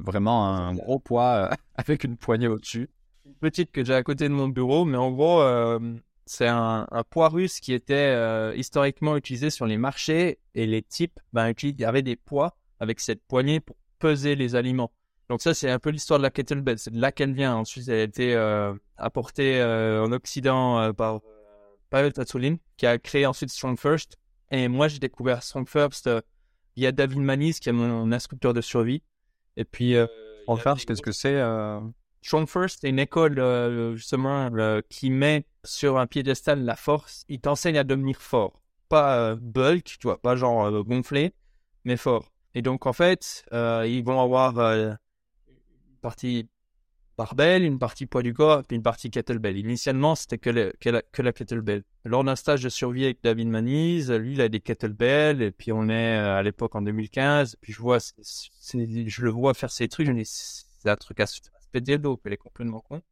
vraiment 0.00 0.46
un 0.46 0.74
gros 0.74 0.98
poids 0.98 1.50
euh, 1.50 1.54
avec 1.76 2.04
une 2.04 2.16
poignée 2.16 2.48
au-dessus. 2.48 2.90
Une 3.24 3.34
petite 3.34 3.72
que 3.72 3.84
j'ai 3.84 3.94
à 3.94 4.02
côté 4.02 4.28
de 4.28 4.34
mon 4.34 4.48
bureau, 4.48 4.84
mais 4.84 4.98
en 4.98 5.10
gros, 5.10 5.40
euh, 5.40 5.78
c'est 6.26 6.46
un, 6.46 6.86
poids 7.08 7.28
russe 7.28 7.60
qui 7.60 7.72
était 7.72 8.16
historiquement 8.56 9.16
utilisé 9.16 9.50
sur 9.50 9.66
les 9.66 9.78
marchés 9.78 10.38
et 10.54 10.66
les 10.66 10.82
types, 10.82 11.18
ben, 11.32 11.52
il 11.62 11.80
y 11.80 11.84
avait 11.84 12.02
des 12.02 12.16
poids 12.16 12.56
avec 12.80 13.00
cette 13.00 13.22
poignée 13.24 13.60
pour 13.60 13.76
peser 13.98 14.34
les 14.34 14.54
aliments. 14.54 14.92
Donc 15.28 15.40
ça, 15.40 15.54
c'est 15.54 15.70
un 15.70 15.78
peu 15.78 15.90
l'histoire 15.90 16.18
de 16.18 16.24
la 16.24 16.30
kettlebell. 16.30 16.78
C'est 16.78 16.92
de 16.92 17.00
là 17.00 17.12
qu'elle 17.12 17.32
vient. 17.32 17.54
Ensuite, 17.54 17.88
elle 17.88 18.00
a 18.00 18.02
été 18.02 18.34
apportée 18.96 19.62
en 19.62 20.10
Occident 20.12 20.92
par 20.94 21.20
Pavel 21.90 22.12
Tatsulin, 22.12 22.56
qui 22.76 22.86
a 22.86 22.98
créé 22.98 23.26
ensuite 23.26 23.50
Strong 23.50 23.78
First. 23.78 24.16
Et 24.50 24.68
moi, 24.68 24.88
j'ai 24.88 24.98
découvert 24.98 25.42
Strong 25.42 25.68
First 25.68 26.08
il 26.76 26.82
y 26.82 26.86
a 26.86 26.92
David 26.92 27.18
Manis 27.18 27.54
qui 27.54 27.68
est 27.68 27.72
mon 27.72 28.10
instructeur 28.12 28.54
de 28.54 28.60
survie. 28.60 29.02
Et 29.56 29.64
puis. 29.64 29.96
Euh, 29.96 30.06
First, 30.58 30.86
qu'est-ce 30.86 31.02
que 31.02 31.12
c'est 31.12 31.36
euh... 31.36 31.80
Strong 32.20 32.48
First, 32.48 32.80
c'est 32.80 32.88
une 32.88 32.98
école 32.98 33.38
euh, 33.38 33.96
justement 33.96 34.50
euh, 34.54 34.80
qui 34.88 35.08
met 35.08 35.46
sur 35.64 35.98
un 35.98 36.06
piédestal 36.06 36.64
la 36.64 36.76
force. 36.76 37.24
Il 37.28 37.40
t'enseigne 37.40 37.78
à 37.78 37.84
devenir 37.84 38.20
fort. 38.20 38.60
Pas 38.88 39.34
bulk, 39.36 39.84
tu 39.84 39.98
vois, 40.02 40.20
pas 40.20 40.36
genre 40.36 40.84
gonflé, 40.84 41.32
mais 41.84 41.96
fort. 41.96 42.30
Et 42.54 42.60
donc 42.60 42.86
en 42.86 42.92
fait, 42.92 43.44
ils 43.52 44.02
vont 44.04 44.20
avoir 44.20 44.58
une 44.58 44.98
partie 46.02 46.48
barbell, 47.16 47.62
une 47.62 47.78
partie 47.78 48.06
poids 48.06 48.22
du 48.22 48.34
corps, 48.34 48.62
puis 48.64 48.76
une 48.76 48.82
partie 48.82 49.10
kettlebell. 49.10 49.56
Initialement, 49.56 50.14
c'était 50.14 50.38
que, 50.38 50.50
la, 50.50 50.72
que, 51.02 51.22
la, 51.22 51.32
kettlebell. 51.32 51.84
Lors 52.04 52.24
d'un 52.24 52.36
stage 52.36 52.62
de 52.62 52.68
survie 52.68 53.04
avec 53.04 53.22
David 53.22 53.48
Maniz, 53.48 54.10
lui, 54.10 54.34
il 54.34 54.40
a 54.40 54.48
des 54.48 54.60
kettlebells, 54.60 55.42
et 55.42 55.50
puis 55.50 55.72
on 55.72 55.88
est 55.88 56.18
euh, 56.18 56.36
à 56.36 56.42
l'époque 56.42 56.74
en 56.74 56.82
2015, 56.82 57.56
puis 57.60 57.72
je 57.72 57.80
vois, 57.80 57.98
je 57.98 59.22
le 59.22 59.30
vois 59.30 59.54
faire 59.54 59.70
ces 59.70 59.88
trucs, 59.88 60.06
je 60.06 60.12
me 60.12 60.18
dis, 60.18 60.24
c'est 60.24 60.88
un 60.88 60.96
truc 60.96 61.20
à 61.20 61.26
se 61.26 61.40
péter 61.70 61.92
le 61.92 61.98
dos, 61.98 62.20
il 62.24 62.32
est 62.32 62.36
complètement 62.36 62.80
con. 62.80 63.02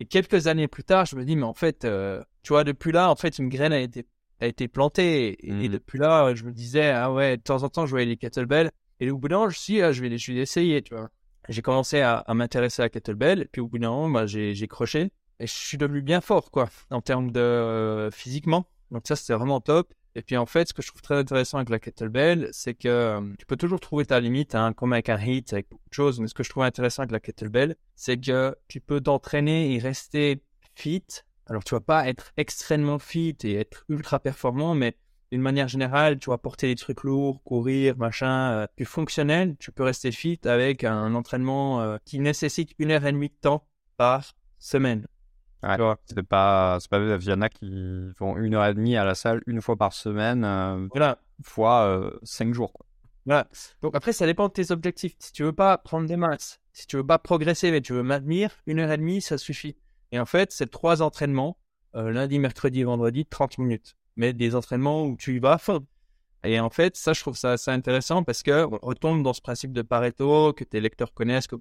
Et 0.00 0.06
quelques 0.06 0.46
années 0.46 0.68
plus 0.68 0.84
tard, 0.84 1.06
je 1.06 1.16
me 1.16 1.24
dis, 1.24 1.36
mais 1.36 1.44
en 1.44 1.54
fait, 1.54 1.84
euh, 1.84 2.22
tu 2.42 2.52
vois, 2.52 2.64
depuis 2.64 2.92
là, 2.92 3.10
en 3.10 3.16
fait, 3.16 3.38
une 3.38 3.48
graine 3.48 3.72
a 3.72 3.80
été, 3.80 4.06
a 4.40 4.46
été 4.46 4.68
plantée, 4.68 5.36
et, 5.46 5.52
mmh. 5.52 5.68
depuis 5.68 5.98
là, 5.98 6.34
je 6.34 6.44
me 6.44 6.52
disais, 6.52 6.90
ah 6.90 7.12
ouais, 7.12 7.36
de 7.36 7.42
temps 7.42 7.62
en 7.62 7.68
temps, 7.68 7.86
je 7.86 7.90
voyais 7.90 8.06
les 8.06 8.16
kettlebells, 8.16 8.70
et 9.00 9.10
au 9.10 9.18
bout 9.18 9.28
d'un 9.28 9.36
moment, 9.36 9.48
je 9.48 9.56
me 9.56 9.60
suis 9.60 9.74
dit, 9.74 9.82
ah, 9.82 9.92
je 9.92 10.02
vais, 10.02 10.18
je 10.18 10.32
vais 10.32 10.40
essayer, 10.40 10.82
tu 10.82 10.94
vois 10.94 11.10
j'ai 11.48 11.62
commencé 11.62 12.00
à, 12.00 12.24
m'intéresser 12.34 12.82
à 12.82 12.86
la 12.86 12.88
kettlebell, 12.90 13.42
et 13.42 13.44
puis 13.46 13.60
au 13.60 13.68
bout 13.68 13.78
d'un 13.78 13.90
moment, 13.90 14.10
bah, 14.10 14.26
j'ai, 14.26 14.68
croché, 14.68 15.12
et 15.40 15.46
je 15.46 15.52
suis 15.52 15.78
devenu 15.78 16.02
bien 16.02 16.20
fort, 16.20 16.50
quoi, 16.50 16.68
en 16.90 17.00
termes 17.00 17.30
de 17.30 17.40
euh, 17.40 18.10
physiquement. 18.10 18.66
Donc 18.90 19.02
ça, 19.06 19.16
c'était 19.16 19.34
vraiment 19.34 19.60
top. 19.60 19.92
Et 20.14 20.22
puis 20.22 20.36
en 20.36 20.46
fait, 20.46 20.68
ce 20.68 20.74
que 20.74 20.82
je 20.82 20.88
trouve 20.88 21.02
très 21.02 21.16
intéressant 21.16 21.58
avec 21.58 21.68
la 21.68 21.78
kettlebell, 21.78 22.48
c'est 22.50 22.74
que 22.74 22.88
euh, 22.88 23.20
tu 23.38 23.46
peux 23.46 23.56
toujours 23.56 23.78
trouver 23.78 24.04
ta 24.04 24.18
limite, 24.18 24.54
hein, 24.54 24.72
comme 24.72 24.92
avec 24.92 25.08
un 25.10 25.18
hit, 25.18 25.52
avec 25.52 25.68
beaucoup 25.70 25.88
de 25.88 25.94
choses. 25.94 26.18
Mais 26.18 26.26
ce 26.26 26.34
que 26.34 26.42
je 26.42 26.50
trouve 26.50 26.64
intéressant 26.64 27.02
avec 27.02 27.12
la 27.12 27.20
kettlebell, 27.20 27.76
c'est 27.94 28.18
que 28.18 28.56
tu 28.66 28.80
peux 28.80 29.00
t'entraîner 29.00 29.74
et 29.74 29.78
rester 29.78 30.42
fit. 30.74 31.04
Alors 31.46 31.62
tu 31.62 31.74
vas 31.74 31.80
pas 31.80 32.08
être 32.08 32.32
extrêmement 32.36 32.98
fit 32.98 33.36
et 33.44 33.54
être 33.54 33.84
ultra 33.88 34.18
performant, 34.18 34.74
mais 34.74 34.96
d'une 35.30 35.42
manière 35.42 35.68
générale, 35.68 36.18
tu 36.18 36.30
vas 36.30 36.38
porter 36.38 36.68
des 36.68 36.74
trucs 36.74 37.04
lourds, 37.04 37.42
courir, 37.44 37.96
machin, 37.98 38.52
euh, 38.52 38.66
plus 38.76 38.86
fonctionnel, 38.86 39.56
tu 39.58 39.72
peux 39.72 39.82
rester 39.82 40.10
fit 40.10 40.40
avec 40.44 40.84
un 40.84 41.14
entraînement 41.14 41.80
euh, 41.80 41.98
qui 42.04 42.18
nécessite 42.18 42.72
une 42.78 42.90
heure 42.90 43.04
et 43.04 43.12
demie 43.12 43.28
de 43.28 43.34
temps 43.40 43.66
par 43.96 44.34
semaine. 44.58 45.06
Ouais, 45.62 45.76
c'est 46.06 46.22
pas, 46.22 46.78
c'est 46.80 46.88
pas, 46.88 46.98
il 46.98 47.24
y 47.24 47.32
en 47.32 47.42
a 47.42 47.48
qui 47.48 48.10
font 48.16 48.36
une 48.36 48.54
heure 48.54 48.64
et 48.66 48.74
demie 48.74 48.96
à 48.96 49.04
la 49.04 49.14
salle 49.14 49.42
une 49.46 49.60
fois 49.60 49.76
par 49.76 49.92
semaine, 49.92 50.44
euh, 50.44 50.86
voilà. 50.94 51.18
fois 51.42 52.10
cinq 52.22 52.54
jours. 52.54 52.72
Quoi. 52.72 52.86
Voilà. 53.26 53.48
Donc 53.82 53.94
après, 53.94 54.12
ça 54.12 54.24
dépend 54.24 54.48
de 54.48 54.52
tes 54.52 54.70
objectifs. 54.70 55.14
Si 55.18 55.32
tu 55.32 55.42
veux 55.42 55.52
pas 55.52 55.76
prendre 55.76 56.06
des 56.06 56.16
masses, 56.16 56.60
si 56.72 56.86
tu 56.86 56.96
veux 56.96 57.06
pas 57.06 57.18
progresser, 57.18 57.70
mais 57.70 57.80
tu 57.80 57.92
veux 57.92 58.04
maintenir, 58.04 58.50
une 58.66 58.78
heure 58.78 58.92
et 58.92 58.96
demie, 58.96 59.20
ça 59.20 59.36
suffit. 59.36 59.76
Et 60.12 60.20
en 60.20 60.26
fait, 60.26 60.52
c'est 60.52 60.70
trois 60.70 61.02
entraînements, 61.02 61.58
lundi, 61.92 62.38
mercredi, 62.38 62.84
vendredi, 62.84 63.26
30 63.26 63.58
minutes. 63.58 63.97
Mais 64.18 64.34
des 64.34 64.54
entraînements 64.54 65.06
où 65.06 65.16
tu 65.16 65.36
y 65.36 65.38
vas 65.38 65.54
à 65.54 65.58
fond. 65.58 65.86
Et 66.44 66.60
en 66.60 66.70
fait, 66.70 66.96
ça, 66.96 67.12
je 67.14 67.20
trouve 67.20 67.36
ça 67.36 67.52
assez 67.52 67.70
intéressant 67.70 68.22
parce 68.22 68.42
que 68.42 68.66
on 68.66 68.78
retombe 68.86 69.22
dans 69.22 69.32
ce 69.32 69.40
principe 69.40 69.72
de 69.72 69.82
Pareto 69.82 70.52
que 70.52 70.64
tes 70.64 70.80
lecteurs 70.80 71.14
connaissent, 71.14 71.46
que 71.46 71.56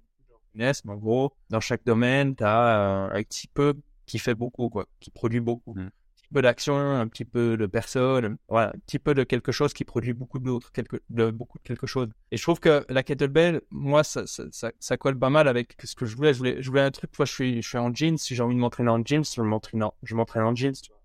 connaissent. 0.54 0.84
Mais 0.86 0.94
en 0.94 0.98
gros, 0.98 1.34
dans 1.50 1.60
chaque 1.60 1.86
domaine, 1.86 2.36
tu 2.36 2.44
as 2.44 3.10
un 3.12 3.24
petit 3.24 3.48
peu 3.48 3.74
qui 4.06 4.20
fait 4.20 4.36
beaucoup, 4.36 4.70
quoi, 4.70 4.88
qui 5.00 5.12
produit 5.12 5.40
beaucoup. 5.40 5.74
Mm. 5.74 5.80
Un 5.80 5.90
petit 6.30 6.34
peu 6.34 6.42
d'action, 6.42 6.76
un 6.76 7.08
petit 7.08 7.26
peu 7.26 7.58
de 7.58 7.66
personne, 7.68 8.38
voilà, 8.50 8.70
un 8.70 8.80
petit 8.80 9.00
peu 9.00 9.14
de 9.14 9.24
quelque 9.24 9.52
chose 9.52 9.74
qui 9.74 9.86
produit 9.86 10.14
beaucoup 10.14 10.40
d'autres, 10.40 10.72
quelque, 10.72 10.98
de 11.10 11.32
beaucoup 11.32 11.58
de 11.58 11.64
quelque 11.64 11.88
chose. 11.88 12.10
Et 12.32 12.38
je 12.38 12.44
trouve 12.44 12.60
que 12.60 12.86
la 12.90 13.04
kettlebell, 13.04 13.62
moi, 13.72 14.04
ça, 14.04 14.28
ça, 14.28 14.44
ça, 14.52 14.72
ça 14.80 14.98
colle 14.98 15.18
pas 15.18 15.30
mal 15.30 15.48
avec 15.48 15.78
ce 15.84 15.96
que 15.96 16.06
je 16.06 16.16
voulais. 16.16 16.34
Je 16.34 16.40
voulais, 16.40 16.62
je 16.62 16.70
voulais 16.70 16.82
un 16.82 16.92
truc, 16.92 17.12
moi, 17.18 17.26
je 17.26 17.34
suis, 17.34 17.62
je 17.62 17.68
suis 17.68 17.78
en 17.78 17.94
jeans. 17.94 18.18
Si 18.18 18.36
j'ai 18.36 18.44
envie 18.44 18.56
de 18.56 18.60
m'entraîner 18.60 18.90
en 18.90 19.04
jeans, 19.04 19.24
je 19.24 19.42
m'entraîne 19.42 19.84
en, 19.84 19.94
je 20.04 20.16
m'entraîne 20.16 20.44
en 20.44 20.56
jeans, 20.56 20.74
tu 20.74 20.90
vois. 20.92 20.97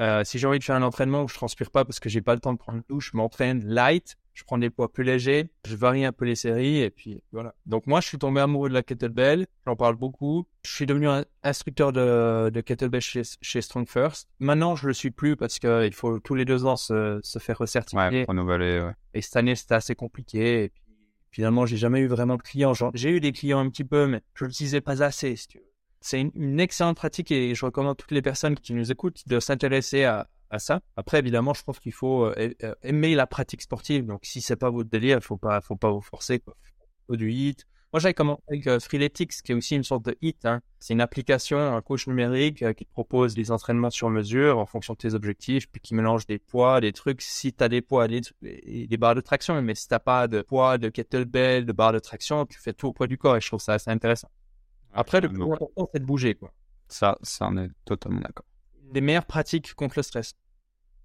Euh, 0.00 0.24
si 0.24 0.38
j'ai 0.38 0.46
envie 0.46 0.58
de 0.58 0.64
faire 0.64 0.76
un 0.76 0.82
entraînement 0.82 1.24
où 1.24 1.28
je 1.28 1.34
transpire 1.34 1.70
pas 1.70 1.84
parce 1.84 2.00
que 2.00 2.08
j'ai 2.08 2.22
pas 2.22 2.34
le 2.34 2.40
temps 2.40 2.54
de 2.54 2.58
prendre 2.58 2.78
une 2.78 2.84
douche, 2.88 3.10
je 3.12 3.16
m'entraîne 3.18 3.62
light, 3.66 4.16
je 4.32 4.44
prends 4.44 4.56
des 4.56 4.70
poids 4.70 4.90
plus 4.90 5.04
légers, 5.04 5.50
je 5.66 5.76
varie 5.76 6.06
un 6.06 6.12
peu 6.12 6.24
les 6.24 6.36
séries 6.36 6.80
et 6.80 6.90
puis 6.90 7.22
voilà. 7.32 7.54
Donc 7.66 7.86
moi, 7.86 8.00
je 8.00 8.08
suis 8.08 8.16
tombé 8.16 8.40
amoureux 8.40 8.70
de 8.70 8.74
la 8.74 8.82
kettlebell, 8.82 9.46
j'en 9.66 9.76
parle 9.76 9.96
beaucoup. 9.96 10.46
Je 10.64 10.74
suis 10.74 10.86
devenu 10.86 11.06
un 11.06 11.24
instructeur 11.42 11.92
de, 11.92 12.48
de 12.48 12.60
kettlebell 12.62 13.02
chez, 13.02 13.22
chez 13.42 13.60
Strong 13.60 13.86
First. 13.86 14.30
Maintenant, 14.38 14.74
je 14.74 14.86
le 14.86 14.94
suis 14.94 15.10
plus 15.10 15.36
parce 15.36 15.58
que 15.58 15.86
il 15.86 15.92
faut 15.92 16.18
tous 16.18 16.34
les 16.34 16.46
deux 16.46 16.64
ans 16.64 16.76
se, 16.76 17.20
se 17.22 17.38
faire 17.38 17.58
recertifier. 17.58 18.20
Ouais, 18.20 18.24
renouveler, 18.26 18.80
ouais. 18.80 18.92
Et 19.12 19.20
cette 19.20 19.36
année, 19.36 19.54
c'était 19.54 19.74
assez 19.74 19.94
compliqué. 19.94 20.64
Et 20.64 20.68
puis, 20.70 20.82
finalement, 21.30 21.66
j'ai 21.66 21.76
jamais 21.76 22.00
eu 22.00 22.06
vraiment 22.06 22.36
de 22.36 22.42
clients. 22.42 22.72
J'ai 22.94 23.10
eu 23.10 23.20
des 23.20 23.32
clients 23.32 23.58
un 23.58 23.68
petit 23.68 23.84
peu, 23.84 24.06
mais 24.06 24.22
je 24.32 24.46
l'utilisais 24.46 24.80
pas 24.80 25.02
assez, 25.02 25.36
si 25.36 25.48
tu 25.48 25.58
veux. 25.58 25.69
C'est 26.00 26.20
une, 26.20 26.60
excellente 26.60 26.96
pratique 26.96 27.30
et 27.30 27.54
je 27.54 27.64
recommande 27.64 27.92
à 27.92 27.94
toutes 27.94 28.10
les 28.12 28.22
personnes 28.22 28.54
qui 28.54 28.72
nous 28.72 28.90
écoutent 28.90 29.26
de 29.26 29.38
s'intéresser 29.38 30.04
à, 30.04 30.28
ça. 30.58 30.80
Après, 30.96 31.18
évidemment, 31.18 31.54
je 31.54 31.62
pense 31.62 31.78
qu'il 31.78 31.92
faut 31.92 32.24
euh, 32.24 32.52
euh, 32.64 32.74
aimer 32.82 33.14
la 33.14 33.28
pratique 33.28 33.62
sportive. 33.62 34.04
Donc, 34.04 34.20
si 34.24 34.40
c'est 34.40 34.56
pas 34.56 34.70
votre 34.70 34.90
délire, 34.90 35.18
il 35.18 35.22
faut 35.22 35.36
pas, 35.36 35.60
faut 35.60 35.76
pas 35.76 35.90
vous 35.90 36.00
forcer. 36.00 36.40
Quoi. 36.40 36.56
Faut 37.06 37.16
du 37.16 37.30
hit. 37.30 37.66
Moi, 37.92 37.98
j'avais 37.98 38.14
commencé 38.14 38.40
avec 38.48 38.66
euh, 38.68 38.78
Freeletics, 38.78 39.42
qui 39.42 39.50
est 39.50 39.54
aussi 39.54 39.74
une 39.74 39.82
sorte 39.82 40.04
de 40.04 40.16
hit. 40.22 40.44
Hein. 40.44 40.60
C'est 40.78 40.94
une 40.94 41.00
application, 41.00 41.58
un 41.58 41.82
coach 41.82 42.06
numérique 42.06 42.62
euh, 42.62 42.72
qui 42.72 42.86
te 42.86 42.92
propose 42.92 43.34
des 43.34 43.50
entraînements 43.50 43.90
sur 43.90 44.10
mesure 44.10 44.58
en 44.58 44.66
fonction 44.66 44.94
de 44.94 44.98
tes 44.98 45.14
objectifs, 45.14 45.68
puis 45.68 45.80
qui 45.80 45.94
mélange 45.96 46.24
des 46.24 46.38
poids, 46.38 46.80
des 46.80 46.92
trucs. 46.92 47.20
Si 47.20 47.52
tu 47.52 47.64
as 47.64 47.68
des 47.68 47.82
poids, 47.82 48.06
des, 48.06 48.22
des 48.42 48.96
barres 48.96 49.16
de 49.16 49.20
traction, 49.20 49.60
mais 49.60 49.74
si 49.74 49.88
t'as 49.88 49.98
pas 49.98 50.28
de 50.28 50.42
poids, 50.42 50.78
de 50.78 50.88
kettlebell, 50.88 51.66
de 51.66 51.72
barres 51.72 51.92
de 51.92 51.98
traction, 51.98 52.46
tu 52.46 52.60
fais 52.60 52.72
tout 52.72 52.86
au 52.86 52.92
poids 52.92 53.08
du 53.08 53.18
corps 53.18 53.36
et 53.36 53.40
je 53.40 53.48
trouve 53.48 53.60
ça 53.60 53.74
assez 53.74 53.90
intéressant. 53.90 54.28
Après, 54.92 55.20
le 55.20 55.28
plus 55.28 55.42
important, 55.42 55.88
c'est 55.92 56.00
de 56.00 56.04
bouger. 56.04 56.34
Quoi. 56.34 56.52
Ça, 56.88 57.16
ça, 57.22 57.48
on 57.50 57.56
est 57.56 57.70
totalement 57.84 58.20
d'accord. 58.20 58.46
Des 58.92 59.00
meilleures 59.00 59.26
pratiques 59.26 59.74
contre 59.74 59.94
le 59.98 60.02
stress. 60.02 60.34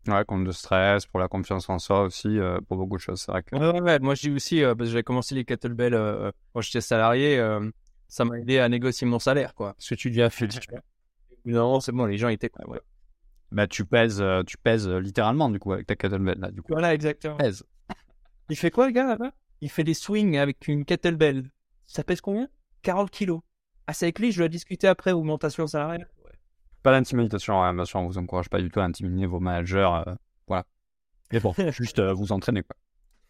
Ouais, 0.07 0.23
contre 0.25 0.43
le 0.43 0.51
stress, 0.51 1.05
pour 1.07 1.19
la 1.19 1.27
confiance 1.27 1.67
en 1.69 1.79
soi 1.79 2.03
aussi, 2.03 2.39
euh, 2.39 2.59
pour 2.67 2.77
beaucoup 2.77 2.97
de 2.97 3.01
choses. 3.01 3.21
C'est 3.21 3.31
vrai 3.31 3.43
que. 3.43 3.55
Ouais, 3.55 3.71
ouais, 3.71 3.81
ouais. 3.81 3.99
Moi, 3.99 4.15
je 4.15 4.21
dis 4.21 4.35
aussi, 4.35 4.63
euh, 4.63 4.75
parce 4.75 4.89
que 4.89 4.93
j'avais 4.93 5.03
commencé 5.03 5.33
les 5.33 5.45
kettlebells 5.45 5.95
euh, 5.95 6.31
quand 6.53 6.61
j'étais 6.61 6.81
salarié, 6.81 7.39
euh, 7.39 7.69
ça 8.07 8.23
m'a 8.25 8.37
aidé 8.39 8.59
à 8.59 8.69
négocier 8.69 9.07
mon 9.07 9.19
salaire, 9.19 9.55
quoi. 9.55 9.73
Parce 9.73 9.89
que 9.89 9.95
tu 9.95 10.09
deviens 10.09 10.29
vois. 10.29 10.79
Non, 11.45 11.79
c'est 11.79 11.91
bon, 11.91 12.05
les 12.05 12.17
gens 12.17 12.29
étaient. 12.29 12.51
Ouais. 12.67 12.79
Bah, 13.51 13.67
tu 13.67 13.85
pèses, 13.85 14.19
euh, 14.19 14.41
tu 14.43 14.57
pèses 14.57 14.87
littéralement, 14.87 15.49
du 15.49 15.59
coup, 15.59 15.73
avec 15.73 15.85
ta 15.85 15.95
kettlebell, 15.95 16.39
là, 16.39 16.49
du 16.49 16.61
coup. 16.61 16.71
Voilà, 16.71 16.93
exactement. 16.93 17.37
Pèse. 17.37 17.63
Il 18.49 18.55
fait 18.55 18.71
quoi, 18.71 18.87
le 18.87 18.91
gars, 18.91 19.07
là-bas? 19.07 19.31
Il 19.61 19.69
fait 19.69 19.83
des 19.83 19.93
swings 19.93 20.37
avec 20.37 20.67
une 20.67 20.85
kettlebell. 20.85 21.49
Ça 21.85 22.03
pèse 22.03 22.21
combien? 22.21 22.47
40 22.81 23.09
kilos. 23.09 23.41
Ah, 23.87 23.93
c'est 23.93 24.05
avec 24.05 24.19
lui, 24.19 24.31
je 24.31 24.39
dois 24.39 24.47
discuter 24.47 24.87
après 24.87 25.11
augmentation 25.11 25.67
salariale. 25.67 26.07
Pas 26.83 26.91
d'intimidation, 26.91 27.61
hein, 27.61 27.73
bien 27.73 27.85
sûr, 27.85 27.99
on 27.99 28.07
vous 28.07 28.17
encourage 28.17 28.49
pas 28.49 28.61
du 28.61 28.69
tout 28.69 28.79
à 28.79 28.83
intimider 28.83 29.25
vos 29.25 29.39
managers, 29.39 29.89
euh, 30.07 30.15
voilà. 30.47 30.65
Mais 31.31 31.39
bon, 31.39 31.53
juste 31.71 31.99
euh, 31.99 32.13
vous 32.13 32.31
entraîner, 32.31 32.63
quoi. 32.63 32.75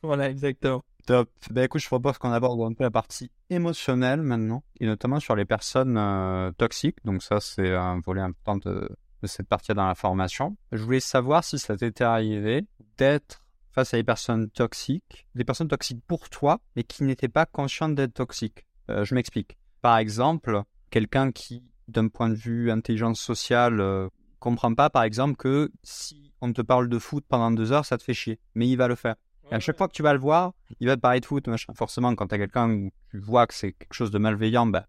Voilà, 0.03 0.29
exactement. 0.29 0.83
Top. 1.07 1.29
Ben 1.51 1.63
écoute, 1.63 1.81
je 1.81 1.87
propose 1.87 2.17
qu'on 2.17 2.31
aborde 2.31 2.61
un 2.61 2.73
peu 2.73 2.83
la 2.83 2.91
partie 2.91 3.31
émotionnelle 3.49 4.21
maintenant, 4.21 4.63
et 4.79 4.85
notamment 4.85 5.19
sur 5.19 5.35
les 5.35 5.45
personnes 5.45 5.97
euh, 5.97 6.51
toxiques. 6.51 6.97
Donc 7.05 7.23
ça, 7.23 7.39
c'est 7.39 7.73
un 7.73 7.99
volet 7.99 8.21
important 8.21 8.57
de, 8.57 8.89
de 9.21 9.27
cette 9.27 9.47
partie 9.47 9.73
dans 9.73 9.87
la 9.87 9.95
formation. 9.95 10.57
Je 10.71 10.83
voulais 10.83 10.99
savoir 10.99 11.43
si 11.43 11.59
ça 11.59 11.75
t'était 11.77 12.03
arrivé 12.03 12.65
d'être 12.97 13.45
face 13.71 13.93
à 13.93 13.97
des 13.97 14.03
personnes 14.03 14.49
toxiques, 14.49 15.27
des 15.35 15.43
personnes 15.43 15.67
toxiques 15.67 16.03
pour 16.07 16.29
toi, 16.29 16.59
mais 16.75 16.83
qui 16.83 17.03
n'étaient 17.03 17.27
pas 17.27 17.45
conscientes 17.45 17.95
d'être 17.95 18.13
toxiques. 18.13 18.65
Euh, 18.89 19.03
je 19.03 19.15
m'explique. 19.15 19.57
Par 19.85 19.99
exemple, 19.99 20.63
quelqu'un 20.89 21.31
qui, 21.31 21.63
d'un 21.87 22.07
point 22.07 22.29
de 22.29 22.33
vue 22.33 22.71
intelligence 22.71 23.19
sociale, 23.19 23.79
euh, 23.79 24.09
comprend 24.39 24.73
pas, 24.73 24.89
par 24.89 25.03
exemple, 25.03 25.35
que 25.35 25.71
si 25.83 26.33
on 26.41 26.51
te 26.53 26.63
parle 26.63 26.89
de 26.89 26.97
foot 26.97 27.23
pendant 27.29 27.51
deux 27.51 27.71
heures, 27.71 27.85
ça 27.85 27.95
te 27.99 28.01
fait 28.01 28.15
chier, 28.15 28.39
mais 28.55 28.67
il 28.67 28.77
va 28.77 28.87
le 28.87 28.95
faire. 28.95 29.13
Et 29.51 29.53
à 29.53 29.59
chaque 29.59 29.77
fois 29.77 29.87
que 29.87 29.93
tu 29.93 30.01
vas 30.01 30.13
le 30.13 30.19
voir, 30.19 30.53
il 30.79 30.87
va 30.87 30.95
te 30.95 31.01
parler 31.01 31.19
de 31.19 31.25
foot, 31.27 31.47
machin. 31.47 31.71
Forcément, 31.75 32.15
quand 32.15 32.25
tu 32.25 32.33
as 32.33 32.39
quelqu'un 32.39 32.67
où 32.67 32.91
tu 33.11 33.19
vois 33.19 33.45
que 33.45 33.53
c'est 33.53 33.73
quelque 33.73 33.93
chose 33.93 34.09
de 34.09 34.17
malveillant, 34.17 34.65
ben, 34.65 34.85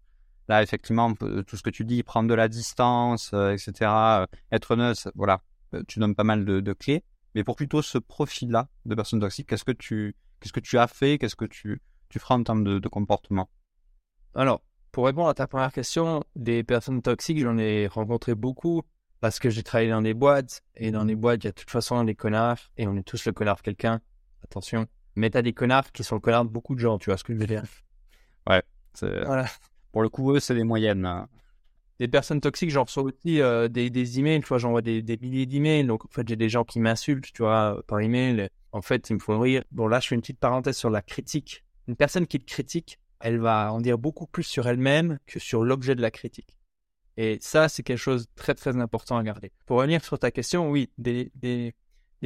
là, 0.47 0.63
effectivement, 0.63 1.13
euh, 1.21 1.43
tout 1.43 1.57
ce 1.57 1.61
que 1.61 1.69
tu 1.69 1.85
dis, 1.85 2.01
prendre 2.01 2.27
de 2.27 2.33
la 2.33 2.47
distance, 2.47 3.29
euh, 3.35 3.51
etc., 3.51 3.73
euh, 3.81 4.25
être 4.51 4.75
neutre, 4.75 5.11
voilà, 5.13 5.43
Euh, 5.75 5.83
tu 5.87 5.99
donnes 5.99 6.15
pas 6.15 6.23
mal 6.23 6.43
de, 6.43 6.59
de 6.59 6.73
clés. 6.73 7.03
Mais 7.35 7.43
pour 7.43 7.55
plutôt 7.55 7.83
ce 7.83 7.99
profil-là 7.99 8.67
de 8.87 8.95
personnes 8.95 9.19
toxiques, 9.19 9.47
qu'est-ce 9.47 9.63
que 9.63 9.71
tu, 9.73 10.15
qu'est-ce 10.39 10.53
que 10.53 10.59
tu 10.59 10.79
as 10.79 10.87
fait, 10.87 11.19
qu'est-ce 11.19 11.35
que 11.35 11.45
tu, 11.45 11.83
tu 12.09 12.17
feras 12.17 12.33
en 12.33 12.41
termes 12.41 12.63
de, 12.63 12.79
de 12.79 12.87
comportement? 12.87 13.47
Alors, 14.33 14.63
pour 14.91 15.05
répondre 15.05 15.29
à 15.29 15.33
ta 15.33 15.47
première 15.47 15.71
question, 15.71 16.23
des 16.35 16.63
personnes 16.63 17.01
toxiques, 17.01 17.39
j'en 17.39 17.57
ai 17.57 17.87
rencontré 17.87 18.35
beaucoup 18.35 18.81
parce 19.19 19.39
que 19.39 19.49
j'ai 19.49 19.63
travaillé 19.63 19.89
dans 19.89 20.01
des 20.01 20.13
boîtes 20.13 20.61
et 20.75 20.91
dans 20.91 21.03
les 21.03 21.15
boîtes, 21.15 21.43
il 21.43 21.47
y 21.47 21.49
a 21.49 21.51
de 21.51 21.55
toute 21.55 21.71
façon 21.71 22.03
des 22.03 22.15
connards 22.15 22.59
et 22.77 22.87
on 22.87 22.95
est 22.95 23.03
tous 23.03 23.25
le 23.25 23.31
connard 23.31 23.57
de 23.57 23.61
quelqu'un. 23.61 23.99
Attention. 24.43 24.85
Mais 25.15 25.29
t'as 25.29 25.41
des 25.41 25.53
connards 25.53 25.91
qui 25.91 26.03
sont 26.03 26.15
le 26.15 26.21
connard 26.21 26.45
de 26.45 26.49
beaucoup 26.49 26.75
de 26.75 26.79
gens, 26.79 26.97
tu 26.99 27.09
vois 27.09 27.17
ce 27.17 27.23
que 27.23 27.33
je 27.33 27.39
veux 27.39 27.47
dire? 27.47 27.63
C'est- 28.93 29.25
Voilà. 29.25 29.45
Pour 29.91 30.01
le 30.01 30.09
coup, 30.09 30.33
eux, 30.33 30.39
c'est 30.39 30.55
des 30.55 30.63
moyennes. 30.63 31.05
hein. 31.05 31.27
Des 31.99 32.07
personnes 32.07 32.41
toxiques, 32.41 32.69
j'en 32.69 32.83
reçois 32.83 33.03
aussi 33.03 33.41
euh, 33.41 33.67
des, 33.67 33.89
des 33.89 34.19
emails, 34.19 34.41
tu 34.41 34.47
vois, 34.47 34.59
j'envoie 34.59 34.81
des, 34.83 35.01
des 35.01 35.17
milliers 35.17 35.45
d'emails. 35.47 35.85
Donc, 35.85 36.05
en 36.05 36.09
fait, 36.09 36.27
j'ai 36.27 36.35
des 36.35 36.49
gens 36.49 36.63
qui 36.63 36.79
m'insultent, 36.79 37.31
tu 37.33 37.41
vois, 37.41 37.81
par 37.87 37.99
email. 38.01 38.49
En 38.71 38.81
fait, 38.83 39.09
ils 39.09 39.15
me 39.15 39.19
font 39.19 39.39
rire. 39.39 39.63
Bon, 39.71 39.87
là, 39.87 39.99
je 39.99 40.07
fais 40.07 40.15
une 40.15 40.21
petite 40.21 40.39
parenthèse 40.39 40.77
sur 40.77 40.89
la 40.91 41.01
critique. 41.01 41.63
Une 41.87 41.95
personne 41.95 42.27
qui 42.27 42.39
te 42.39 42.45
critique, 42.45 42.99
elle 43.19 43.39
va 43.39 43.71
en 43.73 43.81
dire 43.81 43.97
beaucoup 43.97 44.27
plus 44.27 44.43
sur 44.43 44.67
elle-même 44.67 45.19
que 45.25 45.39
sur 45.39 45.63
l'objet 45.63 45.95
de 45.95 46.01
la 46.01 46.11
critique. 46.11 46.57
Et 47.17 47.39
ça, 47.41 47.67
c'est 47.67 47.83
quelque 47.83 47.97
chose 47.97 48.27
de 48.27 48.31
très, 48.35 48.53
très 48.53 48.77
important 48.77 49.17
à 49.17 49.23
garder. 49.23 49.51
Pour 49.65 49.77
revenir 49.77 50.03
sur 50.03 50.19
ta 50.19 50.29
question, 50.29 50.69
oui, 50.69 50.91
des, 50.99 51.31
des, 51.35 51.73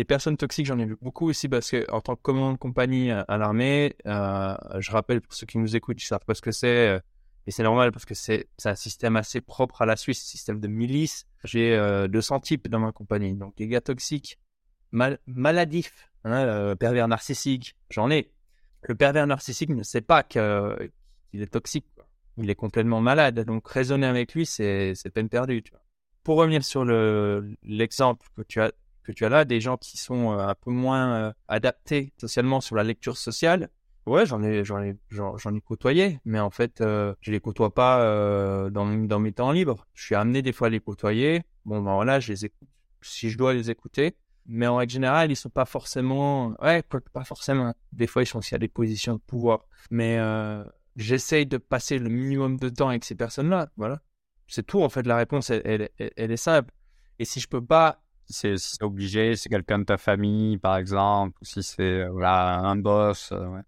personnes 0.06 0.36
toxiques, 0.36 0.66
j'en 0.66 0.80
ai 0.80 0.86
vu 0.86 0.98
beaucoup 1.02 1.30
aussi 1.30 1.48
parce 1.48 1.72
que, 1.72 1.90
en 1.92 2.02
tant 2.02 2.16
que 2.16 2.22
commandant 2.22 2.54
de 2.54 2.58
compagnie 2.58 3.10
à, 3.10 3.22
à 3.22 3.38
l'armée, 3.38 3.96
euh, 4.06 4.56
je 4.80 4.92
rappelle 4.92 5.22
pour 5.22 5.34
ceux 5.34 5.46
qui 5.46 5.58
nous 5.58 5.76
écoutent, 5.76 6.02
ils 6.02 6.06
savent 6.06 6.26
pas 6.26 6.36
ce 6.36 6.42
que 6.42 6.52
c'est. 6.52 6.90
euh, 6.90 7.00
et 7.48 7.52
c'est 7.52 7.64
normal 7.64 7.92
parce 7.92 8.06
que 8.06 8.14
c'est 8.14 8.48
un 8.66 8.76
système 8.76 9.16
assez 9.16 9.42
propre 9.42 9.82
à 9.82 9.86
la 9.86 9.96
Suisse, 9.96 10.22
système 10.22 10.60
de 10.60 10.68
milice. 10.68 11.26
J'ai 11.44 11.74
euh, 11.76 12.08
200 12.08 12.40
types 12.42 12.68
dans 12.68 12.80
ma 12.80 12.92
compagnie. 12.92 13.34
Donc, 13.34 13.56
des 13.58 13.68
gars 13.68 13.82
toxiques, 13.82 14.38
mal, 14.92 15.18
maladifs, 15.26 16.12
hein, 16.24 16.34
euh, 16.34 16.76
pervers 16.76 17.08
narcissiques, 17.08 17.76
j'en 17.90 18.12
ai. 18.12 18.32
Le 18.84 18.96
pervers 18.96 19.28
narcissique 19.28 19.70
ne 19.70 19.84
sait 19.84 20.02
pas 20.02 20.24
qu'il 20.24 20.42
est 21.34 21.52
toxique. 21.52 21.86
Il 22.38 22.50
est 22.50 22.56
complètement 22.56 23.02
malade. 23.02 23.40
Donc, 23.42 23.68
raisonner 23.68 24.08
avec 24.08 24.34
lui, 24.34 24.46
c'est 24.46 24.96
peine 25.14 25.30
perdue. 25.30 25.64
Pour 26.24 26.38
revenir 26.38 26.64
sur 26.64 26.86
le 26.86 27.56
l'exemple 27.64 28.28
que 28.36 28.44
tu 28.44 28.62
as 28.62 28.72
que 29.04 29.12
tu 29.12 29.26
as 29.26 29.30
là, 29.30 29.46
des 29.46 29.60
gens 29.60 29.78
qui 29.78 29.98
sont 29.98 30.32
euh, 30.32 30.48
un 30.48 30.54
peu 30.54 30.70
moins 30.70 31.14
euh, 31.16 31.34
adaptés 31.48 32.14
socialement 32.20 32.62
sur 32.62 32.76
la 32.76 32.84
lecture 32.84 33.18
sociale. 33.18 33.70
Ouais, 34.06 34.26
j'en 34.26 34.44
ai, 34.44 34.60
ai, 34.60 34.90
ai 34.90 35.62
côtoyé, 35.66 36.20
mais 36.26 36.40
en 36.40 36.50
fait, 36.50 36.82
euh, 36.82 37.14
je 37.22 37.32
les 37.32 37.40
côtoie 37.40 37.74
pas 37.74 38.02
euh, 38.02 38.70
dans, 38.70 38.86
dans 38.86 39.20
mes 39.20 39.32
temps 39.32 39.52
libres. 39.52 39.88
Je 39.94 40.06
suis 40.06 40.16
amené 40.16 40.42
des 40.42 40.54
fois 40.54 40.68
à 40.68 40.70
les 40.70 40.80
côtoyer. 40.80 41.44
Bon, 41.66 41.82
ben 41.82 41.94
voilà, 41.94 42.20
je 42.20 42.32
les 42.32 42.46
écoute 42.46 42.68
si 43.02 43.30
je 43.30 43.38
dois 43.38 43.54
les 43.54 43.70
écouter. 43.70 44.16
Mais 44.48 44.68
en 44.68 44.78
règle 44.78 44.92
générale, 44.92 45.32
ils 45.32 45.36
sont 45.36 45.50
pas 45.50 45.66
forcément, 45.66 46.56
ouais, 46.62 46.84
pas 47.14 47.24
forcément. 47.24 47.74
Des 47.92 48.08
fois, 48.08 48.24
ils 48.24 48.26
sont 48.26 48.40
aussi 48.40 48.56
à 48.56 48.58
des 48.58 48.68
positions 48.68 49.14
de 49.16 49.20
pouvoir. 49.20 49.66
Mais 49.90 50.18
euh, 50.20 50.64
j'essaye 50.96 51.46
de 51.46 51.58
passer 51.58 52.00
le 52.00 52.10
minimum 52.10 52.58
de 52.58 52.70
temps 52.70 52.90
avec 52.90 53.06
ces 53.06 53.16
personnes-là. 53.16 53.70
Voilà, 53.78 54.02
c'est 54.48 54.66
tout. 54.66 54.82
En 54.82 54.90
fait, 54.90 55.06
la 55.06 55.18
réponse, 55.18 55.50
elle, 55.50 55.90
est 55.98 56.38
simple. 56.38 56.74
Et 57.20 57.26
si 57.26 57.40
je 57.40 57.48
peux 57.48 57.64
pas 57.64 58.02
c'est 58.32 58.56
obligé, 58.82 59.36
c'est 59.36 59.50
quelqu'un 59.50 59.80
de 59.80 59.84
ta 59.84 59.98
famille, 59.98 60.58
par 60.58 60.78
exemple, 60.78 61.38
ou 61.42 61.46
si 61.46 61.62
c'est 61.64 61.82
euh, 61.82 62.10
voilà, 62.12 62.60
un 62.60 62.76
boss. 62.76 63.32
euh, 63.32 63.46
ouais. 63.48 63.62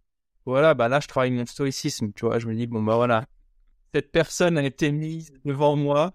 Voilà, 0.46 0.74
bah 0.74 0.88
là, 0.88 1.00
je 1.00 1.08
travaille 1.08 1.32
mon 1.32 1.46
stoïcisme, 1.46 2.12
tu 2.14 2.26
vois. 2.26 2.40
Je 2.40 2.48
me 2.48 2.56
dis, 2.56 2.68
bon, 2.68 2.82
bah 2.82 2.96
voilà, 2.96 3.26
cette 3.94 4.12
personne 4.12 4.58
a 4.58 4.64
été 4.64 4.92
mise 4.92 5.32
devant 5.46 5.76
moi 5.76 6.14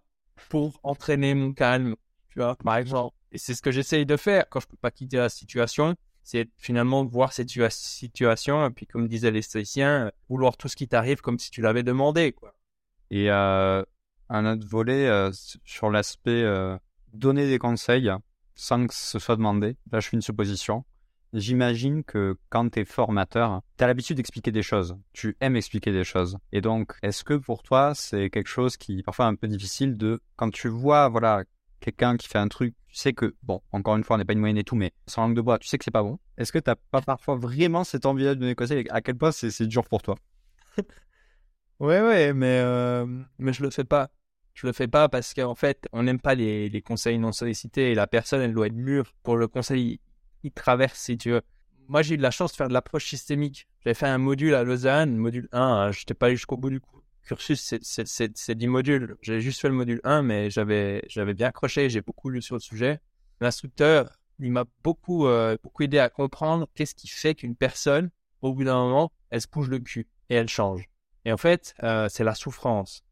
pour 0.48 0.80
entraîner 0.82 1.34
mon 1.34 1.52
calme, 1.52 1.94
tu 2.30 2.38
vois, 2.40 2.56
par 2.56 2.76
exemple. 2.76 3.14
Et 3.32 3.38
c'est 3.38 3.54
ce 3.54 3.62
que 3.62 3.70
j'essaye 3.70 4.06
de 4.06 4.16
faire 4.16 4.48
quand 4.48 4.60
je 4.60 4.66
peux 4.66 4.76
pas 4.76 4.90
quitter 4.90 5.18
la 5.18 5.28
situation. 5.28 5.94
c'est 6.22 6.48
finalement 6.58 7.04
voir 7.04 7.32
cette 7.32 7.50
situation, 7.70 8.66
et 8.66 8.70
puis 8.70 8.86
comme 8.86 9.08
disaient 9.08 9.30
les 9.30 9.42
stoïciens, 9.42 10.12
vouloir 10.28 10.56
tout 10.56 10.68
ce 10.68 10.76
qui 10.76 10.88
t'arrive 10.88 11.20
comme 11.20 11.38
si 11.38 11.50
tu 11.50 11.62
l'avais 11.62 11.82
demandé. 11.82 12.32
Quoi. 12.32 12.54
Et 13.10 13.30
euh, 13.30 13.82
un 14.28 14.46
autre 14.46 14.66
volet 14.66 15.06
euh, 15.06 15.30
sur 15.64 15.90
l'aspect 15.90 16.42
euh, 16.42 16.76
donner 17.12 17.48
des 17.48 17.58
conseils 17.58 18.10
sans 18.54 18.86
que 18.86 18.94
ce 18.94 19.18
soit 19.18 19.36
demandé. 19.36 19.76
Là, 19.92 20.00
je 20.00 20.08
fais 20.08 20.16
une 20.16 20.22
supposition. 20.22 20.84
J'imagine 21.32 22.04
que 22.04 22.36
quand 22.48 22.70
tu 22.70 22.80
es 22.80 22.84
formateur, 22.84 23.62
tu 23.76 23.84
as 23.84 23.86
l'habitude 23.86 24.16
d'expliquer 24.16 24.50
des 24.50 24.62
choses. 24.62 24.96
Tu 25.12 25.36
aimes 25.40 25.56
expliquer 25.56 25.92
des 25.92 26.04
choses. 26.04 26.38
Et 26.52 26.60
donc, 26.60 26.94
est-ce 27.02 27.22
que 27.22 27.34
pour 27.34 27.62
toi, 27.62 27.92
c'est 27.94 28.30
quelque 28.30 28.48
chose 28.48 28.76
qui 28.76 29.02
parfois 29.02 29.26
un 29.26 29.34
peu 29.34 29.46
difficile 29.46 29.96
de, 29.96 30.20
quand 30.36 30.50
tu 30.50 30.68
vois, 30.68 31.08
voilà, 31.08 31.44
quelqu'un 31.80 32.16
qui 32.16 32.28
fait 32.28 32.38
un 32.38 32.48
truc, 32.48 32.74
tu 32.88 32.96
sais 32.96 33.12
que, 33.12 33.34
bon, 33.42 33.60
encore 33.72 33.96
une 33.96 34.04
fois, 34.04 34.16
on 34.16 34.18
n'est 34.18 34.24
pas 34.24 34.32
une 34.32 34.38
moyenne 34.38 34.58
et 34.58 34.64
tout, 34.64 34.76
mais 34.76 34.92
sans 35.06 35.22
langue 35.22 35.36
de 35.36 35.40
bois, 35.40 35.58
tu 35.58 35.68
sais 35.68 35.78
que 35.78 35.84
c'est 35.84 35.90
pas 35.90 36.02
bon. 36.02 36.18
Est-ce 36.38 36.52
que 36.52 36.58
tu 36.58 36.70
pas 36.90 37.00
parfois 37.02 37.36
vraiment 37.36 37.84
cette 37.84 38.06
envie 38.06 38.24
de 38.24 38.34
donner 38.34 38.52
des 38.52 38.54
conseils 38.54 38.86
À 38.90 39.00
quel 39.00 39.16
point 39.16 39.30
c'est 39.30 39.66
dur 39.66 39.84
pour 39.84 40.02
toi? 40.02 40.16
Ouais, 41.80 42.00
ouais, 42.02 42.32
mais, 42.32 42.58
euh, 42.60 43.06
mais 43.38 43.52
je 43.52 43.62
le 43.62 43.70
fais 43.70 43.84
pas. 43.84 44.10
Je 44.54 44.66
le 44.66 44.72
fais 44.72 44.88
pas 44.88 45.08
parce 45.08 45.32
qu'en 45.32 45.54
fait, 45.54 45.86
on 45.92 46.02
n'aime 46.02 46.20
pas 46.20 46.34
les, 46.34 46.82
conseils 46.82 47.18
non 47.18 47.30
sollicités 47.30 47.92
et 47.92 47.94
la 47.94 48.08
personne, 48.08 48.40
elle 48.40 48.52
doit 48.52 48.66
être 48.66 48.74
mûre 48.74 49.14
pour 49.22 49.36
le 49.36 49.46
conseil. 49.46 50.00
Il 50.42 50.50
traverse, 50.50 50.98
si 50.98 51.16
tu 51.16 51.30
veux. 51.30 51.42
Moi, 51.86 52.02
j'ai 52.02 52.14
eu 52.14 52.16
de 52.16 52.22
la 52.22 52.32
chance 52.32 52.50
de 52.50 52.56
faire 52.56 52.66
de 52.66 52.72
l'approche 52.72 53.08
systémique. 53.08 53.68
J'avais 53.84 53.94
fait 53.94 54.08
un 54.08 54.18
module 54.18 54.54
à 54.54 54.64
Lausanne, 54.64 55.16
module 55.16 55.48
1. 55.52 55.92
Je 55.92 56.00
n'étais 56.00 56.14
pas 56.14 56.26
allé 56.26 56.34
jusqu'au 56.34 56.56
bout 56.56 56.70
du 56.70 56.80
cursus, 57.28 57.74
c'est 57.82 58.54
10 58.54 58.66
modules. 58.66 59.16
J'ai 59.20 59.40
juste 59.40 59.60
fait 59.60 59.68
le 59.68 59.74
module 59.74 60.00
1, 60.02 60.22
mais 60.22 60.50
j'avais 60.50 61.02
bien 61.34 61.48
accroché. 61.48 61.90
J'ai 61.90 62.00
beaucoup 62.00 62.30
lu 62.30 62.40
sur 62.40 62.56
le 62.56 62.60
sujet. 62.60 63.00
L'instructeur, 63.40 64.18
il 64.38 64.50
m'a 64.50 64.64
beaucoup, 64.82 65.26
euh, 65.26 65.56
beaucoup 65.62 65.82
aidé 65.82 65.98
à 65.98 66.08
comprendre 66.08 66.66
qu'est-ce 66.74 66.94
qui 66.94 67.08
fait 67.08 67.34
qu'une 67.34 67.54
personne, 67.54 68.10
au 68.40 68.54
bout 68.54 68.64
d'un 68.64 68.76
moment, 68.76 69.12
elle 69.30 69.40
se 69.40 69.46
bouge 69.46 69.68
le 69.68 69.78
cul 69.78 70.08
et 70.30 70.36
elle 70.36 70.48
change. 70.48 70.88
Et 71.24 71.32
en 71.32 71.36
fait, 71.36 71.74
euh, 71.82 72.08
c'est 72.08 72.24
la 72.24 72.34
souffrance. 72.34 73.04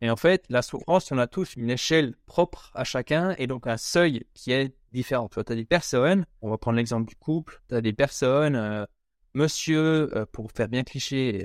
Et 0.00 0.10
en 0.10 0.16
fait, 0.16 0.44
la 0.48 0.62
souffrance, 0.62 1.12
on 1.12 1.18
a 1.18 1.28
tous 1.28 1.54
une 1.54 1.70
échelle 1.70 2.16
propre 2.26 2.72
à 2.74 2.82
chacun 2.82 3.36
et 3.38 3.46
donc 3.46 3.68
un 3.68 3.76
seuil 3.76 4.24
qui 4.34 4.50
est 4.50 4.74
différent. 4.92 5.28
Tu 5.28 5.38
as 5.38 5.44
des 5.44 5.64
personnes, 5.64 6.26
on 6.40 6.50
va 6.50 6.58
prendre 6.58 6.76
l'exemple 6.76 7.08
du 7.08 7.14
couple, 7.14 7.62
tu 7.68 7.76
as 7.76 7.80
des 7.80 7.92
personnes, 7.92 8.56
euh, 8.56 8.84
monsieur, 9.34 10.14
euh, 10.16 10.26
pour 10.30 10.50
faire 10.52 10.68
bien 10.68 10.82
cliché, 10.82 11.44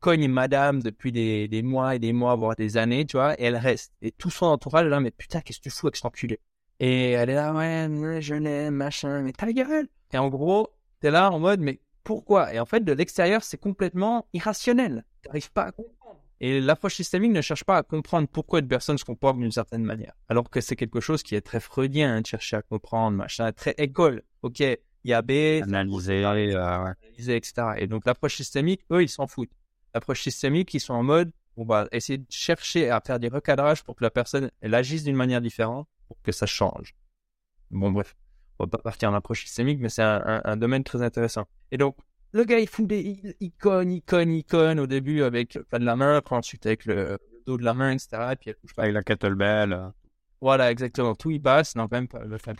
cogne 0.00 0.28
madame 0.28 0.82
depuis 0.82 1.12
des, 1.12 1.62
mois 1.62 1.94
et 1.94 1.98
des 1.98 2.12
mois, 2.12 2.34
voire 2.34 2.56
des 2.56 2.76
années, 2.76 3.04
tu 3.04 3.16
vois, 3.16 3.38
et 3.40 3.44
elle 3.44 3.56
reste. 3.56 3.92
Et 4.02 4.12
tout 4.12 4.30
son 4.30 4.46
entourage 4.46 4.86
est 4.86 4.90
là, 4.90 5.00
mais 5.00 5.10
putain, 5.10 5.40
qu'est-ce 5.40 5.58
que 5.58 5.64
tu 5.64 5.70
fous 5.70 5.86
avec 5.86 5.96
cet 5.96 6.06
enculé? 6.06 6.40
Et 6.80 7.12
elle 7.12 7.30
est 7.30 7.34
là, 7.34 7.52
ouais, 7.52 8.20
je 8.20 8.34
l'aime, 8.34 8.74
machin, 8.74 9.22
mais 9.22 9.32
ta 9.32 9.52
gueule 9.52 9.88
Et 10.12 10.18
en 10.18 10.28
gros, 10.28 10.68
t'es 11.00 11.10
là 11.10 11.30
en 11.30 11.40
mode, 11.40 11.60
mais 11.60 11.80
pourquoi? 12.04 12.54
Et 12.54 12.60
en 12.60 12.66
fait, 12.66 12.84
de 12.84 12.92
l'extérieur, 12.92 13.42
c'est 13.42 13.58
complètement 13.58 14.26
irrationnel. 14.32 15.04
T'arrives 15.22 15.52
pas 15.52 15.64
à 15.64 15.72
comprendre. 15.72 16.20
Et 16.40 16.60
l'approche 16.60 16.94
systémique 16.94 17.32
ne 17.32 17.40
cherche 17.40 17.64
pas 17.64 17.78
à 17.78 17.82
comprendre 17.82 18.28
pourquoi 18.28 18.60
une 18.60 18.68
personne 18.68 18.96
se 18.96 19.04
comporte 19.04 19.38
d'une 19.38 19.50
certaine 19.50 19.82
manière. 19.82 20.12
Alors 20.28 20.50
que 20.50 20.60
c'est 20.60 20.76
quelque 20.76 21.00
chose 21.00 21.24
qui 21.24 21.34
est 21.34 21.40
très 21.40 21.58
freudien, 21.58 22.14
hein, 22.14 22.20
de 22.20 22.26
chercher 22.26 22.56
à 22.56 22.62
comprendre, 22.62 23.16
machin, 23.16 23.50
très 23.52 23.74
école. 23.76 24.22
Ok, 24.42 24.62
il 25.04 25.10
y 25.10 25.14
a 25.14 25.22
B, 25.22 25.62
analyser, 25.62 26.24
euh, 26.24 26.60
analyser, 26.60 27.36
etc. 27.36 27.74
Et 27.78 27.86
donc 27.86 28.04
l'approche 28.06 28.36
systémique, 28.36 28.82
eux, 28.90 29.02
ils 29.02 29.08
s'en 29.08 29.26
foutent. 29.26 29.50
L'approche 29.94 30.22
systémique, 30.22 30.74
ils 30.74 30.80
sont 30.80 30.94
en 30.94 31.02
mode, 31.02 31.32
on 31.56 31.64
va 31.64 31.88
essayer 31.92 32.18
de 32.18 32.26
chercher 32.28 32.90
à 32.90 33.00
faire 33.00 33.18
des 33.18 33.28
recadrages 33.28 33.82
pour 33.82 33.96
que 33.96 34.04
la 34.04 34.10
personne, 34.10 34.50
elle 34.60 34.74
agisse 34.74 35.04
d'une 35.04 35.16
manière 35.16 35.40
différente, 35.40 35.88
pour 36.08 36.20
que 36.22 36.32
ça 36.32 36.46
change. 36.46 36.94
Bon, 37.70 37.90
bref 37.90 38.14
on 38.58 38.64
va 38.64 38.68
pas 38.68 38.78
partir 38.78 39.10
en 39.10 39.14
approche 39.14 39.44
systémique, 39.44 39.78
mais 39.80 39.88
c'est 39.88 40.02
un, 40.02 40.56
domaine 40.56 40.84
très 40.84 41.02
intéressant. 41.02 41.46
Et 41.70 41.78
donc, 41.78 41.96
le 42.32 42.44
gars, 42.44 42.58
il 42.58 42.68
fout 42.68 42.86
des 42.86 43.36
icônes, 43.40 43.92
icônes, 43.92 44.32
icônes 44.32 44.80
au 44.80 44.86
début 44.86 45.22
avec 45.22 45.58
pas 45.70 45.78
de 45.78 45.84
la 45.84 45.96
main, 45.96 46.16
après 46.16 46.36
ensuite 46.36 46.66
avec 46.66 46.84
le, 46.84 47.18
dos 47.46 47.56
de 47.56 47.64
la 47.64 47.74
main, 47.74 47.92
etc. 47.92 48.08
Et 48.32 48.36
puis 48.36 48.50
elle 48.50 48.56
pas. 48.74 48.82
Avec 48.82 48.94
la 48.94 49.02
kettlebell. 49.02 49.92
Voilà, 50.40 50.70
exactement. 50.70 51.14
Tout 51.14 51.30
y 51.30 51.38
passe. 51.38 51.74
Non, 51.76 51.88
même 51.90 52.08
pas 52.08 52.24
le 52.24 52.36
fait. 52.38 52.56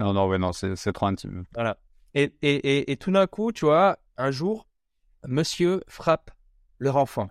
Non, 0.00 0.14
non, 0.14 0.26
ouais, 0.26 0.38
non, 0.38 0.52
c'est 0.52 0.92
trop 0.92 1.06
intime. 1.06 1.44
Voilà. 1.54 1.76
Et, 2.14 2.32
et, 2.42 2.90
et, 2.90 2.96
tout 2.96 3.12
d'un 3.12 3.26
coup, 3.26 3.52
tu 3.52 3.66
vois, 3.66 3.98
un 4.16 4.30
jour, 4.30 4.66
monsieur 5.28 5.82
frappe 5.86 6.30
leur 6.78 6.96
enfant. 6.96 7.28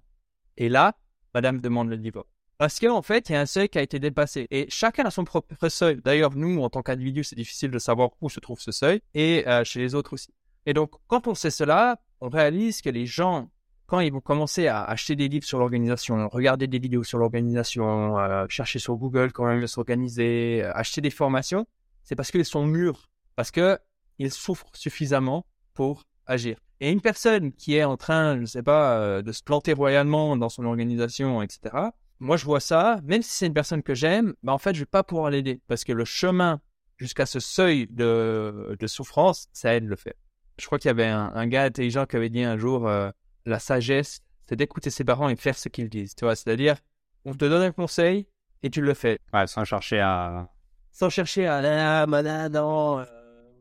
Et 0.56 0.70
là, 0.70 0.96
madame 1.34 1.60
demande 1.60 1.90
le 1.90 1.98
divorce. 1.98 2.28
Parce 2.60 2.80
qu'en 2.80 3.02
fait, 3.02 3.30
il 3.30 3.34
y 3.34 3.36
a 3.36 3.42
un 3.42 3.46
seuil 3.46 3.70
qui 3.70 3.80
a 3.80 3.82
été 3.82 4.00
dépassé. 4.00 4.48
Et 4.52 4.68
chacun 4.70 5.06
a 5.06 5.12
son 5.12 5.24
propre 5.24 5.70
seuil. 5.70 6.00
D'ailleurs, 6.04 6.36
nous, 6.36 6.62
en 6.62 6.70
tant 6.70 6.82
qu'individu, 6.82 7.24
c'est 7.24 7.36
difficile 7.36 7.72
de 7.72 7.80
savoir 7.80 8.12
où 8.22 8.30
se 8.30 8.40
trouve 8.40 8.60
ce 8.60 8.72
seuil. 8.72 9.02
Et 9.14 9.48
euh, 9.48 9.64
chez 9.64 9.80
les 9.80 9.96
autres 9.96 10.14
aussi. 10.14 10.34
Et 10.66 10.74
donc, 10.74 10.92
quand 11.08 11.28
on 11.28 11.36
sait 11.36 11.52
cela, 11.52 12.00
on 12.20 12.30
réalise 12.30 12.82
que 12.82 12.90
les 12.90 13.06
gens, 13.06 13.50
quand 13.88 14.02
ils 14.02 14.12
vont 14.12 14.20
commencer 14.20 14.68
à 14.68 14.84
acheter 14.84 15.16
des 15.16 15.30
livres 15.30 15.46
sur 15.46 15.58
l'organisation, 15.58 16.28
regarder 16.28 16.68
des 16.68 16.80
vidéos 16.80 17.04
sur 17.04 17.18
l'organisation, 17.18 18.20
euh, 18.20 18.46
chercher 18.50 18.78
sur 18.78 18.96
Google 18.98 19.32
comment 19.32 19.54
ils 19.54 19.68
s'organiser, 19.68 20.62
euh, 20.64 20.72
acheter 20.74 21.00
des 21.00 21.10
formations, 21.10 21.66
c'est 22.04 22.16
parce 22.16 22.32
qu'ils 22.32 22.46
sont 22.46 22.66
mûrs. 22.66 23.10
Parce 23.36 23.52
qu'ils 23.52 24.32
souffrent 24.32 24.70
suffisamment 24.74 25.46
pour 25.74 26.06
agir. 26.26 26.58
Et 26.82 26.92
une 26.92 27.02
personne 27.02 27.52
qui 27.54 27.76
est 27.76 27.84
en 27.84 27.98
train, 27.98 28.36
je 28.36 28.42
ne 28.42 28.46
sais 28.46 28.64
pas, 28.64 29.22
de 29.22 29.32
se 29.32 29.44
planter 29.44 29.74
royalement 29.74 30.38
dans 30.38 30.50
son 30.50 30.66
organisation, 30.66 31.42
etc., 31.42 31.92
moi 32.20 32.38
je 32.38 32.46
vois 32.46 32.60
ça, 32.60 33.00
même 33.04 33.22
si 33.22 33.32
c'est 33.32 33.48
une 33.48 33.54
personne 33.54 33.82
que 33.82 33.96
j'aime, 33.96 34.34
bah 34.44 34.54
en 34.54 34.58
fait 34.58 34.74
je 34.74 34.80
vais 34.80 34.86
pas 34.86 35.04
pouvoir 35.04 35.30
l'aider 35.30 35.62
parce 35.68 35.84
que 35.84 35.94
le 35.94 36.06
chemin 36.06 36.62
jusqu'à 36.98 37.26
ce 37.26 37.40
seuil 37.40 37.88
de, 37.90 38.76
souffrance, 38.88 39.48
ça 39.54 39.74
aide 39.74 39.86
le 39.86 39.96
fait. 39.96 40.18
Je 40.60 40.66
crois 40.66 40.78
qu'il 40.78 40.90
y 40.90 40.92
avait 40.92 41.06
un, 41.06 41.48
gars 41.48 41.64
intelligent 41.64 42.06
qui 42.06 42.18
avait 42.18 42.30
dit 42.30 42.44
un 42.44 42.58
jour 42.58 42.88
euh, 42.88 43.10
la 43.46 43.60
sagesse, 43.60 44.20
c'est 44.48 44.58
d'écouter 44.58 44.90
ses 44.90 45.06
parents 45.06 45.30
et 45.30 45.38
faire 45.38 45.58
ce 45.58 45.70
qu'ils 45.70 45.90
disent. 45.90 46.16
Tu 46.16 46.26
vois, 46.26 46.36
c'est-à-dire 46.36 46.76
on 47.24 47.34
te 47.34 47.46
donne 47.46 47.62
un 47.62 47.72
conseil 47.72 48.28
et 48.64 48.70
tu 48.70 48.82
le 48.82 48.94
fais. 48.94 49.20
Ouais, 49.34 49.48
sans 49.48 49.64
chercher 49.64 50.02
à 50.02 50.50
sans 50.92 51.10
chercher 51.10 51.48
à 51.48 51.58
ah, 52.04 52.50
non, 52.50 53.00
euh, 53.00 53.06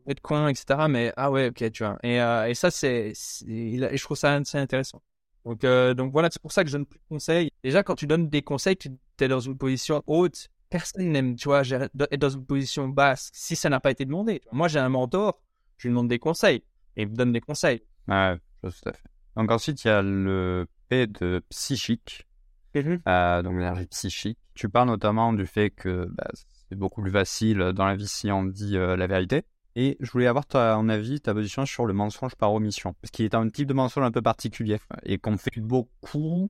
être 0.07 0.21
coin, 0.21 0.47
etc. 0.49 0.87
Mais 0.89 1.13
ah 1.17 1.31
ouais, 1.31 1.49
ok, 1.49 1.71
tu 1.71 1.83
vois. 1.83 1.97
Et, 2.03 2.21
euh, 2.21 2.47
et 2.47 2.53
ça 2.53 2.71
c'est, 2.71 3.13
je 3.13 4.03
trouve 4.03 4.17
ça 4.17 4.33
assez 4.35 4.57
intéressant. 4.57 5.01
Donc, 5.45 5.63
euh, 5.63 5.93
donc 5.93 6.11
voilà, 6.11 6.29
c'est 6.31 6.41
pour 6.41 6.51
ça 6.51 6.63
que 6.63 6.69
je 6.69 6.75
donne 6.75 6.85
plus 6.85 6.99
de 6.99 7.05
conseils. 7.07 7.51
Déjà, 7.63 7.83
quand 7.83 7.95
tu 7.95 8.07
donnes 8.07 8.29
des 8.29 8.41
conseils, 8.41 8.77
tu 8.77 8.89
es 9.19 9.27
dans 9.27 9.39
une 9.39 9.57
position 9.57 10.03
haute. 10.05 10.49
Personne 10.69 11.11
n'aime, 11.11 11.35
tu 11.35 11.47
vois, 11.47 11.61
être 11.61 12.19
dans 12.19 12.29
une 12.29 12.45
position 12.45 12.87
basse 12.87 13.31
si 13.33 13.55
ça 13.55 13.69
n'a 13.69 13.79
pas 13.79 13.89
été 13.89 14.05
demandé. 14.05 14.41
Moi, 14.51 14.67
j'ai 14.67 14.79
un 14.79 14.89
mentor, 14.89 15.41
je 15.77 15.87
lui 15.87 15.93
demande 15.93 16.07
des 16.07 16.19
conseils 16.19 16.63
et 16.95 17.03
il 17.03 17.09
me 17.09 17.15
donne 17.15 17.31
des 17.31 17.41
conseils. 17.41 17.81
Ouais, 18.07 18.37
tout 18.61 18.69
à 18.85 18.93
fait. 18.93 19.03
Donc 19.35 19.51
ensuite, 19.51 19.83
il 19.83 19.87
y 19.87 19.91
a 19.91 20.01
le 20.01 20.67
P 20.89 21.07
de 21.07 21.41
psychique, 21.49 22.27
mhm. 22.75 23.01
euh, 23.07 23.41
donc 23.41 23.53
l'énergie 23.53 23.87
psychique. 23.87 24.37
Tu 24.53 24.69
parles 24.69 24.89
notamment 24.89 25.33
du 25.33 25.45
fait 25.45 25.69
que 25.69 26.05
bah, 26.11 26.29
c'est 26.69 26.77
beaucoup 26.77 27.01
plus 27.01 27.11
facile 27.11 27.57
dans 27.73 27.85
la 27.85 27.95
vie 27.95 28.07
si 28.07 28.31
on 28.31 28.43
dit 28.43 28.77
euh, 28.77 28.95
la 28.95 29.07
vérité. 29.07 29.43
Et 29.75 29.97
je 29.99 30.11
voulais 30.11 30.27
avoir 30.27 30.45
ton 30.45 30.89
avis, 30.89 31.21
ta 31.21 31.33
position 31.33 31.65
sur 31.65 31.85
le 31.85 31.93
mensonge 31.93 32.35
par 32.35 32.53
omission. 32.53 32.95
Parce 33.01 33.11
qu'il 33.11 33.25
est 33.25 33.35
un 33.35 33.49
type 33.49 33.67
de 33.67 33.73
mensonge 33.73 34.03
un 34.03 34.11
peu 34.11 34.21
particulier 34.21 34.79
et 35.03 35.17
qu'on 35.17 35.37
fait 35.37 35.59
beaucoup 35.59 36.49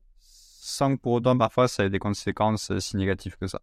sans 0.70 0.95
que 0.95 1.01
pour 1.01 1.13
autant 1.13 1.38
parfois 1.38 1.67
ça 1.67 1.86
ait 1.86 1.89
des 1.89 1.99
conséquences 1.99 2.78
si 2.80 2.97
négatives 2.97 3.38
que 3.38 3.47
ça. 3.47 3.61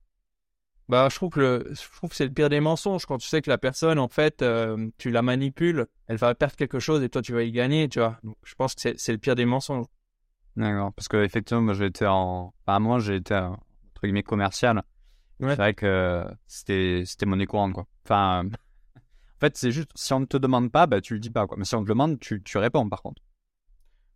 Bah, 0.88 1.08
je 1.10 1.16
trouve 1.16 1.30
que 1.30 1.66
je 1.68 1.96
trouve 1.96 2.10
que 2.10 2.16
c'est 2.16 2.26
le 2.26 2.32
pire 2.32 2.48
des 2.48 2.60
mensonges 2.60 3.06
quand 3.06 3.18
tu 3.18 3.26
sais 3.26 3.42
que 3.42 3.50
la 3.50 3.58
personne 3.58 3.98
en 3.98 4.08
fait 4.08 4.42
euh, 4.42 4.88
tu 4.98 5.10
la 5.10 5.22
manipules, 5.22 5.86
elle 6.06 6.16
va 6.16 6.34
perdre 6.34 6.54
quelque 6.54 6.78
chose 6.78 7.02
et 7.02 7.08
toi 7.08 7.22
tu 7.22 7.32
vas 7.32 7.42
y 7.42 7.50
gagner, 7.50 7.88
tu 7.88 7.98
vois. 7.98 8.18
Donc 8.22 8.36
je 8.44 8.54
pense 8.54 8.74
que 8.74 8.92
c'est 8.96 9.12
le 9.12 9.18
pire 9.18 9.34
des 9.34 9.46
mensonges. 9.46 9.86
D'accord, 10.56 10.92
parce 10.92 11.08
que 11.08 11.22
effectivement 11.24 11.62
moi 11.62 11.74
j'ai 11.74 11.86
été 11.86 12.06
en, 12.06 12.54
enfin 12.66 12.78
moi 12.78 12.98
j'ai 13.00 13.16
été 13.16 13.34
entre 13.34 14.02
guillemets 14.04 14.22
commercial. 14.22 14.82
C'est 15.40 15.54
vrai 15.56 15.74
que 15.74 16.24
c'était 16.46 17.02
c'était 17.04 17.26
monnaie 17.26 17.46
courante 17.46 17.74
quoi. 17.74 17.86
Enfin 18.04 18.48
en 19.36 19.40
fait, 19.40 19.56
c'est 19.58 19.70
juste, 19.70 19.90
si 19.94 20.14
on 20.14 20.20
ne 20.20 20.24
te 20.24 20.38
demande 20.38 20.72
pas, 20.72 20.86
bah, 20.86 21.02
tu 21.02 21.12
le 21.12 21.20
dis 21.20 21.28
pas, 21.28 21.46
quoi. 21.46 21.58
Mais 21.58 21.66
si 21.66 21.74
on 21.74 21.82
te 21.82 21.88
demande, 21.88 22.18
tu, 22.18 22.42
tu 22.42 22.56
réponds, 22.56 22.88
par 22.88 23.02
contre. 23.02 23.20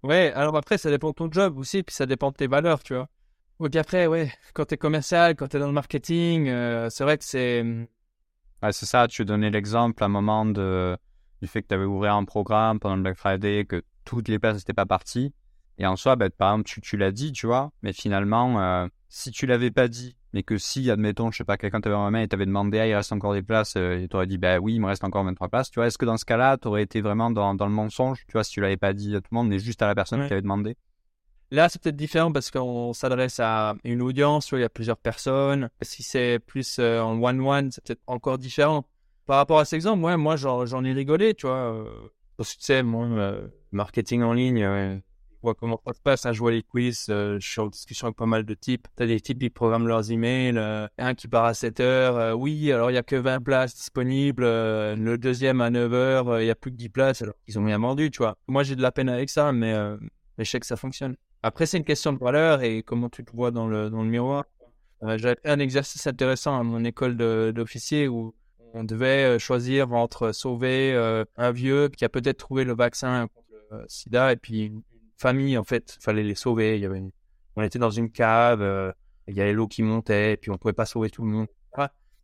Ouais, 0.02 0.32
alors 0.34 0.56
après, 0.56 0.78
ça 0.78 0.88
dépend 0.88 1.10
de 1.10 1.14
ton 1.14 1.30
job 1.30 1.58
aussi, 1.58 1.82
puis 1.82 1.94
ça 1.94 2.06
dépend 2.06 2.30
de 2.30 2.36
tes 2.36 2.46
valeurs, 2.46 2.82
tu 2.82 2.94
vois. 2.94 3.08
Et 3.62 3.68
puis 3.68 3.78
après, 3.78 4.06
ouais, 4.06 4.32
quand 4.54 4.64
t'es 4.64 4.78
commercial, 4.78 5.36
quand 5.36 5.48
t'es 5.48 5.58
dans 5.58 5.66
le 5.66 5.74
marketing, 5.74 6.48
euh, 6.48 6.88
c'est 6.88 7.04
vrai 7.04 7.18
que 7.18 7.24
c'est. 7.24 7.62
Hmm, 7.62 7.84
ouais, 8.62 8.72
c'est 8.72 8.86
ça, 8.86 9.08
tu 9.08 9.26
donnais 9.26 9.50
l'exemple 9.50 10.02
à 10.02 10.06
un 10.06 10.08
moment 10.08 10.46
de, 10.46 10.96
du 11.42 11.48
fait 11.48 11.60
que 11.60 11.68
tu 11.68 11.74
avais 11.74 11.84
ouvert 11.84 12.14
un 12.14 12.24
programme 12.24 12.80
pendant 12.80 12.96
le 12.96 13.02
Black 13.02 13.18
Friday, 13.18 13.66
que 13.66 13.82
toutes 14.06 14.28
les 14.28 14.38
places 14.38 14.56
n'étaient 14.56 14.72
pas 14.72 14.86
parties. 14.86 15.34
Et 15.76 15.86
en 15.86 15.96
soi, 15.96 16.16
bah, 16.16 16.30
par 16.30 16.52
exemple, 16.52 16.66
tu, 16.70 16.80
tu 16.80 16.96
l'as 16.96 17.12
dit, 17.12 17.32
tu 17.32 17.46
vois, 17.46 17.72
mais 17.82 17.92
finalement, 17.92 18.58
euh, 18.58 18.86
si 19.10 19.30
tu 19.30 19.44
l'avais 19.44 19.70
pas 19.70 19.88
dit 19.88 20.16
mais 20.32 20.42
que 20.42 20.58
si, 20.58 20.90
admettons, 20.90 21.30
je 21.30 21.38
sais 21.38 21.44
pas, 21.44 21.56
quelqu'un 21.56 21.80
t'avait 21.80 21.96
en 21.96 22.10
main 22.10 22.22
et 22.22 22.28
t'avait 22.28 22.46
demandé, 22.46 22.78
ah, 22.78 22.86
il 22.86 22.94
reste 22.94 23.12
encore 23.12 23.32
des 23.34 23.42
places, 23.42 23.74
euh, 23.76 24.00
et 24.00 24.08
t'aurais 24.08 24.26
dit, 24.26 24.38
bah 24.38 24.58
oui, 24.58 24.74
il 24.74 24.80
me 24.80 24.86
reste 24.86 25.04
encore 25.04 25.24
23 25.24 25.48
places, 25.48 25.70
tu 25.70 25.80
vois, 25.80 25.86
est-ce 25.86 25.98
que 25.98 26.04
dans 26.04 26.16
ce 26.16 26.24
cas-là, 26.24 26.56
t'aurais 26.56 26.82
été 26.82 27.00
vraiment 27.00 27.30
dans, 27.30 27.54
dans, 27.54 27.66
le 27.66 27.72
mensonge, 27.72 28.24
tu 28.26 28.32
vois, 28.32 28.44
si 28.44 28.52
tu 28.52 28.60
l'avais 28.60 28.76
pas 28.76 28.92
dit 28.92 29.14
à 29.16 29.20
tout 29.20 29.28
le 29.32 29.36
monde, 29.36 29.48
mais 29.48 29.58
juste 29.58 29.82
à 29.82 29.86
la 29.86 29.94
personne 29.94 30.22
qui 30.22 30.28
t'avait 30.28 30.42
demandé? 30.42 30.76
Là, 31.52 31.68
c'est 31.68 31.82
peut-être 31.82 31.96
différent 31.96 32.30
parce 32.30 32.50
qu'on 32.50 32.92
s'adresse 32.92 33.40
à 33.40 33.74
une 33.82 34.02
audience 34.02 34.52
où 34.52 34.56
il 34.56 34.60
y 34.60 34.64
a 34.64 34.68
plusieurs 34.68 34.96
personnes. 34.96 35.68
Si 35.82 36.04
c'est 36.04 36.38
plus 36.38 36.78
euh, 36.78 37.00
en 37.00 37.20
one-one, 37.20 37.72
c'est 37.72 37.82
peut-être 37.82 38.02
encore 38.06 38.38
différent. 38.38 38.84
Par 39.26 39.36
rapport 39.38 39.58
à 39.58 39.64
cet 39.64 39.74
exemple, 39.74 40.04
ouais, 40.04 40.16
moi, 40.16 40.36
j'en 40.36 40.84
ai 40.84 40.92
rigolé, 40.92 41.34
tu 41.34 41.46
vois. 41.46 41.74
Euh, 41.74 41.84
Parce 42.36 42.54
que 42.54 42.58
tu 42.60 42.66
sais, 42.66 42.82
moi, 42.84 43.04
euh, 43.06 43.48
marketing 43.72 44.22
en 44.22 44.32
ligne, 44.32 44.60
je 44.60 45.00
vois 45.42 45.54
comment 45.54 45.80
ça 45.86 45.92
se 45.92 46.00
passe. 46.00 46.26
hein, 46.26 46.32
je 46.32 46.38
vois 46.38 46.50
les 46.52 46.62
quiz, 46.62 47.06
euh, 47.08 47.38
je 47.40 47.48
suis 47.48 47.60
en 47.60 47.66
discussion 47.68 48.06
avec 48.08 48.16
pas 48.16 48.26
mal 48.26 48.44
de 48.44 48.54
types. 48.54 48.86
T'as 48.96 49.06
des 49.06 49.20
types 49.20 49.38
qui 49.38 49.50
programment 49.50 49.86
leurs 49.86 50.10
emails, 50.10 50.56
euh, 50.56 50.86
un 50.98 51.14
qui 51.14 51.28
part 51.28 51.44
à 51.44 51.54
7 51.54 51.80
heures. 51.80 52.16
euh, 52.16 52.32
oui, 52.32 52.72
alors 52.72 52.90
il 52.90 52.94
y 52.94 52.98
a 52.98 53.02
que 53.02 53.16
20 53.16 53.40
places 53.40 53.74
disponibles. 53.74 54.42
le 54.44 55.16
deuxième 55.16 55.60
à 55.60 55.70
9 55.70 55.92
heures, 55.94 56.40
il 56.40 56.46
y 56.46 56.50
a 56.50 56.54
plus 56.54 56.70
que 56.70 56.76
10 56.76 56.88
places. 56.88 57.22
Alors 57.22 57.34
ils 57.46 57.58
ont 57.58 57.64
rien 57.64 57.78
vendu, 57.78 58.10
tu 58.10 58.18
vois. 58.18 58.36
Moi, 58.48 58.62
j'ai 58.62 58.76
de 58.76 58.82
la 58.82 58.92
peine 58.92 59.08
avec 59.08 59.30
ça, 59.30 59.52
mais, 59.52 59.74
mais 60.38 60.44
je 60.44 60.50
sais 60.50 60.60
que 60.60 60.66
ça 60.66 60.76
fonctionne. 60.76 61.16
Après, 61.42 61.66
c'est 61.66 61.78
une 61.78 61.84
question 61.84 62.12
de 62.12 62.18
valeur 62.18 62.62
et 62.62 62.82
comment 62.82 63.08
tu 63.08 63.24
te 63.24 63.32
vois 63.34 63.50
dans 63.50 63.66
le, 63.66 63.88
dans 63.90 64.02
le 64.02 64.08
miroir. 64.08 64.44
J'avais 65.02 65.38
un 65.44 65.58
exercice 65.58 66.06
intéressant 66.06 66.58
à 66.58 66.62
mon 66.62 66.84
école 66.84 67.16
d'officier 67.16 68.08
où 68.08 68.34
on 68.74 68.84
devait 68.84 69.38
choisir 69.38 69.92
entre 69.92 70.32
sauver 70.32 70.94
un 71.36 71.50
vieux 71.52 71.88
qui 71.88 72.04
a 72.04 72.10
peut-être 72.10 72.36
trouvé 72.36 72.64
le 72.64 72.74
vaccin 72.74 73.26
contre 73.28 73.46
le 73.70 73.84
sida 73.88 74.32
et 74.32 74.36
puis 74.36 74.72
une, 75.24 75.28
une 75.28 75.38
famille, 75.38 75.58
en 75.58 75.64
fait, 75.64 75.96
il 75.98 76.02
fallait 76.02 76.22
les 76.22 76.34
sauver. 76.34 76.88
On 77.56 77.62
était 77.62 77.78
dans 77.78 77.90
une 77.90 78.10
cave, 78.10 78.62
euh, 78.62 78.92
il 79.28 79.36
y 79.36 79.40
avait 79.40 79.52
l'eau 79.52 79.68
qui 79.68 79.82
montait, 79.82 80.32
et 80.32 80.36
puis 80.36 80.50
on 80.50 80.58
pouvait 80.58 80.72
pas 80.72 80.86
sauver 80.86 81.10
tout 81.10 81.22
le 81.22 81.30
monde. 81.30 81.46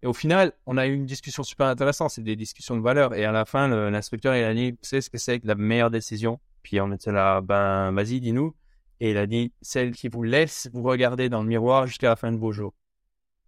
Et 0.02 0.06
au 0.06 0.12
final, 0.12 0.52
on 0.66 0.76
a 0.76 0.86
eu 0.86 0.92
une 0.92 1.06
discussion 1.06 1.42
super 1.42 1.66
intéressante, 1.68 2.10
c'est 2.10 2.22
des 2.22 2.36
discussions 2.36 2.76
de 2.76 2.82
valeur. 2.82 3.14
Et 3.14 3.24
à 3.24 3.32
la 3.32 3.46
fin, 3.46 3.66
l'inspecteur, 3.90 4.36
il 4.36 4.44
a 4.44 4.52
dit, 4.52 4.72
tu 4.72 4.88
sais 4.88 5.00
ce 5.00 5.08
que 5.08 5.16
c'est 5.16 5.40
que 5.40 5.46
la 5.46 5.54
meilleure 5.54 5.90
décision? 5.90 6.38
Puis 6.62 6.80
on 6.80 6.92
était 6.92 7.12
là, 7.12 7.40
ben 7.40 7.92
vas-y, 7.92 8.20
dis-nous. 8.20 8.54
Et 9.00 9.12
il 9.12 9.16
a 9.16 9.26
dit, 9.26 9.52
celle 9.62 9.92
qui 9.92 10.08
vous 10.08 10.22
laisse 10.22 10.68
vous 10.74 10.82
regarder 10.82 11.30
dans 11.30 11.42
le 11.42 11.48
miroir 11.48 11.86
jusqu'à 11.86 12.10
la 12.10 12.16
fin 12.16 12.30
de 12.30 12.36
vos 12.36 12.52
jours. 12.52 12.74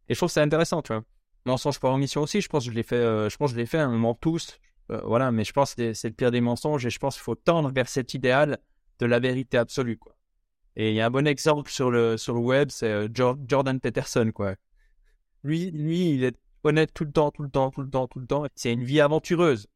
Et 0.08 0.14
je 0.14 0.18
trouve 0.18 0.30
c'est 0.30 0.40
intéressant, 0.40 0.80
tu 0.80 0.92
vois. 0.92 1.04
Mensonge 1.44 1.80
par 1.80 1.92
omission 1.92 2.22
aussi, 2.22 2.40
je 2.40 2.48
pense 2.48 2.64
que 2.64 2.70
je 2.70 2.74
l'ai 2.74 2.82
fait, 2.82 2.96
euh, 2.96 3.28
je 3.28 3.36
pense 3.36 3.50
je 3.50 3.56
l'ai 3.56 3.66
fait 3.66 3.78
un 3.78 3.90
moment 3.90 4.14
tous. 4.14 4.58
Euh, 4.90 5.00
voilà, 5.04 5.30
mais 5.30 5.44
je 5.44 5.52
pense 5.52 5.74
que 5.74 5.92
c'est 5.92 6.08
le 6.08 6.14
pire 6.14 6.30
des 6.30 6.40
mensonges 6.40 6.86
et 6.86 6.90
je 6.90 6.98
pense 6.98 7.14
qu'il 7.14 7.22
faut 7.22 7.34
tendre 7.34 7.70
vers 7.70 7.88
cet 7.88 8.14
idéal 8.14 8.58
de 8.98 9.06
la 9.06 9.20
vérité 9.20 9.58
absolue, 9.58 9.98
quoi. 9.98 10.16
Et 10.76 10.90
il 10.90 10.94
y 10.94 11.00
a 11.00 11.06
un 11.06 11.10
bon 11.10 11.26
exemple 11.26 11.70
sur 11.70 11.90
le, 11.90 12.16
sur 12.16 12.34
le 12.34 12.40
web, 12.40 12.68
c'est 12.70 12.90
euh, 12.90 13.08
Jor- 13.12 13.38
Jordan 13.46 13.80
Peterson, 13.80 14.30
quoi. 14.32 14.54
Lui, 15.42 15.70
lui, 15.70 16.10
il 16.14 16.24
est 16.24 16.36
honnête 16.64 16.92
tout 16.94 17.04
le 17.04 17.12
temps, 17.12 17.30
tout 17.30 17.42
le 17.42 17.50
temps, 17.50 17.70
tout 17.70 17.82
le 17.82 17.90
temps, 17.90 18.06
tout 18.06 18.20
le 18.20 18.26
temps. 18.26 18.44
C'est 18.54 18.72
une 18.72 18.84
vie 18.84 19.00
aventureuse. 19.00 19.66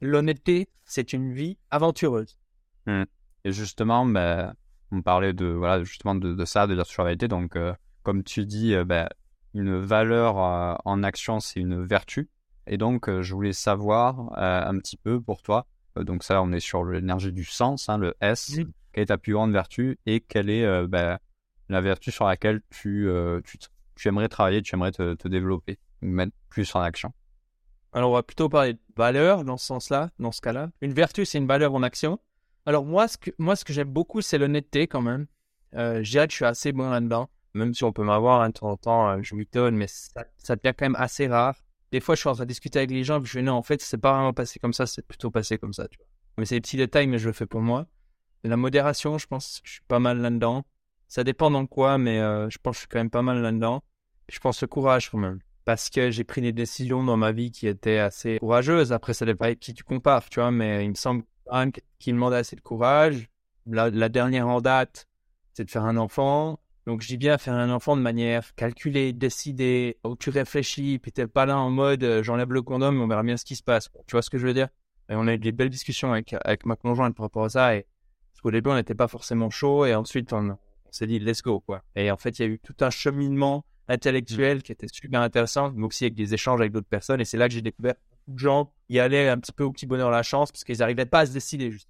L'honnêteté, 0.00 0.68
c'est 0.84 1.12
une 1.12 1.32
vie 1.32 1.58
aventureuse. 1.70 2.38
Et 2.86 3.52
justement, 3.52 4.06
ben, 4.06 4.54
on 4.92 5.02
parlait 5.02 5.32
de, 5.32 5.46
voilà, 5.46 5.84
justement 5.84 6.14
de, 6.14 6.44
ça, 6.44 6.66
de 6.66 6.74
la 6.74 6.84
vérité. 6.98 7.28
Donc, 7.28 7.56
euh, 7.56 7.74
comme 8.02 8.22
tu 8.22 8.46
dis, 8.46 8.74
euh, 8.74 8.84
ben, 8.84 9.08
une 9.54 9.78
valeur 9.78 10.38
euh, 10.38 10.74
en 10.84 11.02
action, 11.02 11.40
c'est 11.40 11.60
une 11.60 11.84
vertu. 11.84 12.30
Et 12.66 12.78
donc, 12.78 13.08
je 13.08 13.34
voulais 13.34 13.52
savoir 13.52 14.36
un 14.36 14.76
petit 14.78 14.96
peu 14.96 15.20
pour 15.20 15.42
toi. 15.42 15.66
Euh, 15.96 16.04
donc, 16.04 16.22
ça, 16.22 16.42
on 16.42 16.52
est 16.52 16.60
sur 16.60 16.84
l'énergie 16.84 17.32
du 17.32 17.44
sens, 17.44 17.88
hein, 17.88 17.98
le 17.98 18.14
S. 18.20 18.56
Quelle 18.92 19.02
est 19.02 19.06
ta 19.06 19.18
plus 19.18 19.34
grande 19.34 19.52
vertu 19.52 19.98
et 20.06 20.20
quelle 20.20 20.48
est 20.48 20.64
euh, 20.64 20.86
ben, 20.86 21.18
la 21.68 21.80
vertu 21.80 22.10
sur 22.10 22.26
laquelle 22.26 22.62
tu, 22.70 23.08
euh, 23.08 23.40
tu, 23.44 23.58
tu 23.94 24.08
aimerais 24.08 24.28
travailler, 24.28 24.62
tu 24.62 24.74
aimerais 24.74 24.92
te, 24.92 25.14
te 25.14 25.28
développer, 25.28 25.78
mettre 26.00 26.32
plus 26.48 26.74
en 26.74 26.80
action? 26.80 27.12
Alors, 27.92 28.10
on 28.10 28.14
va 28.14 28.22
plutôt 28.22 28.48
parler 28.48 28.74
de 28.74 28.80
valeur 28.96 29.44
dans 29.44 29.56
ce 29.56 29.66
sens-là, 29.66 30.10
dans 30.18 30.32
ce 30.32 30.40
cas-là. 30.40 30.70
Une 30.80 30.92
vertu, 30.92 31.24
c'est 31.24 31.38
une 31.38 31.46
valeur 31.46 31.74
en 31.74 31.82
action. 31.82 32.18
Alors, 32.64 32.84
moi, 32.84 33.08
ce 33.08 33.16
que, 33.16 33.30
moi, 33.38 33.56
ce 33.56 33.64
que 33.64 33.72
j'aime 33.72 33.90
beaucoup, 33.90 34.20
c'est 34.20 34.38
l'honnêteté 34.38 34.86
quand 34.86 35.02
même. 35.02 35.26
Euh, 35.74 36.02
je 36.02 36.10
dirais 36.10 36.26
que 36.26 36.32
je 36.32 36.36
suis 36.36 36.44
assez 36.44 36.72
bon 36.72 36.90
là-dedans. 36.90 37.28
Même 37.54 37.72
si 37.74 37.84
on 37.84 37.92
peut 37.92 38.02
m'avoir 38.04 38.42
hein, 38.42 38.48
de 38.48 38.54
temps 38.54 38.70
en 38.70 38.76
temps, 38.76 39.22
je 39.22 39.34
m'étonne, 39.34 39.76
mais 39.76 39.86
ça, 39.86 40.24
ça 40.36 40.56
devient 40.56 40.74
quand 40.76 40.84
même 40.84 40.96
assez 40.96 41.26
rare. 41.26 41.56
Des 41.92 42.00
fois, 42.00 42.14
je 42.14 42.20
suis 42.20 42.28
en 42.28 42.34
train 42.34 42.44
de 42.44 42.48
discuter 42.48 42.78
avec 42.80 42.90
les 42.90 43.04
gens, 43.04 43.20
puis 43.20 43.28
je 43.28 43.38
fais 43.38 43.42
non, 43.42 43.54
en 43.54 43.62
fait, 43.62 43.80
c'est 43.80 43.98
pas 43.98 44.12
vraiment 44.12 44.32
passé 44.32 44.58
comme 44.58 44.72
ça, 44.72 44.86
c'est 44.86 45.06
plutôt 45.06 45.30
passé 45.30 45.58
comme 45.58 45.72
ça. 45.72 45.86
Mais 46.38 46.44
c'est 46.44 46.56
des 46.56 46.60
petits 46.60 46.76
détails, 46.76 47.06
mais 47.06 47.18
je 47.18 47.28
le 47.28 47.32
fais 47.32 47.46
pour 47.46 47.60
moi. 47.60 47.86
La 48.44 48.56
modération, 48.56 49.18
je 49.18 49.26
pense 49.26 49.60
je 49.64 49.72
suis 49.72 49.82
pas 49.88 49.98
mal 49.98 50.20
là-dedans. 50.20 50.64
Ça 51.08 51.24
dépend 51.24 51.50
dans 51.50 51.66
quoi, 51.66 51.98
mais 51.98 52.18
euh, 52.20 52.50
je 52.50 52.58
pense 52.58 52.72
que 52.72 52.76
je 52.76 52.80
suis 52.80 52.88
quand 52.88 52.98
même 52.98 53.10
pas 53.10 53.22
mal 53.22 53.40
là-dedans. 53.40 53.82
Je 54.28 54.38
pense 54.40 54.60
le 54.60 54.66
courage 54.66 55.10
quand 55.10 55.18
même. 55.18 55.38
Parce 55.64 55.90
que 55.90 56.10
j'ai 56.10 56.24
pris 56.24 56.40
des 56.42 56.52
décisions 56.52 57.02
dans 57.02 57.16
ma 57.16 57.32
vie 57.32 57.50
qui 57.50 57.66
étaient 57.66 57.98
assez 57.98 58.38
courageuses. 58.38 58.92
Après, 58.92 59.14
ça 59.14 59.24
dépend 59.24 59.46
avec 59.46 59.60
qui 59.60 59.74
tu 59.74 59.82
compares, 59.82 60.28
tu 60.28 60.40
vois, 60.40 60.50
mais 60.50 60.84
il 60.84 60.90
me 60.90 60.94
semble 60.94 61.24
qu'il 61.98 62.14
demande 62.14 62.34
assez 62.34 62.56
de 62.56 62.60
courage. 62.60 63.28
La 63.66 64.08
dernière 64.08 64.46
en 64.46 64.60
date, 64.60 65.08
c'est 65.54 65.64
de 65.64 65.70
faire 65.70 65.84
un 65.84 65.96
enfant. 65.96 66.60
Donc, 66.86 67.02
je 67.02 67.08
dis 67.08 67.16
bien 67.16 67.36
faire 67.36 67.54
un 67.54 67.70
enfant 67.70 67.96
de 67.96 68.02
manière 68.02 68.54
calculée, 68.54 69.12
décidée, 69.12 69.98
où 70.04 70.14
tu 70.14 70.30
réfléchis, 70.30 70.98
puis 71.00 71.10
t'es 71.10 71.26
pas 71.26 71.44
là 71.44 71.58
en 71.58 71.70
mode 71.70 72.04
euh, 72.04 72.22
j'enlève 72.22 72.52
le 72.52 72.62
condom, 72.62 72.96
on 73.00 73.08
verra 73.08 73.24
bien 73.24 73.36
ce 73.36 73.44
qui 73.44 73.56
se 73.56 73.62
passe. 73.62 73.90
Tu 74.06 74.12
vois 74.12 74.22
ce 74.22 74.30
que 74.30 74.38
je 74.38 74.46
veux 74.46 74.54
dire? 74.54 74.68
Et 75.08 75.14
on 75.16 75.26
a 75.26 75.34
eu 75.34 75.38
des 75.38 75.52
belles 75.52 75.70
discussions 75.70 76.12
avec, 76.12 76.34
avec 76.44 76.64
ma 76.64 76.76
conjointe 76.76 77.16
par 77.16 77.24
rapport 77.24 77.44
à 77.44 77.48
ça. 77.48 77.76
Et, 77.76 77.86
parce 78.32 78.40
qu'au 78.42 78.50
début, 78.52 78.70
on 78.70 78.76
n'était 78.76 78.94
pas 78.94 79.08
forcément 79.08 79.50
chaud, 79.50 79.84
et 79.84 79.94
ensuite, 79.96 80.32
on, 80.32 80.50
on 80.50 80.92
s'est 80.92 81.08
dit 81.08 81.18
let's 81.18 81.42
go, 81.42 81.58
quoi. 81.60 81.82
Et 81.96 82.10
en 82.10 82.16
fait, 82.16 82.38
il 82.38 82.42
y 82.42 82.44
a 82.44 82.48
eu 82.48 82.58
tout 82.60 82.76
un 82.80 82.90
cheminement 82.90 83.64
intellectuel 83.88 84.62
qui 84.62 84.72
était 84.72 84.88
super 84.88 85.20
intéressant, 85.20 85.72
mais 85.74 85.86
aussi 85.86 86.04
avec 86.04 86.14
des 86.14 86.34
échanges 86.34 86.60
avec 86.60 86.72
d'autres 86.72 86.88
personnes. 86.88 87.20
Et 87.20 87.24
c'est 87.24 87.36
là 87.36 87.48
que 87.48 87.54
j'ai 87.54 87.62
découvert 87.62 87.94
beaucoup 87.94 88.34
de 88.34 88.38
gens 88.38 88.72
y 88.88 88.98
allaient 89.00 89.28
un 89.28 89.38
petit 89.38 89.52
peu 89.52 89.64
au 89.64 89.72
petit 89.72 89.86
bonheur 89.86 90.10
la 90.10 90.22
chance 90.22 90.52
parce 90.52 90.64
qu'ils 90.64 90.78
n'arrivaient 90.78 91.06
pas 91.06 91.20
à 91.20 91.26
se 91.26 91.32
décider 91.32 91.70
juste. 91.70 91.88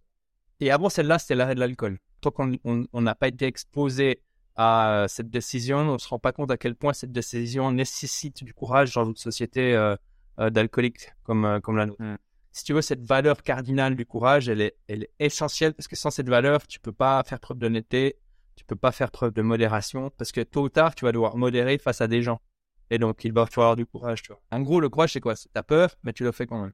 Et 0.60 0.70
avant 0.70 0.88
celle-là, 0.88 1.18
c'était 1.18 1.34
l'arrêt 1.34 1.54
de 1.54 1.60
l'alcool. 1.60 1.98
Tant 2.20 2.30
qu'on 2.30 2.52
on- 2.64 2.86
on 2.92 3.00
n'a 3.02 3.14
pas 3.14 3.28
été 3.28 3.46
exposé 3.46 4.20
à 4.56 5.04
euh, 5.04 5.08
cette 5.08 5.30
décision, 5.30 5.78
on 5.78 5.98
se 5.98 6.08
rend 6.08 6.18
pas 6.18 6.32
compte 6.32 6.50
à 6.50 6.56
quel 6.56 6.74
point 6.74 6.92
cette 6.92 7.12
décision 7.12 7.70
nécessite 7.72 8.42
du 8.42 8.54
courage 8.54 8.94
dans 8.94 9.04
une 9.04 9.16
société 9.16 9.74
euh, 9.74 9.96
euh, 10.38 10.50
d'alcooliques 10.50 11.14
comme, 11.22 11.44
euh, 11.46 11.60
comme 11.60 11.76
la 11.78 11.86
nôtre. 11.86 12.02
Mm. 12.02 12.18
Si 12.52 12.64
tu 12.64 12.74
veux, 12.74 12.82
cette 12.82 13.02
valeur 13.02 13.42
cardinale 13.42 13.96
du 13.96 14.04
courage, 14.04 14.48
elle 14.48 14.60
est, 14.60 14.76
elle 14.86 15.04
est 15.04 15.10
essentielle 15.18 15.72
parce 15.72 15.88
que 15.88 15.96
sans 15.96 16.10
cette 16.10 16.28
valeur, 16.28 16.66
tu 16.66 16.78
peux 16.78 16.92
pas 16.92 17.22
faire 17.24 17.40
preuve 17.40 17.58
d'honnêteté, 17.58 18.16
tu 18.54 18.64
peux 18.64 18.76
pas 18.76 18.92
faire 18.92 19.10
preuve 19.10 19.32
de 19.32 19.40
modération 19.40 20.10
parce 20.16 20.32
que 20.32 20.42
tôt 20.42 20.64
ou 20.64 20.68
tard, 20.68 20.94
tu 20.94 21.06
vas 21.06 21.12
devoir 21.12 21.36
modérer 21.36 21.78
face 21.78 22.02
à 22.02 22.06
des 22.06 22.22
gens. 22.22 22.40
Et 22.90 22.98
donc, 22.98 23.24
il 23.24 23.32
va 23.32 23.46
falloir 23.46 23.76
du 23.76 23.86
courage, 23.86 24.22
tu 24.22 24.32
vois. 24.32 24.40
En 24.50 24.60
gros, 24.60 24.80
le 24.80 24.88
courage, 24.90 25.12
c'est 25.12 25.20
quoi? 25.20 25.36
C'est 25.36 25.50
t'as 25.52 25.62
peur, 25.62 25.96
mais 26.02 26.12
tu 26.12 26.22
le 26.22 26.32
fais 26.32 26.46
quand 26.46 26.60
même. 26.60 26.72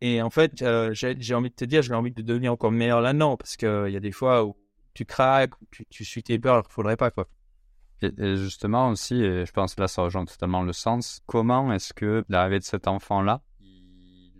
Et 0.00 0.20
en 0.22 0.30
fait, 0.30 0.62
euh, 0.62 0.92
j'ai 0.92 1.16
j'ai 1.18 1.34
envie 1.34 1.50
de 1.50 1.54
te 1.54 1.64
dire, 1.64 1.82
j'ai 1.82 1.94
envie 1.94 2.12
de 2.12 2.22
devenir 2.22 2.52
encore 2.52 2.70
meilleur 2.72 3.00
là-dedans 3.00 3.36
parce 3.36 3.56
qu'il 3.56 3.90
y 3.90 3.96
a 3.96 4.00
des 4.00 4.12
fois 4.12 4.44
où 4.44 4.56
tu 4.94 5.04
craques, 5.04 5.52
tu, 5.70 5.84
tu 5.86 6.04
suis 6.04 6.22
tes 6.22 6.38
peurs 6.38 6.54
alors 6.54 6.64
qu'il 6.64 6.72
faudrait 6.72 6.96
pas, 6.96 7.10
quoi. 7.10 7.28
Et, 8.02 8.12
et 8.16 8.36
justement 8.36 8.90
aussi, 8.90 9.16
et 9.16 9.44
je 9.44 9.52
pense 9.52 9.74
que 9.74 9.80
là 9.80 9.88
ça 9.88 10.02
rejoint 10.02 10.24
totalement 10.24 10.62
le 10.62 10.72
sens, 10.72 11.20
comment 11.26 11.72
est-ce 11.72 11.92
que 11.92 12.24
l'arrivée 12.28 12.60
de 12.60 12.64
cet 12.64 12.86
enfant-là, 12.86 13.42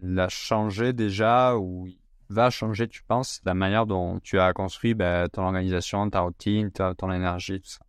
il 0.03 0.19
a 0.19 0.29
changé 0.29 0.93
déjà 0.93 1.57
ou 1.57 1.89
va 2.29 2.51
changer, 2.51 2.89
tu 2.89 3.03
penses, 3.03 3.41
la 3.45 3.55
manière 3.55 3.87
dont 3.87 4.21
tu 4.21 4.39
as 4.39 4.53
construit 4.53 4.95
ben, 4.95 5.29
ton 5.29 5.43
organisation, 5.43 6.09
ta 6.11 6.21
routine, 6.21 6.71
ta- 6.71 6.95
ton 6.95 7.11
énergie, 7.11 7.61
tout 7.61 7.71
ça? 7.71 7.81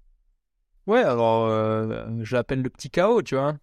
Ouais, 0.88 1.04
alors 1.04 1.46
euh, 1.46 2.08
je 2.22 2.36
l'appelle 2.36 2.62
le 2.62 2.70
petit 2.70 2.90
chaos, 2.90 3.22
tu 3.22 3.36
vois. 3.36 3.58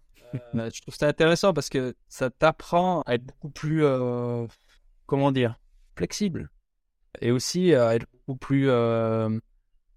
Euh, 0.55 0.69
je 0.73 0.81
trouve 0.81 0.95
ça 0.95 1.07
intéressant 1.07 1.53
parce 1.53 1.69
que 1.69 1.95
ça 2.07 2.29
t'apprend 2.29 3.01
à 3.01 3.15
être 3.15 3.25
beaucoup 3.25 3.49
plus, 3.49 3.83
euh, 3.83 4.45
comment 5.07 5.31
dire, 5.31 5.59
flexible. 5.95 6.49
Et 7.19 7.31
aussi 7.31 7.73
à 7.73 7.95
être 7.95 8.05
beaucoup 8.27 8.37
plus 8.37 8.69
euh, 8.69 9.39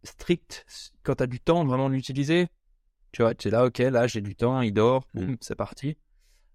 strict 0.04 0.64
quand 1.02 1.16
tu 1.16 1.22
as 1.22 1.26
du 1.26 1.40
temps 1.40 1.64
vraiment 1.64 1.88
de 1.88 1.94
l'utiliser. 1.94 2.48
Tu 3.12 3.22
vois, 3.22 3.34
tu 3.34 3.48
es 3.48 3.50
là, 3.50 3.64
ok, 3.66 3.78
là 3.78 4.06
j'ai 4.06 4.20
du 4.20 4.36
temps, 4.36 4.60
il 4.60 4.72
dort, 4.72 5.04
boum, 5.14 5.36
c'est 5.40 5.56
parti. 5.56 5.96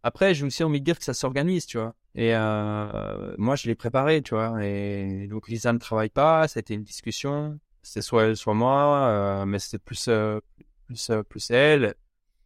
Après, 0.03 0.33
j'ai 0.33 0.45
aussi 0.45 0.63
envie 0.63 0.79
de 0.79 0.85
dire 0.85 0.99
que 0.99 1.03
ça 1.03 1.13
s'organise, 1.15 1.65
tu 1.65 1.77
vois. 1.77 1.95
Et 2.13 2.35
euh, 2.35 3.35
moi, 3.37 3.55
je 3.55 3.67
l'ai 3.67 3.75
préparé, 3.75 4.21
tu 4.21 4.35
vois. 4.35 4.63
Et 4.63 5.27
donc, 5.27 5.49
Lisa 5.49 5.73
ne 5.73 5.79
travaille 5.79 6.09
pas, 6.09 6.47
ça 6.47 6.59
a 6.59 6.61
été 6.61 6.75
une 6.75 6.83
discussion. 6.83 7.59
C'était 7.81 8.03
soit 8.03 8.25
elle, 8.25 8.37
soit 8.37 8.53
moi, 8.53 9.07
euh, 9.07 9.45
mais 9.45 9.59
c'était 9.59 9.79
plus, 9.79 10.07
euh, 10.07 10.39
plus, 10.85 11.09
euh, 11.09 11.23
plus 11.23 11.49
elle. 11.49 11.95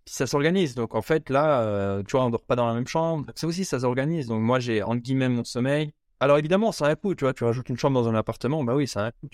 Puis 0.05 0.15
ça 0.15 0.25
s'organise. 0.25 0.73
Donc, 0.73 0.95
en 0.95 1.01
fait, 1.01 1.29
là, 1.29 2.01
tu 2.07 2.11
vois, 2.11 2.25
on 2.25 2.29
dort 2.29 2.45
pas 2.45 2.55
dans 2.55 2.67
la 2.67 2.73
même 2.73 2.87
chambre. 2.87 3.25
Ça 3.35 3.45
aussi, 3.45 3.65
ça 3.65 3.81
s'organise. 3.81 4.27
Donc, 4.27 4.41
moi, 4.41 4.59
j'ai, 4.59 4.81
entre 4.81 5.01
guillemets, 5.01 5.29
mon 5.29 5.43
sommeil. 5.43 5.91
Alors, 6.19 6.37
évidemment, 6.37 6.71
ça 6.71 6.87
a 6.87 6.89
un 6.91 6.95
coût, 6.95 7.15
tu 7.15 7.23
vois. 7.23 7.33
Tu 7.33 7.43
rajoutes 7.43 7.69
une 7.69 7.77
chambre 7.77 8.01
dans 8.01 8.09
un 8.09 8.15
appartement, 8.15 8.63
bah 8.63 8.75
oui, 8.75 8.87
ça 8.87 9.05
a 9.05 9.07
un 9.07 9.11
coût. 9.11 9.29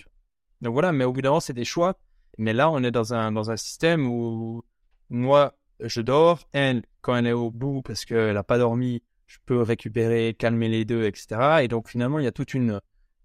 Donc, 0.60 0.72
voilà, 0.72 0.92
mais 0.92 1.04
au 1.04 1.12
bout 1.12 1.20
d'un 1.20 1.30
moment, 1.30 1.40
c'est 1.40 1.52
des 1.52 1.64
choix. 1.64 1.98
Mais 2.38 2.52
là, 2.52 2.70
on 2.70 2.82
est 2.82 2.90
dans 2.90 3.14
un, 3.14 3.32
dans 3.32 3.50
un 3.50 3.56
système 3.56 4.06
où 4.06 4.62
moi, 5.10 5.54
je 5.80 6.00
dors. 6.00 6.48
Elle, 6.52 6.82
quand 7.00 7.16
elle 7.16 7.26
est 7.26 7.32
au 7.32 7.50
bout 7.50 7.82
parce 7.82 8.04
qu'elle 8.04 8.36
a 8.36 8.42
pas 8.44 8.58
dormi, 8.58 9.02
je 9.26 9.38
peux 9.46 9.62
récupérer, 9.62 10.34
calmer 10.38 10.68
les 10.68 10.84
deux, 10.84 11.04
etc. 11.04 11.62
Et 11.62 11.68
donc, 11.68 11.88
finalement, 11.88 12.18
il 12.18 12.24
y 12.24 12.28
a 12.28 12.32
toute 12.32 12.54
une, 12.54 12.80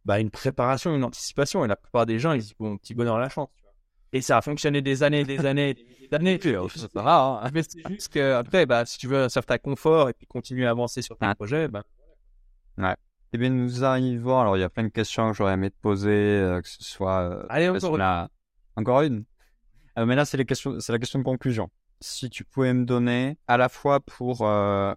bah, 0.05 0.19
une 0.19 0.31
préparation, 0.31 0.95
une 0.95 1.03
anticipation. 1.03 1.63
Et 1.63 1.67
la 1.67 1.75
plupart 1.75 2.05
des 2.05 2.19
gens, 2.19 2.33
ils 2.33 2.41
disent, 2.41 2.53
bon, 2.59 2.77
petit 2.77 2.95
bonheur 2.95 3.15
à 3.17 3.19
la 3.19 3.29
chance. 3.29 3.49
tu 3.55 3.63
vois. 3.63 3.71
Et 4.13 4.21
ça 4.21 4.37
a 4.37 4.41
fonctionné 4.41 4.81
des 4.81 5.03
années, 5.03 5.23
des 5.23 5.45
années, 5.45 5.73
des 5.73 6.55
vois. 6.55 6.67
C'est 6.73 6.91
pas 6.91 7.01
rare, 7.03 7.45
hein. 7.45 7.49
Mais 7.53 7.63
c'est 7.63 7.87
juste 7.89 8.09
que, 8.09 8.33
après, 8.33 8.65
bah, 8.65 8.85
si 8.85 8.97
tu 8.97 9.07
veux 9.07 9.23
un 9.23 9.29
certain 9.29 9.57
confort 9.57 10.09
et 10.09 10.13
puis 10.13 10.25
continuer 10.25 10.65
à 10.65 10.71
avancer 10.71 11.01
sur 11.01 11.17
tes 11.17 11.25
Ah. 11.25 11.35
projets, 11.35 11.67
bah, 11.67 11.83
Eh 13.33 13.37
bien, 13.37 13.49
nous 13.49 13.83
arrivons. 13.83 14.39
Alors, 14.39 14.57
il 14.57 14.59
y 14.59 14.63
a 14.63 14.69
plein 14.69 14.83
de 14.83 14.89
questions 14.89 15.31
que 15.31 15.37
j'aurais 15.37 15.53
aimé 15.53 15.69
te 15.71 15.77
poser, 15.81 16.09
euh, 16.09 16.61
que 16.61 16.67
ce 16.67 16.83
soit. 16.83 17.21
euh, 17.21 17.45
Allez, 17.49 17.69
encore 17.69 17.99
a- 18.01 18.29
Encore 18.75 19.01
une. 19.01 19.23
Euh, 19.97 20.05
mais 20.05 20.15
là, 20.15 20.25
c'est 20.25 20.37
les 20.37 20.45
questions, 20.45 20.79
c'est 20.79 20.91
la 20.91 20.99
question 20.99 21.19
de 21.19 21.23
conclusion. 21.23 21.69
Si 21.99 22.29
tu 22.29 22.43
pouvais 22.43 22.73
me 22.73 22.83
donner 22.85 23.37
à 23.47 23.57
la 23.57 23.69
fois 23.69 23.99
pour 23.99 24.45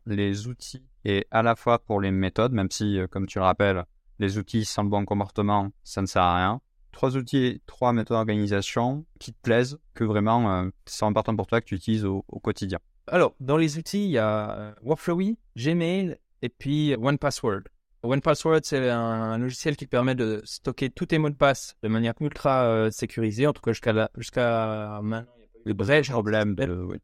les 0.07 0.47
outils 0.49 0.83
et 1.05 1.27
à 1.31 1.43
la 1.43 1.55
fois 1.55 1.79
pour 1.79 2.01
les 2.01 2.11
méthodes, 2.11 2.53
même 2.53 2.71
si, 2.71 2.99
comme 3.11 3.27
tu 3.27 3.39
le 3.39 3.45
rappelles, 3.45 3.85
les 4.21 4.39
outils 4.39 4.65
sans 4.65 4.85
le 4.85 4.89
bon 4.89 5.05
comportement, 5.05 5.71
ça 5.83 6.01
ne 6.01 6.07
sert 6.07 6.23
à 6.23 6.37
rien. 6.37 6.61
Trois 6.93 7.17
outils, 7.17 7.61
trois 7.67 7.93
méthodes 7.93 8.17
d'organisation 8.17 9.05
qui 9.19 9.33
te 9.33 9.39
plaisent, 9.43 9.79
que 9.95 10.05
vraiment 10.05 10.69
sont 10.87 11.07
importants 11.07 11.37
pour 11.37 11.47
toi, 11.47 11.61
que 11.61 11.67
tu 11.67 11.75
utilises 11.75 12.05
au, 12.07 12.25
au 12.29 12.39
quotidien. 12.41 12.79
Alors, 13.09 13.35
dans 13.41 13.57
les 13.59 13.77
outils, 13.77 14.05
il 14.07 14.11
y 14.13 14.19
a 14.19 14.75
Workflowy, 14.83 15.37
Gmail 15.57 16.17
et 16.41 16.49
puis 16.49 16.95
OnePassword. 16.97 17.65
OnePassword, 18.05 18.61
c'est 18.65 18.91
un, 18.91 18.99
un 19.01 19.39
logiciel 19.39 19.77
qui 19.77 19.87
permet 19.87 20.15
de 20.15 20.41
stocker 20.45 20.91
tous 20.91 21.07
tes 21.07 21.19
mots 21.19 21.31
de 21.31 21.35
passe 21.35 21.77
de 21.83 21.89
manière 21.89 22.15
ultra 22.21 22.65
euh, 22.65 22.91
sécurisée, 22.91 23.47
en 23.47 23.53
tout 23.53 23.63
cas 23.63 23.73
jusqu'à 23.73 24.11
jusqu'à 24.17 25.01
maintenant. 25.03 25.27
de 25.67 25.73
brèche, 25.73 26.11
problème 26.11 26.55
de- 26.55 26.67
oui. 26.89 26.99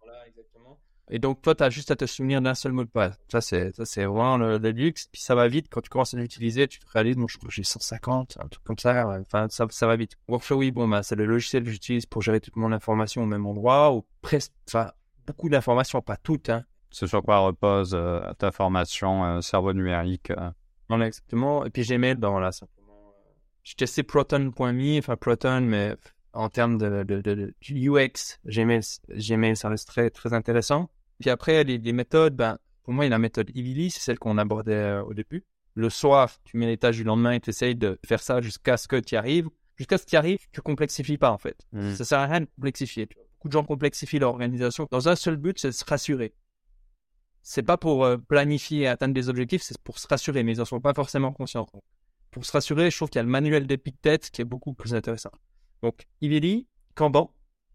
Et 1.12 1.18
donc, 1.18 1.42
toi, 1.42 1.56
tu 1.56 1.64
as 1.64 1.70
juste 1.70 1.90
à 1.90 1.96
te 1.96 2.06
souvenir 2.06 2.40
d'un 2.40 2.54
seul 2.54 2.70
mot 2.70 2.84
de 2.84 2.88
passe. 2.88 3.16
Ça, 3.32 3.40
c'est, 3.40 3.74
ça, 3.74 3.84
c'est 3.84 4.04
vraiment 4.04 4.36
le, 4.36 4.58
le 4.58 4.70
luxe. 4.70 5.08
Puis 5.10 5.20
ça 5.20 5.34
va 5.34 5.48
vite. 5.48 5.66
Quand 5.68 5.80
tu 5.80 5.88
commences 5.90 6.14
à 6.14 6.16
l'utiliser, 6.18 6.68
tu 6.68 6.78
te 6.78 6.86
réalises, 6.92 7.16
bon, 7.16 7.26
je 7.26 7.36
crois 7.36 7.48
que 7.48 7.54
j'ai 7.54 7.64
150, 7.64 8.38
un 8.40 8.46
truc 8.46 8.62
comme 8.62 8.78
ça. 8.78 9.08
Enfin, 9.20 9.48
ça, 9.50 9.66
ça 9.70 9.88
va 9.88 9.96
vite. 9.96 10.12
Workflowy, 10.28 10.70
bon, 10.70 10.86
bah, 10.86 11.02
c'est 11.02 11.16
le 11.16 11.26
logiciel 11.26 11.64
que 11.64 11.70
j'utilise 11.70 12.06
pour 12.06 12.22
gérer 12.22 12.38
toute 12.38 12.54
mon 12.54 12.70
information 12.70 13.24
au 13.24 13.26
même 13.26 13.44
endroit, 13.44 13.92
ou 13.92 14.06
presque, 14.22 14.52
enfin, 14.68 14.92
beaucoup 15.26 15.48
d'informations, 15.48 16.00
pas 16.00 16.16
toutes, 16.16 16.48
hein. 16.48 16.64
Ce 16.92 17.06
sur 17.08 17.22
quoi 17.22 17.38
repose 17.38 17.90
euh, 17.94 18.20
ta 18.38 18.52
formation 18.52 19.24
euh, 19.24 19.40
cerveau 19.40 19.72
numérique. 19.72 20.30
euh. 20.30 20.50
Voilà, 20.90 21.06
exactement. 21.06 21.64
Et 21.64 21.70
puis 21.70 21.82
Gmail, 21.84 22.16
ben 22.16 22.30
voilà, 22.30 22.50
simplement. 22.50 23.14
J'ai 23.62 23.76
testé 23.76 24.02
Proton.me, 24.02 24.98
enfin 24.98 25.16
Proton, 25.16 25.60
mais 25.60 25.94
en 26.32 26.48
termes 26.48 26.78
de, 26.78 27.04
de, 27.04 27.20
de, 27.20 27.34
de 27.34 27.54
UX, 27.70 28.40
Gmail, 28.44 28.80
Gmail, 29.08 29.56
ça 29.56 29.68
reste 29.68 29.86
très, 29.86 30.10
très 30.10 30.32
intéressant. 30.32 30.90
Puis 31.20 31.30
après, 31.30 31.62
les, 31.62 31.78
les 31.78 31.92
méthodes, 31.92 32.34
ben, 32.34 32.58
pour 32.82 32.92
moi, 32.92 33.04
il 33.04 33.08
y 33.08 33.12
a 33.12 33.14
la 33.14 33.20
méthode 33.20 33.52
Ivili, 33.54 33.90
c'est 33.90 34.00
celle 34.00 34.18
qu'on 34.18 34.36
abordait 34.36 34.74
euh, 34.74 35.04
au 35.04 35.14
début. 35.14 35.44
Le 35.74 35.90
soir, 35.90 36.28
tu 36.42 36.56
mets 36.56 36.66
les 36.66 36.76
tâches 36.76 36.96
du 36.96 37.04
lendemain 37.04 37.32
et 37.32 37.40
tu 37.40 37.50
essayes 37.50 37.76
de 37.76 37.96
faire 38.04 38.20
ça 38.20 38.40
jusqu'à 38.40 38.76
ce 38.76 38.88
que 38.88 38.96
tu 38.96 39.14
y 39.14 39.16
arrives. 39.16 39.48
Jusqu'à 39.76 39.96
ce 39.96 40.04
que 40.04 40.10
tu 40.10 40.16
y 40.16 40.18
arrives, 40.18 40.40
tu 40.50 40.60
complexifies 40.60 41.18
pas, 41.18 41.30
en 41.30 41.38
fait. 41.38 41.56
Mm. 41.72 41.94
Ça 41.94 42.04
sert 42.04 42.18
à 42.18 42.26
rien 42.26 42.40
de 42.40 42.48
complexifier. 42.56 43.08
Beaucoup 43.38 43.46
de 43.46 43.52
gens 43.52 43.62
complexifient 43.62 44.18
leur 44.18 44.30
organisation 44.30 44.88
dans 44.90 45.08
un 45.08 45.14
seul 45.14 45.36
but, 45.36 45.56
c'est 45.60 45.68
de 45.68 45.72
se 45.72 45.84
rassurer. 45.84 46.34
C'est 47.42 47.62
pas 47.62 47.76
pour 47.76 48.04
euh, 48.04 48.16
planifier 48.16 48.80
et 48.82 48.86
atteindre 48.86 49.14
des 49.14 49.28
objectifs, 49.28 49.62
c'est 49.62 49.78
pour 49.78 49.98
se 49.98 50.06
rassurer, 50.06 50.42
mais 50.42 50.52
ils 50.52 50.60
en 50.60 50.64
sont 50.64 50.80
pas 50.80 50.94
forcément 50.94 51.32
conscients. 51.32 51.66
Pour 52.30 52.44
se 52.44 52.52
rassurer, 52.52 52.90
je 52.90 52.96
trouve 52.96 53.08
qu'il 53.08 53.18
y 53.18 53.20
a 53.20 53.24
le 53.24 53.28
manuel 53.28 53.66
d'Epictet 53.66 54.18
qui 54.18 54.42
est 54.42 54.44
beaucoup 54.44 54.74
plus 54.74 54.94
intéressant. 54.94 55.32
Donc, 55.82 56.06
Iveli, 56.20 56.66
Kanban, 56.94 57.32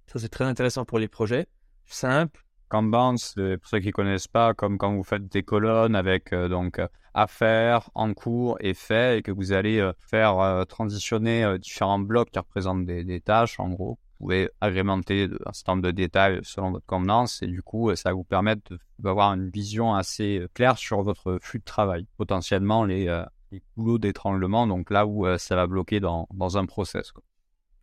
ça 0.07 0.20
c'est 0.20 0.30
très 0.30 0.45
intéressant 0.45 0.86
pour 0.86 0.99
les 0.99 1.07
projets. 1.07 1.47
Simple, 1.86 2.45
Kanban, 2.70 3.16
pour 3.36 3.68
ceux 3.70 3.80
qui 3.80 3.91
connaissent 3.91 4.28
pas, 4.28 4.53
comme 4.53 4.78
quand 4.78 4.93
vous 4.95 5.03
faites 5.03 5.28
des 5.28 5.43
colonnes 5.43 5.95
avec 5.95 6.34
euh, 6.34 6.47
donc 6.47 6.80
euh, 6.80 6.88
à 7.13 7.28
faire, 7.28 7.89
en 7.93 8.13
cours 8.13 8.57
et 8.59 8.74
fait, 8.74 9.20
et 9.20 9.22
que 9.22 9.32
vous 9.32 9.51
allez 9.51 9.80
euh, 9.80 9.93
faire 9.99 10.66
transitionner 10.68 11.57
différents 11.59 11.99
blocs 11.99 12.30
qui 12.32 12.39
représentent 12.39 12.86
des 12.86 13.22
tâches, 13.22 13.59
en 13.59 13.70
gros. 13.70 13.97
Vous 14.20 14.28
pouvez 14.28 14.49
agrémenter 14.61 15.28
un 15.45 15.53
certain 15.53 15.74
nombre 15.74 15.84
de 15.88 15.91
détails 15.91 16.39
selon 16.43 16.72
votre 16.72 16.86
convenance, 16.86 17.41
et 17.41 17.47
du 17.47 17.61
coup, 17.61 17.93
ça 17.95 18.09
va 18.09 18.13
vous 18.13 18.24
permettre 18.24 18.78
d'avoir 18.99 19.34
une 19.34 19.49
vision 19.49 19.93
assez 19.93 20.39
euh, 20.39 20.47
claire 20.53 20.78
sur 20.78 21.01
votre 21.01 21.38
flux 21.41 21.59
de 21.59 21.66
travail. 21.66 22.07
Potentiellement, 22.18 22.86
les, 22.86 23.07
euh, 23.07 23.24
les 23.51 23.61
d'étranglement, 23.99 24.68
donc 24.68 24.89
là 24.89 25.05
où 25.05 25.26
euh, 25.28 25.38
ça 25.38 25.55
va 25.55 25.68
bloquer 25.68 25.99
dans, 25.99 26.28
dans 26.34 26.57
un 26.57 26.66
process. 26.66 27.11
quoi. 27.11 27.24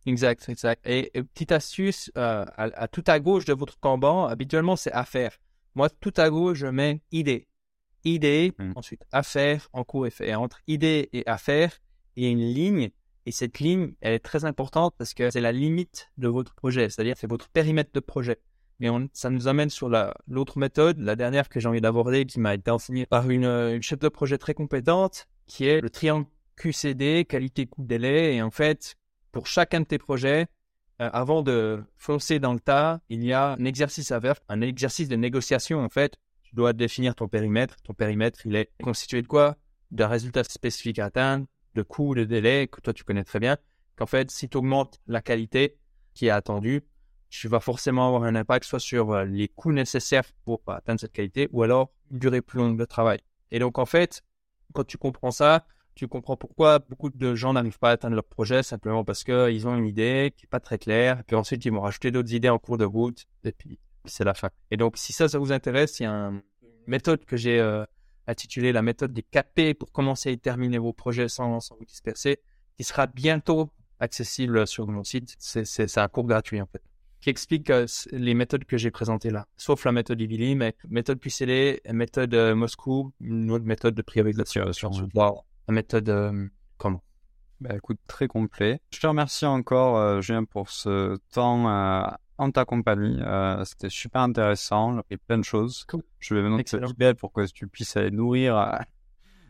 Exact, 0.05 0.49
exact. 0.49 0.85
Et, 0.85 1.11
et 1.17 1.23
petite 1.23 1.51
astuce, 1.51 2.11
euh, 2.17 2.43
à, 2.57 2.63
à 2.63 2.87
tout 2.87 3.03
à 3.07 3.19
gauche 3.19 3.45
de 3.45 3.53
votre 3.53 3.79
Kanban, 3.79 4.25
habituellement 4.25 4.75
c'est 4.75 4.91
affaire. 4.91 5.37
Moi, 5.75 5.89
tout 5.89 6.13
à 6.17 6.29
gauche, 6.29 6.57
je 6.57 6.67
mets 6.67 7.01
idée. 7.11 7.47
Idée, 8.03 8.51
Mm. 8.59 8.73
ensuite 8.75 9.05
affaire, 9.13 9.69
en 9.71 9.83
cours 9.85 10.05
et 10.07 10.09
fait. 10.09 10.29
Et 10.29 10.35
entre 10.35 10.59
idée 10.67 11.09
et 11.13 11.25
affaire, 11.25 11.79
il 12.15 12.23
y 12.23 12.27
a 12.27 12.29
une 12.31 12.39
ligne. 12.53 12.89
Et 13.25 13.31
cette 13.31 13.59
ligne, 13.59 13.93
elle 14.01 14.13
est 14.13 14.19
très 14.19 14.43
importante 14.45 14.93
parce 14.97 15.13
que 15.13 15.29
c'est 15.31 15.41
la 15.41 15.51
limite 15.51 16.09
de 16.17 16.27
votre 16.27 16.53
projet. 16.53 16.89
C'est-à-dire, 16.89 17.15
c'est 17.17 17.29
votre 17.29 17.49
périmètre 17.49 17.91
de 17.93 17.99
projet. 17.99 18.39
Et 18.81 18.89
on- 18.89 19.07
ça 19.13 19.29
nous 19.29 19.47
amène 19.47 19.69
sur 19.69 19.87
la- 19.87 20.13
l'autre 20.27 20.57
méthode, 20.57 20.97
la 20.99 21.15
dernière 21.15 21.47
que 21.47 21.59
j'ai 21.59 21.67
envie 21.69 21.79
d'aborder, 21.79 22.25
qui 22.25 22.39
m'a 22.39 22.53
été 22.55 22.69
enseignée 22.69 23.05
par 23.05 23.29
une, 23.29 23.45
une 23.45 23.81
chef 23.81 23.99
de 23.99 24.09
projet 24.09 24.37
très 24.37 24.53
compétente, 24.53 25.27
qui 25.47 25.65
est 25.65 25.79
le 25.79 25.89
triangle 25.89 26.25
QCD, 26.57 27.25
qualité, 27.25 27.65
coût, 27.65 27.83
délai. 27.83 28.35
Et 28.35 28.41
en 28.41 28.51
fait, 28.51 28.95
pour 29.31 29.47
chacun 29.47 29.81
de 29.81 29.85
tes 29.85 29.97
projets, 29.97 30.47
euh, 31.01 31.09
avant 31.13 31.41
de 31.43 31.81
foncer 31.97 32.39
dans 32.39 32.53
le 32.53 32.59
tas, 32.59 32.99
il 33.09 33.23
y 33.23 33.31
a 33.33 33.53
un 33.53 33.65
exercice 33.65 34.11
à 34.11 34.19
faire, 34.19 34.35
un 34.49 34.61
exercice 34.61 35.07
de 35.07 35.15
négociation 35.15 35.79
en 35.79 35.89
fait. 35.89 36.17
Tu 36.43 36.53
dois 36.55 36.73
définir 36.73 37.15
ton 37.15 37.27
périmètre. 37.27 37.77
Ton 37.83 37.93
périmètre, 37.93 38.45
il 38.45 38.55
est 38.55 38.69
constitué 38.83 39.21
de 39.21 39.27
quoi? 39.27 39.55
D'un 39.91 40.07
résultat 40.07 40.43
spécifique 40.43 40.99
à 40.99 41.05
atteindre, 41.05 41.45
de 41.75 41.81
coût, 41.81 42.15
de 42.15 42.23
délai, 42.23 42.67
que 42.67 42.81
toi 42.81 42.93
tu 42.93 43.03
connais 43.03 43.23
très 43.23 43.39
bien. 43.39 43.57
Qu'en 43.95 44.05
fait, 44.05 44.31
si 44.31 44.49
tu 44.49 44.57
augmentes 44.57 44.99
la 45.07 45.21
qualité 45.21 45.77
qui 46.13 46.27
est 46.27 46.31
attendue, 46.31 46.83
tu 47.29 47.47
vas 47.47 47.59
forcément 47.59 48.07
avoir 48.07 48.23
un 48.23 48.35
impact 48.35 48.65
soit 48.65 48.79
sur 48.79 49.11
euh, 49.11 49.25
les 49.25 49.47
coûts 49.47 49.71
nécessaires 49.71 50.23
pour 50.45 50.61
atteindre 50.67 50.99
cette 50.99 51.13
qualité, 51.13 51.49
ou 51.51 51.63
alors 51.63 51.91
une 52.11 52.19
durée 52.19 52.41
plus 52.41 52.59
longue 52.59 52.77
de 52.77 52.85
travail. 52.85 53.19
Et 53.51 53.59
donc 53.59 53.79
en 53.79 53.85
fait, 53.85 54.23
quand 54.73 54.83
tu 54.83 54.97
comprends 54.97 55.31
ça, 55.31 55.65
tu 55.95 56.07
comprends 56.07 56.37
pourquoi 56.37 56.79
beaucoup 56.79 57.09
de 57.09 57.35
gens 57.35 57.53
n'arrivent 57.53 57.77
pas 57.77 57.89
à 57.89 57.93
atteindre 57.93 58.15
leur 58.15 58.23
projet 58.23 58.63
simplement 58.63 59.03
parce 59.03 59.23
qu'ils 59.23 59.67
ont 59.67 59.75
une 59.77 59.85
idée 59.85 60.33
qui 60.35 60.45
n'est 60.45 60.49
pas 60.49 60.59
très 60.59 60.79
claire, 60.79 61.19
et 61.19 61.23
puis 61.23 61.35
ensuite 61.35 61.63
ils 61.65 61.71
vont 61.71 61.81
rajouter 61.81 62.09
d'autres 62.11 62.33
idées 62.33 62.49
en 62.49 62.57
cours 62.57 62.77
de 62.77 62.85
route, 62.85 63.25
et 63.43 63.51
puis, 63.51 63.79
c'est 64.05 64.23
la 64.23 64.33
fin. 64.33 64.49
Et 64.71 64.77
donc 64.77 64.97
si 64.97 65.13
ça, 65.13 65.27
ça 65.27 65.37
vous 65.37 65.51
intéresse, 65.51 65.99
il 65.99 66.03
y 66.03 66.05
a 66.07 66.11
un- 66.11 66.33
une 66.33 66.41
méthode 66.87 67.25
que 67.25 67.37
j'ai 67.37 67.59
euh, 67.59 67.85
intitulée 68.27 68.71
la 68.71 68.81
méthode 68.81 69.13
des 69.13 69.23
4P 69.23 69.73
pour 69.73 69.91
commencer 69.91 70.31
et 70.31 70.37
terminer 70.37 70.77
vos 70.77 70.93
projets 70.93 71.29
sans, 71.29 71.59
sans 71.59 71.75
vous 71.75 71.85
disperser, 71.85 72.39
qui 72.77 72.83
sera 72.83 73.07
bientôt 73.07 73.69
accessible 73.99 74.67
sur 74.67 74.87
mon 74.87 75.03
site. 75.03 75.35
C'est, 75.39 75.97
un 75.97 76.07
cours 76.07 76.25
gratuit 76.25 76.61
en 76.61 76.65
fait 76.65 76.81
qui 77.21 77.29
explique 77.29 77.69
euh, 77.69 77.85
les 78.11 78.33
méthodes 78.33 78.65
que 78.65 78.75
j'ai 78.77 78.91
présentées 78.91 79.29
là, 79.29 79.47
sauf 79.55 79.85
la 79.85 79.93
méthode 79.93 80.19
Ivili, 80.19 80.55
mais 80.55 80.75
méthode 80.89 81.21
QCD, 81.21 81.79
méthode 81.93 82.33
euh, 82.33 82.53
Moscou, 82.53 83.13
une 83.21 83.49
autre 83.49 83.63
méthode 83.63 83.95
de 83.95 84.01
priorisation, 84.01 84.59
Priorisation, 84.59 84.91
ouais. 84.91 85.09
Wow. 85.15 85.39
la 85.69 85.73
méthode 85.73 86.09
euh, 86.09 86.49
comment? 86.77 87.01
Bah, 87.63 87.75
écoute, 87.77 87.99
très 88.07 88.27
complet. 88.27 88.81
Je 88.91 88.99
te 88.99 89.07
remercie 89.07 89.45
encore, 89.45 89.95
euh, 89.95 90.19
Julien, 90.19 90.43
pour 90.43 90.69
ce 90.69 91.17
temps 91.31 91.69
euh, 91.69 92.01
en 92.37 92.51
ta 92.51 92.65
compagnie. 92.65 93.19
Euh, 93.21 93.63
C'était 93.65 93.89
super 93.89 94.21
intéressant. 94.21 94.93
J'ai 94.93 94.99
appris 94.99 95.17
plein 95.17 95.37
de 95.37 95.43
choses. 95.43 95.85
Cool. 95.87 96.03
Je 96.19 96.33
vais 96.35 96.41
maintenant 96.41 96.57
te 96.57 96.61
Excellent. 96.61 96.87
libérer 96.87 97.13
pour 97.13 97.31
que 97.33 97.45
tu 97.51 97.67
puisses 97.67 97.95
aller 97.97 98.11
nourrir 98.11 98.57
euh, 98.57 98.71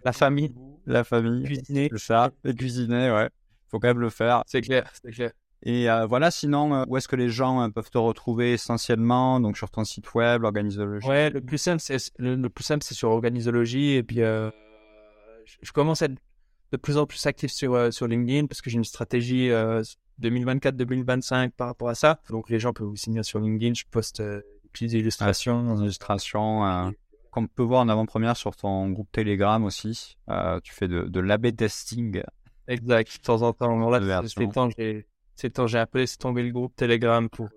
La 0.06 0.12
famille, 0.14 0.54
la 0.86 1.04
famille, 1.04 1.44
cuisiner, 1.44 1.88
le 1.90 1.98
chat, 1.98 2.32
et 2.46 2.54
cuisiner, 2.54 3.12
ouais. 3.12 3.30
Faut 3.70 3.80
quand 3.80 3.88
même 3.88 4.00
le 4.00 4.10
faire. 4.10 4.44
c'est 4.48 4.62
clair, 4.62 4.90
c'est 5.02 5.12
clair. 5.12 5.32
Et 5.66 5.90
euh, 5.90 6.06
voilà, 6.06 6.30
sinon, 6.30 6.76
euh, 6.76 6.84
où 6.90 6.98
est-ce 6.98 7.08
que 7.08 7.16
les 7.16 7.30
gens 7.30 7.62
euh, 7.64 7.70
peuvent 7.70 7.90
te 7.90 7.98
retrouver 7.98 8.52
essentiellement? 8.52 9.40
Donc 9.40 9.58
sur 9.58 9.72
ton 9.72 9.86
site 9.86 10.14
web, 10.14 10.42
l'organisologie. 10.42 11.08
Ouais, 11.08 11.30
le 11.30 11.40
plus 11.40 11.58
simple, 11.58 11.80
c'est 11.80 12.12
le, 12.18 12.36
le 12.36 12.50
plus 12.50 12.66
simple, 12.66 12.84
c'est 12.84 12.94
sur 12.96 13.10
organisologie. 13.12 13.92
Et 13.94 14.04
puis, 14.04 14.18
je, 14.18 14.52
je 15.62 15.72
commence 15.72 16.02
à 16.02 16.06
être 16.08 16.18
de 16.74 16.78
plus 16.78 16.98
en 16.98 17.06
plus 17.06 17.26
actif 17.28 17.50
sur 17.52 17.94
sur 17.94 18.08
LinkedIn 18.08 18.48
parce 18.48 18.62
que 18.62 18.70
j'ai 18.70 18.78
une 18.78 18.84
stratégie 18.84 19.50
2024-2025 20.22 21.51
par 21.51 21.68
rapport 21.68 21.89
à 21.89 21.95
ça. 21.95 22.20
Donc, 22.30 22.49
les 22.49 22.59
gens 22.59 22.74
peuvent 22.74 22.88
vous 22.88 22.95
signer 22.95 23.24
sur 23.24 23.39
LinkedIn. 23.39 23.74
Je 23.74 23.84
poste 23.89 24.20
euh, 24.20 24.41
des 24.64 24.70
petites 24.72 24.93
illustrations. 24.93 25.76
illustration 25.78 26.66
euh, 26.66 26.89
qu'on 27.32 27.47
peut 27.47 27.64
voir 27.64 27.82
en 27.82 27.89
avant-première 27.89 28.38
sur 28.38 28.55
ton 28.55 28.89
groupe 28.89 29.11
Telegram 29.11 29.64
aussi. 29.64 30.18
Euh, 30.30 30.59
tu 30.64 30.74
fais 30.74 30.88
de, 30.88 31.03
de 31.03 31.20
l'AB 31.20 31.55
testing. 31.55 32.22
Exact. 32.68 33.18
De 33.18 33.24
temps 33.24 33.41
en 33.41 33.53
temps, 33.53 33.89
là, 33.89 34.22
ces 34.28 34.47
temps, 34.47 34.70
j'ai 34.78 35.07
ces 35.36 35.49
temps, 35.49 35.68
j'ai 35.68 35.80
un 35.80 35.86
peu 35.86 35.99
laissé 35.99 36.18
tomber 36.18 36.43
le 36.43 36.51
groupe 36.51 36.76
Telegram 36.76 37.28
pour 37.30 37.49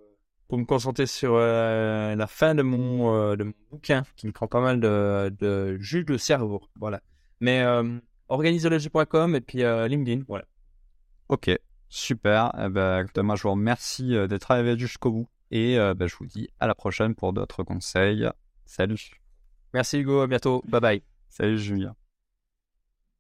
pour 0.49 0.59
me 0.59 0.65
concentrer 0.65 1.07
sur 1.07 1.35
euh, 1.35 2.15
la 2.15 2.27
fin 2.27 2.55
de 2.55 2.63
mon 2.63 3.15
euh, 3.15 3.37
de 3.37 3.45
mon 3.45 3.53
bouquin 3.71 4.05
qui 4.17 4.27
me 4.27 4.33
prend 4.33 4.47
pas 4.47 4.61
mal 4.61 4.81
de 4.81 5.35
de 5.39 5.77
jus 5.79 6.05
de 6.05 6.17
cerveau. 6.17 6.63
Voilà. 6.79 7.01
Mais 7.41 7.63
euh, 7.63 7.99
organisologie.com 8.29 9.35
et 9.35 9.41
puis 9.41 9.63
euh, 9.63 9.89
LinkedIn. 9.89 10.23
Voilà. 10.29 10.45
Ok, 11.29 11.51
super. 11.97 12.53
Eh 12.59 12.69
ben, 12.69 13.07
je 13.15 13.43
vous 13.43 13.51
remercie 13.51 14.15
euh, 14.15 14.27
d'être 14.27 14.51
arrivé 14.51 14.79
jusqu'au 14.79 15.11
bout. 15.11 15.29
Et 15.51 15.79
euh, 15.79 15.95
ben, 15.95 16.09
je 16.09 16.17
vous 16.17 16.27
dis 16.27 16.49
à 16.61 16.67
la 16.67 16.75
prochaine 16.75 17.15
pour 17.15 17.33
d'autres 17.33 17.63
conseils. 17.63 18.29
Salut. 18.65 19.11
Merci 19.75 19.99
Hugo. 19.99 20.21
À 20.21 20.27
bientôt. 20.27 20.63
Bye 20.69 20.81
bye. 20.81 21.03
Salut 21.29 21.59
Julien. 21.59 21.95